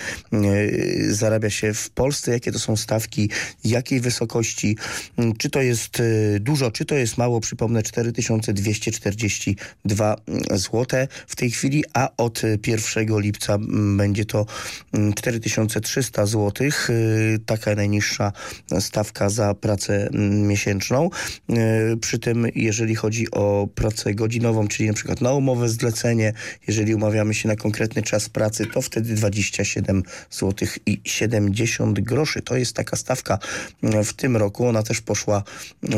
zarabia 1.09 1.49
się 1.49 1.73
w 1.73 1.89
Polsce. 1.89 2.26
Polsce, 2.27 2.33
jakie 2.33 2.51
to 2.51 2.59
są 2.59 2.75
stawki, 2.75 3.29
jakiej 3.63 3.99
wysokości, 3.99 4.77
mm, 5.17 5.35
czy 5.35 5.49
to 5.49 5.61
jest 5.61 5.99
y, 5.99 6.37
dużo, 6.41 6.71
czy 6.71 6.85
to 6.85 6.95
jest 6.95 7.17
mało. 7.17 7.39
Przypomnę, 7.39 7.83
4242 7.83 10.15
zł 10.51 11.07
w 11.27 11.35
tej 11.35 11.51
chwili, 11.51 11.83
a 11.93 12.09
od 12.17 12.41
1 12.67 13.19
lipca 13.19 13.55
mm, 13.55 13.97
będzie 13.97 14.25
to 14.25 14.45
mm, 14.93 15.13
4300 15.13 16.25
zł. 16.25 16.67
Y, 16.89 17.39
Taka 17.45 17.75
najniższa 17.75 18.31
stawka 18.79 19.29
za 19.29 19.53
pracę 19.53 20.07
mm, 20.07 20.47
miesięczną. 20.47 21.09
Y, 21.49 21.97
Przy 21.97 22.19
tym, 22.19 22.47
jeżeli 22.55 22.95
chodzi 22.95 23.31
o 23.31 23.67
pracę 23.75 24.13
godzinową, 24.13 24.67
czyli 24.67 24.89
na 24.89 24.93
przykład 24.93 25.21
na 25.21 25.33
umowę 25.33 25.69
zlecenie, 25.69 26.33
jeżeli 26.67 26.95
umawiamy 26.95 27.33
się 27.33 27.47
na 27.47 27.55
konkretny 27.55 28.03
czas 28.03 28.29
pracy, 28.29 28.65
to 28.73 28.81
wtedy 28.81 29.13
27 29.13 30.03
zł 30.31 30.67
i 30.85 31.01
70 31.03 31.99
groszy. 31.99 32.16
To 32.45 32.57
jest 32.57 32.73
taka 32.75 32.97
stawka 32.97 33.39
y, 33.83 34.03
w 34.03 34.13
tym 34.13 34.37
roku. 34.37 34.67
Ona 34.67 34.83
też 34.83 35.01
poszła 35.01 35.39
y, 35.39 35.89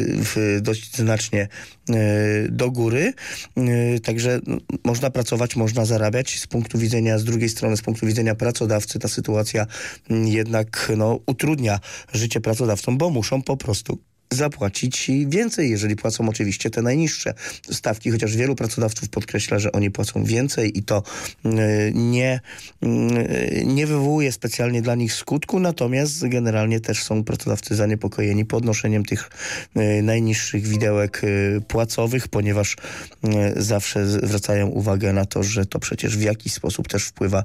w 0.00 0.58
dość 0.62 0.96
znacznie 0.96 1.48
y, 1.90 2.48
do 2.50 2.70
góry. 2.70 3.12
Y, 3.58 4.00
Także 4.00 4.40
no, 4.46 4.56
można 4.84 5.10
pracować, 5.10 5.56
można 5.56 5.84
zarabiać. 5.84 6.40
Z 6.40 6.46
punktu 6.46 6.78
widzenia, 6.78 7.18
z 7.18 7.24
drugiej 7.24 7.48
strony, 7.48 7.76
z 7.76 7.82
punktu 7.82 8.06
widzenia 8.06 8.34
pracodawcy, 8.34 8.98
ta 8.98 9.08
sytuacja 9.08 9.66
mm, 10.10 10.28
jednak 10.28 10.92
no, 10.96 11.20
utrudnia 11.26 11.80
życie 12.12 12.40
pracodawcom, 12.40 12.98
bo 12.98 13.10
muszą 13.10 13.42
po 13.42 13.56
prostu 13.56 13.98
zapłacić 14.34 15.10
więcej, 15.26 15.70
jeżeli 15.70 15.96
płacą 15.96 16.28
oczywiście 16.28 16.70
te 16.70 16.82
najniższe 16.82 17.34
stawki, 17.70 18.10
chociaż 18.10 18.36
wielu 18.36 18.54
pracodawców 18.54 19.08
podkreśla, 19.08 19.58
że 19.58 19.72
oni 19.72 19.90
płacą 19.90 20.24
więcej 20.24 20.78
i 20.78 20.82
to 20.82 21.02
y, 21.46 21.92
nie, 21.94 22.40
y, 22.82 23.64
nie 23.66 23.86
wywołuje 23.86 24.32
specjalnie 24.32 24.82
dla 24.82 24.94
nich 24.94 25.12
skutku, 25.12 25.60
natomiast 25.60 26.28
generalnie 26.28 26.80
też 26.80 27.02
są 27.02 27.24
pracodawcy 27.24 27.74
zaniepokojeni 27.74 28.44
podnoszeniem 28.44 29.04
tych 29.04 29.30
y, 29.76 30.02
najniższych 30.02 30.66
widełek 30.66 31.24
y, 31.24 31.60
płacowych, 31.68 32.28
ponieważ 32.28 32.76
y, 33.24 33.62
zawsze 33.62 34.06
zwracają 34.06 34.66
uwagę 34.66 35.12
na 35.12 35.24
to, 35.24 35.42
że 35.42 35.66
to 35.66 35.78
przecież 35.78 36.16
w 36.16 36.22
jakiś 36.22 36.52
sposób 36.52 36.88
też 36.88 37.04
wpływa 37.04 37.44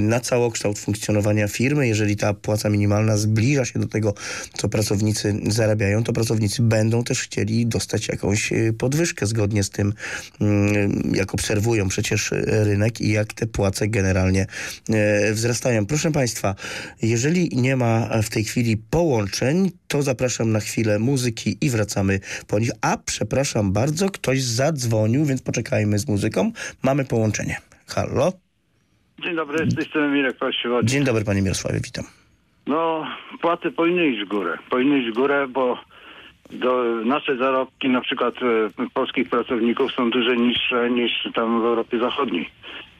na 0.00 0.20
całokształt 0.20 0.78
funkcjonowania 0.78 1.48
firmy. 1.48 1.88
Jeżeli 1.88 2.16
ta 2.16 2.34
płaca 2.34 2.68
minimalna 2.70 3.16
zbliża 3.16 3.64
się 3.64 3.78
do 3.78 3.86
tego, 3.86 4.14
co 4.58 4.68
pracownicy 4.68 5.40
zarabiają, 5.46 6.04
to 6.04 6.12
pracownicy 6.18 6.62
będą 6.62 7.04
też 7.04 7.22
chcieli 7.22 7.66
dostać 7.66 8.08
jakąś 8.08 8.52
y, 8.52 8.72
podwyżkę 8.78 9.26
zgodnie 9.26 9.62
z 9.62 9.70
tym, 9.70 9.92
mm, 10.40 11.12
jak 11.14 11.34
obserwują 11.34 11.88
przecież 11.88 12.32
y, 12.32 12.44
rynek 12.64 13.00
i 13.00 13.12
jak 13.12 13.32
te 13.32 13.46
płace 13.46 13.88
generalnie 13.88 14.46
y, 15.30 15.34
wzrastają. 15.34 15.86
Proszę 15.86 16.10
Państwa, 16.12 16.54
jeżeli 17.02 17.48
nie 17.52 17.76
ma 17.76 18.22
w 18.22 18.30
tej 18.30 18.44
chwili 18.44 18.76
połączeń, 18.76 19.70
to 19.88 20.02
zapraszam 20.02 20.52
na 20.52 20.60
chwilę 20.60 20.98
muzyki 20.98 21.56
i 21.60 21.70
wracamy 21.70 22.20
po 22.46 22.58
nich. 22.58 22.70
A 22.80 22.96
przepraszam 22.96 23.72
bardzo, 23.72 24.10
ktoś 24.10 24.42
zadzwonił, 24.42 25.24
więc 25.24 25.42
poczekajmy 25.42 25.98
z 25.98 26.08
muzyką. 26.08 26.52
Mamy 26.82 27.04
połączenie. 27.04 27.56
Halo? 27.86 28.32
Dzień 29.22 29.36
dobry, 29.36 29.70
z 29.70 29.74
tej 29.74 29.84
strony 29.84 30.14
Mirek 30.14 30.36
Paściwodzi. 30.36 30.88
Dzień 30.88 31.04
dobry 31.04 31.24
Panie 31.24 31.42
Mirosławie, 31.42 31.80
witam. 31.84 32.04
No, 32.68 33.06
płaty 33.40 33.70
powinny 33.70 34.08
iść 34.08 34.24
w 34.24 34.28
górę. 34.28 34.58
Powinny 34.70 34.98
iść 34.98 35.10
w 35.10 35.14
górę, 35.14 35.46
bo 35.48 35.78
do, 36.50 36.84
nasze 37.04 37.36
zarobki 37.36 37.88
na 37.88 38.00
przykład 38.00 38.34
e, 38.42 38.88
polskich 38.94 39.28
pracowników 39.28 39.92
są 39.92 40.10
dużo 40.10 40.34
niższe 40.34 40.90
niż 40.90 41.28
tam 41.34 41.62
w 41.62 41.64
Europie 41.64 41.98
Zachodniej. 41.98 42.50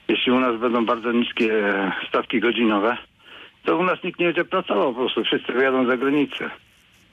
Jeśli 0.09 0.33
u 0.33 0.41
nas 0.41 0.61
będą 0.61 0.87
bardzo 0.87 1.13
niskie 1.13 1.69
e, 1.69 1.93
stawki 2.09 2.41
godzinowe, 2.41 2.97
to 3.65 3.77
u 3.77 3.83
nas 3.83 4.03
nikt 4.05 4.21
nie 4.21 4.27
będzie 4.27 4.45
pracował 4.45 4.95
po 4.95 5.01
prostu. 5.01 5.25
Wszyscy 5.25 5.53
wyjadą 5.53 5.87
za 5.87 5.97
granicę. 5.97 6.51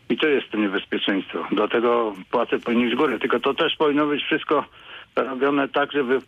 I 0.09 0.17
to 0.17 0.27
jest 0.27 0.49
to 0.49 0.57
niebezpieczeństwo. 0.57 1.47
Dlatego 1.51 2.13
płace 2.31 2.59
powinny 2.59 2.95
w 2.95 2.97
górę. 2.97 3.19
Tylko 3.19 3.39
to 3.39 3.53
też 3.53 3.75
powinno 3.75 4.07
być 4.07 4.23
wszystko 4.23 4.65
robione 5.15 5.67
tak, 5.67 5.91
żeby 5.91 6.15
y, 6.15 6.19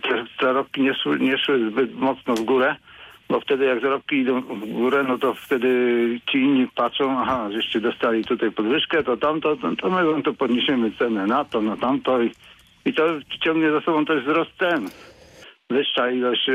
te 0.00 0.24
zarobki 0.42 0.82
nie 0.82 0.94
szły, 0.94 1.18
nie 1.20 1.38
szły 1.38 1.70
zbyt 1.70 1.94
mocno 1.94 2.34
w 2.34 2.40
górę, 2.40 2.76
bo 3.32 3.40
wtedy 3.40 3.64
jak 3.64 3.80
zarobki 3.80 4.16
idą 4.16 4.40
w 4.40 4.66
górę, 4.72 5.04
no 5.08 5.18
to 5.18 5.34
wtedy 5.34 5.68
ci 6.30 6.38
inni 6.38 6.68
patrzą, 6.74 7.18
aha, 7.20 7.48
żeście 7.52 7.80
dostali 7.80 8.24
tutaj 8.24 8.50
podwyżkę, 8.50 9.02
to 9.02 9.16
tamto, 9.16 9.56
to, 9.56 9.76
to 9.76 9.90
my 9.90 10.04
wam 10.04 10.22
to 10.22 10.32
podniesiemy 10.32 10.90
cenę 10.98 11.26
na 11.26 11.44
to, 11.44 11.60
na 11.62 11.76
tamto 11.76 12.22
i, 12.22 12.30
i 12.84 12.92
to 12.94 13.04
ciągnie 13.44 13.70
za 13.70 13.80
sobą 13.80 14.04
też 14.04 14.22
wzrost 14.24 14.50
cen. 14.58 14.88
Wyższa 15.70 16.10
ilość 16.10 16.48
e, 16.48 16.52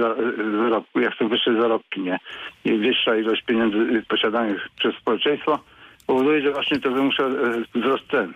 za- 0.00 0.14
zarobku, 0.62 1.00
jak 1.00 1.14
są 1.14 1.28
wyższe 1.28 1.60
zarobki, 1.60 2.00
nie? 2.00 2.18
I 2.64 2.72
wyższa 2.78 3.16
ilość 3.16 3.42
pieniędzy 3.42 4.02
posiadanych 4.08 4.68
przez 4.78 4.94
społeczeństwo 4.94 5.58
powoduje, 6.06 6.42
że 6.42 6.52
właśnie 6.52 6.78
to 6.78 6.90
wymusza 6.90 7.22
e, 7.24 7.30
wzrost 7.74 8.04
cen. 8.10 8.32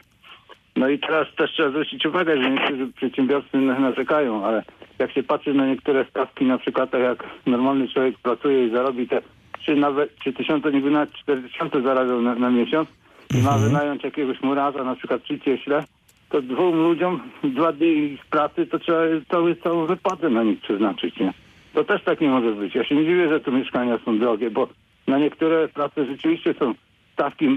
No 0.76 0.88
i 0.88 0.99
teraz 0.99 1.26
też 1.36 1.51
trzeba 1.53 1.68
zwrócić 1.70 2.07
uwagę, 2.07 2.43
że 2.43 2.51
niektórzy 2.51 2.86
przedsiębiorcy 2.97 3.57
na- 3.57 3.78
narzekają, 3.78 4.45
ale 4.47 4.62
jak 5.01 5.12
się 5.12 5.22
patrzy 5.22 5.55
na 5.55 5.66
niektóre 5.66 6.05
stawki, 6.05 6.44
na 6.44 6.59
przykład 6.59 6.90
tak 6.90 7.01
jak 7.01 7.24
normalny 7.46 7.88
człowiek 7.88 8.18
pracuje 8.18 8.66
i 8.66 8.70
zarobi 8.70 9.09
te 9.09 9.22
3 9.59 9.76
nawet 9.76 10.16
3 10.16 10.32
tysiące, 10.32 10.72
niby 10.72 10.90
nawet 10.90 11.12
4 11.12 11.42
tysiące 11.42 11.82
zarabiał 11.82 12.22
na, 12.22 12.34
na 12.34 12.51
miesiąc 12.51 12.88
i 13.34 13.42
ma 13.42 13.59
wynająć 13.59 14.05
jakiegoś 14.05 14.42
murarza, 14.42 14.84
na 14.84 14.94
przykład 14.94 15.22
przy 15.22 15.40
cieśle, 15.40 15.84
to 16.28 16.42
dwóm 16.42 16.76
ludziom 16.76 17.20
dwa 17.44 17.72
dni 17.72 17.86
ich 17.86 18.26
pracy, 18.26 18.66
to 18.66 18.78
trzeba 18.78 19.03
cały, 19.30 19.57
całą 19.57 19.86
wypłatę 19.86 20.30
na 20.30 20.42
nich 20.42 20.61
przeznaczyć, 20.61 21.18
nie? 21.18 21.32
To 21.74 21.84
też 21.84 22.03
tak 22.05 22.20
nie 22.20 22.28
może 22.28 22.53
być. 22.53 22.74
Ja 22.74 22.84
się 22.84 22.94
nie 22.94 23.05
dziwię, 23.05 23.28
że 23.28 23.40
tu 23.40 23.53
mieszkania 23.53 23.98
są 24.05 24.18
drogie, 24.18 24.51
bo 24.51 24.68
na 25.07 25.18
niektóre 25.18 25.68
prace 25.68 26.07
rzeczywiście 26.07 26.55
są 26.55 26.74
stawki 27.12 27.48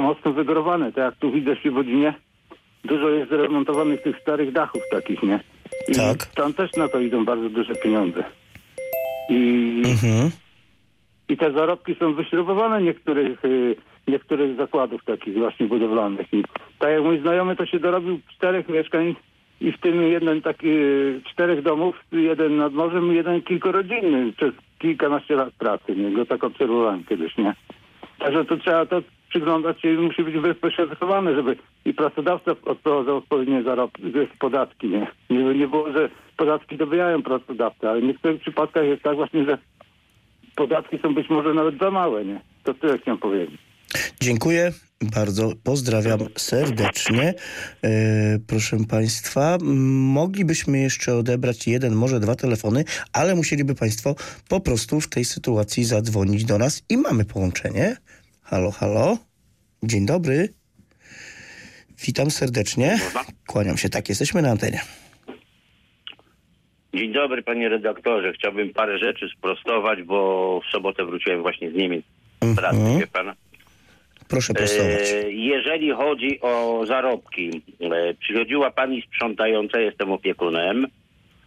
mocno 0.00 0.32
wygórowane. 0.32 0.92
Tak 0.92 1.04
jak 1.04 1.16
tu 1.16 1.32
widzę 1.32 1.56
w 1.56 1.58
Świebodzinie, 1.58 2.14
dużo 2.84 3.08
jest 3.08 3.30
zremontowanych 3.30 4.02
tych 4.02 4.20
starych 4.20 4.52
dachów 4.52 4.82
takich, 4.90 5.22
nie? 5.22 5.40
I 5.88 5.92
Tak. 5.94 6.26
tam 6.26 6.52
też 6.52 6.72
na 6.72 6.88
to 6.88 7.00
idą 7.00 7.24
bardzo 7.24 7.48
duże 7.50 7.74
pieniądze. 7.74 8.24
I, 9.30 9.82
Mhm. 9.86 10.30
i 11.28 11.36
te 11.36 11.52
zarobki 11.52 11.94
są 11.94 12.14
wyśrubowane 12.14 12.82
niektórych, 12.82 13.44
y, 13.44 13.76
niektórych 14.08 14.56
zakładów 14.56 15.04
takich 15.04 15.34
właśnie 15.38 15.66
budowlanych. 15.66 16.26
I 16.32 16.42
tak 16.78 16.90
jak 16.90 17.02
mój 17.02 17.20
znajomy 17.20 17.56
to 17.56 17.66
się 17.66 17.78
dorobił 17.78 18.20
czterech 18.36 18.68
mieszkań 18.68 19.14
i 19.60 19.72
w 19.72 19.80
tym 19.80 20.02
jeden 20.02 20.42
taki 20.42 20.68
y, 20.68 21.20
czterech 21.32 21.62
domów, 21.62 21.96
jeden 22.12 22.56
nad 22.56 22.72
morzem, 22.72 23.12
jeden 23.14 23.42
kilkurodzinny 23.42 24.32
przez 24.32 24.52
kilkanaście 24.78 25.34
lat 25.34 25.54
pracy. 25.54 25.96
Nie? 25.96 26.10
Go 26.10 26.26
tak 26.26 26.44
obserwowałem 26.44 27.04
kiedyś, 27.04 27.36
nie? 27.38 27.54
Także 28.18 28.44
to 28.44 28.56
trzeba 28.56 28.86
to 28.86 29.02
przyglądać 29.30 29.80
się 29.80 29.94
i 29.94 29.98
musi 29.98 30.24
być 30.24 30.34
wypośrodkowane, 30.36 31.34
żeby 31.34 31.56
i 31.84 31.94
pracodawca 31.94 32.50
odprowadzał 32.64 33.16
odpowiednie 33.16 33.62
podatki, 34.38 34.88
nie? 34.88 35.06
nie? 35.30 35.54
Nie 35.54 35.68
było, 35.68 35.92
że 35.92 36.10
podatki 36.36 36.76
dobijają 36.76 37.22
pracodawcę, 37.22 37.90
ale 37.90 38.00
w 38.00 38.04
niektórych 38.04 38.40
przypadkach 38.40 38.84
jest 38.84 39.02
tak 39.02 39.16
właśnie, 39.16 39.44
że 39.44 39.58
podatki 40.56 40.98
są 40.98 41.14
być 41.14 41.30
może 41.30 41.54
nawet 41.54 41.78
za 41.78 41.90
małe, 41.90 42.24
nie? 42.24 42.40
To 42.64 42.74
tyle 42.74 42.98
chciałem 42.98 43.18
powiedzieć. 43.18 43.60
Dziękuję 44.20 44.72
bardzo, 45.02 45.52
pozdrawiam 45.64 46.20
serdecznie. 46.36 47.34
E, 47.84 48.38
proszę 48.46 48.76
Państwa, 48.88 49.58
moglibyśmy 50.14 50.78
jeszcze 50.78 51.14
odebrać 51.14 51.66
jeden, 51.66 51.94
może 51.94 52.20
dwa 52.20 52.34
telefony, 52.34 52.84
ale 53.12 53.34
musieliby 53.34 53.74
Państwo 53.74 54.14
po 54.48 54.60
prostu 54.60 55.00
w 55.00 55.08
tej 55.08 55.24
sytuacji 55.24 55.84
zadzwonić 55.84 56.44
do 56.44 56.58
nas 56.58 56.82
i 56.88 56.96
mamy 56.96 57.24
połączenie. 57.24 57.96
Halo, 58.50 58.70
halo. 58.70 59.16
Dzień 59.82 60.06
dobry. 60.06 60.48
Witam 62.06 62.30
serdecznie. 62.30 62.98
Kłaniam 63.46 63.76
się, 63.76 63.88
tak, 63.88 64.08
jesteśmy 64.08 64.42
na 64.42 64.50
antenie. 64.50 64.80
Dzień 66.94 67.12
dobry 67.12 67.42
panie 67.42 67.68
redaktorze. 67.68 68.32
Chciałbym 68.32 68.72
parę 68.72 68.98
rzeczy 68.98 69.28
sprostować, 69.38 70.02
bo 70.02 70.60
w 70.68 70.72
sobotę 70.72 71.04
wróciłem 71.04 71.42
właśnie 71.42 71.70
z 71.70 71.74
Niemiec. 71.74 72.04
Pracy, 72.56 72.78
wie 72.98 73.06
pan. 73.06 73.32
Proszę 74.28 74.54
prostować. 74.54 75.10
E, 75.10 75.30
jeżeli 75.30 75.90
chodzi 75.90 76.40
o 76.40 76.82
zarobki, 76.86 77.62
e, 77.80 78.14
przychodziła 78.14 78.70
pani 78.70 79.02
sprzątająca, 79.02 79.80
jestem 79.80 80.12
opiekunem 80.12 80.86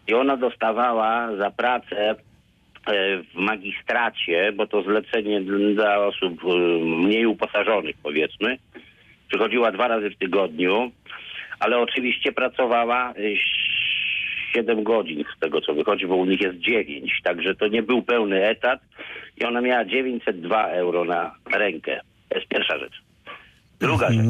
i 0.08 0.14
ona 0.14 0.38
dostawała 0.38 1.36
za 1.38 1.52
pracę 1.52 2.16
w 2.88 3.36
magistracie, 3.36 4.52
bo 4.52 4.68
to 4.68 4.84
zlecenie 4.84 5.42
dla 5.76 5.98
osób 5.98 6.44
e, 6.44 6.56
mniej 6.86 7.26
uposażonych 7.26 7.96
powiedzmy. 8.04 8.58
Przychodziła 9.28 9.72
dwa 9.72 9.88
razy 9.88 10.10
w 10.10 10.18
tygodniu, 10.18 10.92
ale 11.60 11.78
oczywiście 11.78 12.32
pracowała 12.32 13.12
e, 13.12 13.14
7 14.54 14.84
godzin 14.84 15.24
z 15.38 15.40
tego 15.40 15.62
co 15.62 15.74
wychodzi, 15.74 16.08
bo 16.08 16.16
u 16.16 16.26
nich 16.26 16.42
jest 16.42 16.58
9, 16.58 17.22
także 17.24 17.56
to 17.56 17.68
nie 17.68 17.84
był 17.84 18.02
pełny 18.02 18.48
etat 18.48 18.80
i 19.42 19.46
ona 19.46 19.62
miała 19.62 19.86
902 19.86 20.68
euro 20.68 21.06
na 21.06 21.36
rękę. 21.54 22.02
To 22.30 22.38
jest 22.38 22.50
pierwsza 22.50 22.78
rzecz. 22.78 23.02
Druga 23.80 24.12
rzecz. 24.12 24.24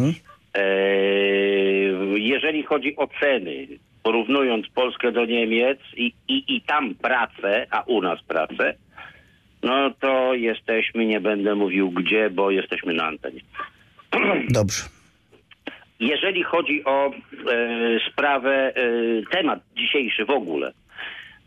Eee, 0.53 2.23
jeżeli 2.23 2.63
chodzi 2.63 2.95
o 2.95 3.07
ceny, 3.19 3.67
porównując 4.03 4.67
Polskę 4.75 5.11
do 5.11 5.25
Niemiec 5.25 5.79
i, 5.97 6.13
i, 6.27 6.55
i 6.55 6.61
tam 6.61 6.95
pracę, 6.95 7.67
a 7.71 7.81
u 7.81 8.01
nas 8.01 8.23
pracę, 8.23 8.75
no 9.63 9.91
to 9.99 10.33
jesteśmy, 10.33 11.05
nie 11.05 11.21
będę 11.21 11.55
mówił 11.55 11.91
gdzie, 11.91 12.29
bo 12.29 12.51
jesteśmy 12.51 12.93
na 12.93 13.03
antenie. 13.03 13.41
Dobrze. 14.49 14.83
Jeżeli 15.99 16.43
chodzi 16.43 16.85
o 16.85 17.07
e, 17.07 17.11
sprawę, 18.11 18.73
e, 18.75 18.81
temat 19.31 19.59
dzisiejszy 19.75 20.25
w 20.25 20.29
ogóle, 20.29 20.73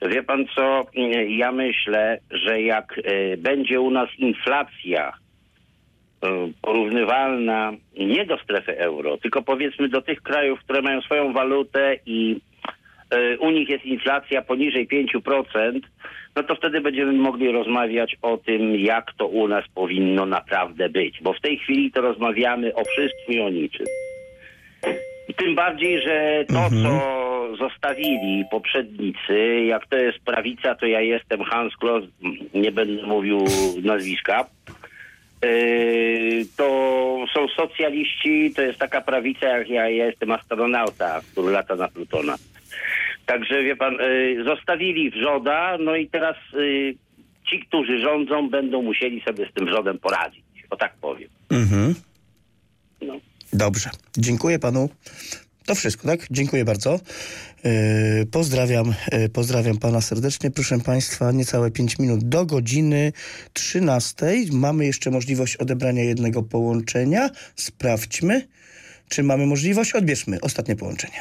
wie 0.03 0.23
pan 0.23 0.47
co, 0.55 0.87
e, 0.97 1.27
ja 1.27 1.53
myślę, 1.53 2.19
że 2.31 2.63
jak 2.63 3.01
e, 3.05 3.37
będzie 3.37 3.81
u 3.81 3.91
nas 3.91 4.09
inflacja 4.19 5.13
e, 6.23 6.53
porównywalna 6.63 7.73
nie 7.99 8.27
do 8.27 8.39
strefy 8.39 8.79
euro, 8.79 9.19
tylko 9.19 9.43
powiedzmy 9.43 9.89
do 9.89 10.03
tych 10.03 10.23
krajów, 10.23 10.61
które 10.61 10.83
mają 10.83 11.01
swoją 11.01 11.33
walutę 11.33 11.97
i 12.07 12.41
u 13.41 13.51
nich 13.51 13.69
jest 13.69 13.85
inflacja 13.85 14.43
poniżej 14.43 14.89
5%, 14.89 15.81
no 16.37 16.43
to 16.43 16.55
wtedy 16.55 16.81
będziemy 16.81 17.13
mogli 17.13 17.53
rozmawiać 17.53 18.17
o 18.23 18.37
tym, 18.37 18.77
jak 18.77 19.13
to 19.19 19.27
u 19.27 19.49
nas 19.49 19.65
powinno 19.75 20.27
naprawdę 20.27 20.89
być. 20.89 21.19
Bo 21.23 21.33
w 21.33 21.41
tej 21.41 21.59
chwili 21.59 21.93
to 21.93 22.01
rozmawiamy 22.01 22.75
o 22.75 22.85
wszystkim 22.85 23.35
i 23.35 23.41
o 23.41 23.51
niczym. 23.51 23.87
Tym 25.37 25.55
bardziej, 25.55 26.03
że 26.03 26.45
to, 26.49 26.71
co 26.83 27.17
zostawili 27.57 28.45
poprzednicy, 28.51 29.65
jak 29.67 29.87
to 29.87 29.97
jest 29.97 30.19
prawica, 30.19 30.75
to 30.75 30.87
ja 30.87 31.01
jestem 31.01 31.43
Hans 31.43 31.77
Kloss, 31.77 32.05
nie 32.55 32.73
będę 32.73 33.07
mówił 33.07 33.45
nazwiska. 33.83 34.47
Yy, 35.43 36.47
to 36.57 36.65
są 37.35 37.49
socjaliści, 37.49 38.53
to 38.57 38.63
jest 38.63 38.79
taka 38.79 39.01
prawica, 39.01 39.47
jak 39.47 39.69
ja, 39.69 39.89
ja 39.89 40.07
jestem 40.07 40.33
astronauta, 40.33 41.21
który 41.33 41.53
lata 41.53 41.77
na 41.77 41.89
Plutona. 41.89 42.37
Także 43.27 43.63
wie 43.63 43.77
pan, 43.77 43.95
yy, 43.95 44.45
zostawili 44.45 45.11
wrzoda, 45.11 45.77
no 45.81 45.97
i 45.97 46.09
teraz 46.09 46.37
yy, 46.53 46.95
ci, 47.51 47.61
którzy 47.61 48.01
rządzą, 48.01 48.51
będą 48.51 48.83
musieli 48.83 49.21
sobie 49.21 49.49
z 49.51 49.53
tym 49.55 49.67
wrzodem 49.67 49.99
poradzić. 49.99 50.45
O 50.71 50.77
tak 50.77 50.95
powiem. 50.95 51.29
Mhm. 51.51 51.95
No. 53.03 53.21
Dobrze. 53.53 53.91
Dziękuję 54.19 54.59
panu. 54.59 54.89
To 55.67 55.75
wszystko, 55.75 56.09
tak? 56.09 56.21
Dziękuję 56.31 56.65
bardzo. 56.65 57.01
Yy, 57.65 58.27
pozdrawiam, 58.33 58.95
yy, 59.13 59.29
pozdrawiam 59.29 59.79
pana 59.79 60.01
serdecznie. 60.01 60.51
Proszę 60.51 60.79
państwa, 60.79 61.33
niecałe 61.33 61.71
5 61.71 61.99
minut 61.99 62.25
do 62.25 62.47
godziny 62.47 63.13
13. 63.53 64.27
Mamy 64.53 64.87
jeszcze 64.87 65.11
możliwość 65.11 65.57
odebrania 65.57 66.03
jednego 66.03 66.43
połączenia. 66.43 67.31
Sprawdźmy, 67.57 68.49
czy 69.09 69.23
mamy 69.23 69.47
możliwość. 69.47 69.93
Odbierzmy 69.93 70.41
ostatnie 70.41 70.77
połączenie. 70.77 71.15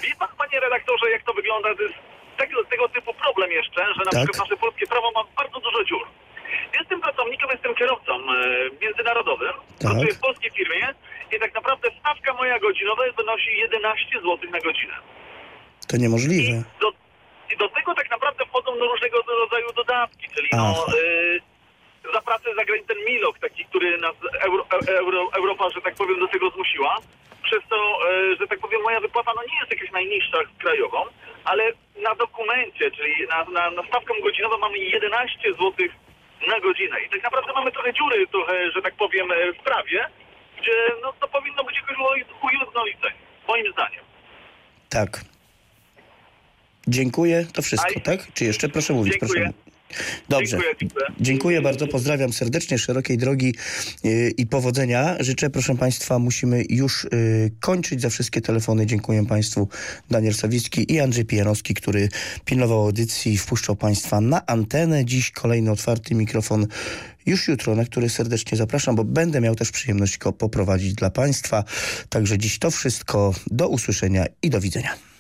Redaktorze, 0.95 1.11
jak 1.11 1.23
to 1.23 1.33
wygląda? 1.33 1.75
To 1.75 1.81
jest 1.83 1.95
tego, 2.37 2.63
tego 2.63 2.89
typu 2.89 3.13
problem 3.13 3.51
jeszcze, 3.51 3.81
że 3.93 4.01
na 4.05 4.11
Tak. 4.11 4.23
przykład 4.23 4.39
nasze 4.39 4.57
polskie 4.57 4.87
prawo 4.87 5.11
ma 5.11 5.23
bardzo 5.37 5.59
dużo 5.59 5.83
dziur. 5.83 6.07
Jestem 6.79 7.01
pracownikiem, 7.01 7.49
jestem 7.51 7.75
kierowcą 7.75 8.13
e, 8.13 8.25
międzynarodowym, 8.81 9.53
pracuję 9.81 10.13
w 10.13 10.19
polskiej 10.19 10.51
firmie 10.51 10.93
i 11.35 11.39
tak 11.39 11.53
naprawdę 11.53 11.87
stawka 11.99 12.33
moja 12.33 12.59
godzinowa 12.59 13.03
wynosi 13.17 13.57
11 13.57 14.05
zł 14.19 14.37
na 14.51 14.59
godzinę. 14.59 14.93
To 15.87 15.97
niemożliwe. 15.97 16.63
Do, 16.81 16.91
I 17.53 17.57
do 17.57 17.69
tego 17.69 17.95
tak 17.95 18.09
naprawdę 18.09 18.45
wchodzą 18.45 18.75
no 18.75 18.85
różnego 18.85 19.17
rodzaju 19.43 19.67
dodatki, 19.75 20.27
czyli 20.35 20.49
no, 20.51 20.85
y, 20.97 21.39
za 22.13 22.21
pracę 22.21 22.55
za 22.55 22.65
granicą 22.65 22.87
ten 22.87 22.97
milok, 23.05 23.39
taki, 23.39 23.65
który 23.65 23.97
nas 23.97 24.15
Euro, 24.41 24.65
Euro, 24.87 25.29
Europa, 25.33 25.69
że 25.69 25.81
tak 25.81 25.95
powiem, 25.95 26.19
do 26.19 26.27
tego 26.27 26.49
zmusiła. 26.49 26.95
Przez 27.43 27.59
to, 27.69 27.77
y, 28.11 28.35
że 28.39 28.47
tak 28.47 28.59
powiem, 28.59 28.81
moja 28.81 28.99
wypłata 28.99 29.31
no 29.35 29.41
nie 29.41 29.59
jest 29.59 29.71
jakaś 29.71 29.91
najniższa 29.91 30.37
krajową, 30.59 31.05
ale 31.45 31.71
na 32.03 32.15
dokumencie, 32.15 32.91
czyli 32.91 33.27
na, 33.71 33.83
stawkę 33.87 34.13
godzinową 34.23 34.57
mamy 34.57 34.77
11 34.77 35.39
zł 35.51 35.73
na 36.47 36.59
godzinę. 36.59 37.01
I 37.05 37.09
tak 37.09 37.23
naprawdę 37.23 37.53
mamy 37.53 37.71
trochę 37.71 37.93
dziury, 37.93 38.27
trochę, 38.27 38.71
że 38.71 38.81
tak 38.81 38.95
powiem, 38.95 39.31
e, 39.31 39.53
w 39.53 39.57
prawie, 39.57 40.07
gdzie 40.61 40.71
no, 41.01 41.13
to 41.19 41.27
powinno 41.27 41.63
być 41.63 41.75
jakoś 41.75 41.97
ujednolicenie, 42.43 43.15
moim 43.47 43.71
zdaniem. 43.73 44.03
Tak. 44.89 45.21
Dziękuję. 46.87 47.45
To 47.53 47.61
wszystko, 47.61 47.93
Aj. 47.95 48.01
tak? 48.01 48.33
Czy 48.33 48.45
jeszcze? 48.45 48.69
Proszę 48.69 48.93
mówić. 48.93 49.13
Dziękuję. 49.13 49.41
Proszę. 49.41 49.64
Dobrze. 50.39 50.57
Dziękuję, 50.57 50.89
dziękuję. 51.19 51.61
Bardzo, 51.61 51.87
pozdrawiam 51.87 52.33
serdecznie, 52.33 52.77
szerokiej 52.77 53.17
drogi 53.17 53.55
yy, 54.03 54.29
i 54.37 54.47
powodzenia. 54.47 55.15
Życzę, 55.19 55.49
proszę 55.49 55.75
Państwa, 55.75 56.19
musimy 56.19 56.63
już 56.69 57.07
yy, 57.11 57.51
kończyć 57.59 58.01
za 58.01 58.09
wszystkie 58.09 58.41
telefony. 58.41 58.85
Dziękuję 58.85 59.25
Państwu 59.25 59.67
Daniel 60.09 60.33
Sawicki 60.33 60.93
i 60.93 60.99
Andrzej 60.99 61.25
Pijanowski, 61.25 61.73
który 61.73 62.09
pilnował 62.45 62.81
audycji 62.81 63.33
i 63.33 63.37
wpuszczał 63.37 63.75
Państwa 63.75 64.21
na 64.21 64.45
antenę. 64.45 65.05
Dziś 65.05 65.31
kolejny 65.31 65.71
otwarty 65.71 66.15
mikrofon 66.15 66.67
już 67.25 67.47
jutro, 67.47 67.75
na 67.75 67.85
który 67.85 68.09
serdecznie 68.09 68.57
zapraszam, 68.57 68.95
bo 68.95 69.03
będę 69.03 69.41
miał 69.41 69.55
też 69.55 69.71
przyjemność 69.71 70.17
go 70.17 70.33
poprowadzić 70.33 70.93
dla 70.93 71.09
Państwa. 71.09 71.63
Także 72.09 72.37
dziś 72.37 72.59
to 72.59 72.71
wszystko. 72.71 73.33
Do 73.51 73.67
usłyszenia 73.67 74.25
i 74.41 74.49
do 74.49 74.61
widzenia. 74.61 75.14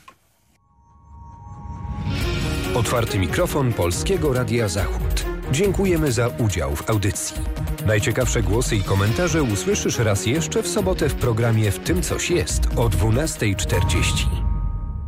Otwarty 2.75 3.19
mikrofon 3.19 3.73
Polskiego 3.73 4.33
Radia 4.33 4.67
Zachód. 4.67 5.25
Dziękujemy 5.51 6.11
za 6.11 6.27
udział 6.27 6.75
w 6.75 6.89
audycji. 6.89 7.35
Najciekawsze 7.85 8.43
głosy 8.43 8.75
i 8.75 8.83
komentarze 8.83 9.43
usłyszysz 9.43 9.99
raz 9.99 10.25
jeszcze 10.25 10.63
w 10.63 10.67
sobotę 10.67 11.09
w 11.09 11.15
programie 11.15 11.71
W 11.71 11.79
tym 11.79 12.01
coś 12.01 12.29
jest 12.29 12.65
o 12.75 12.89
12.40. 12.89 14.54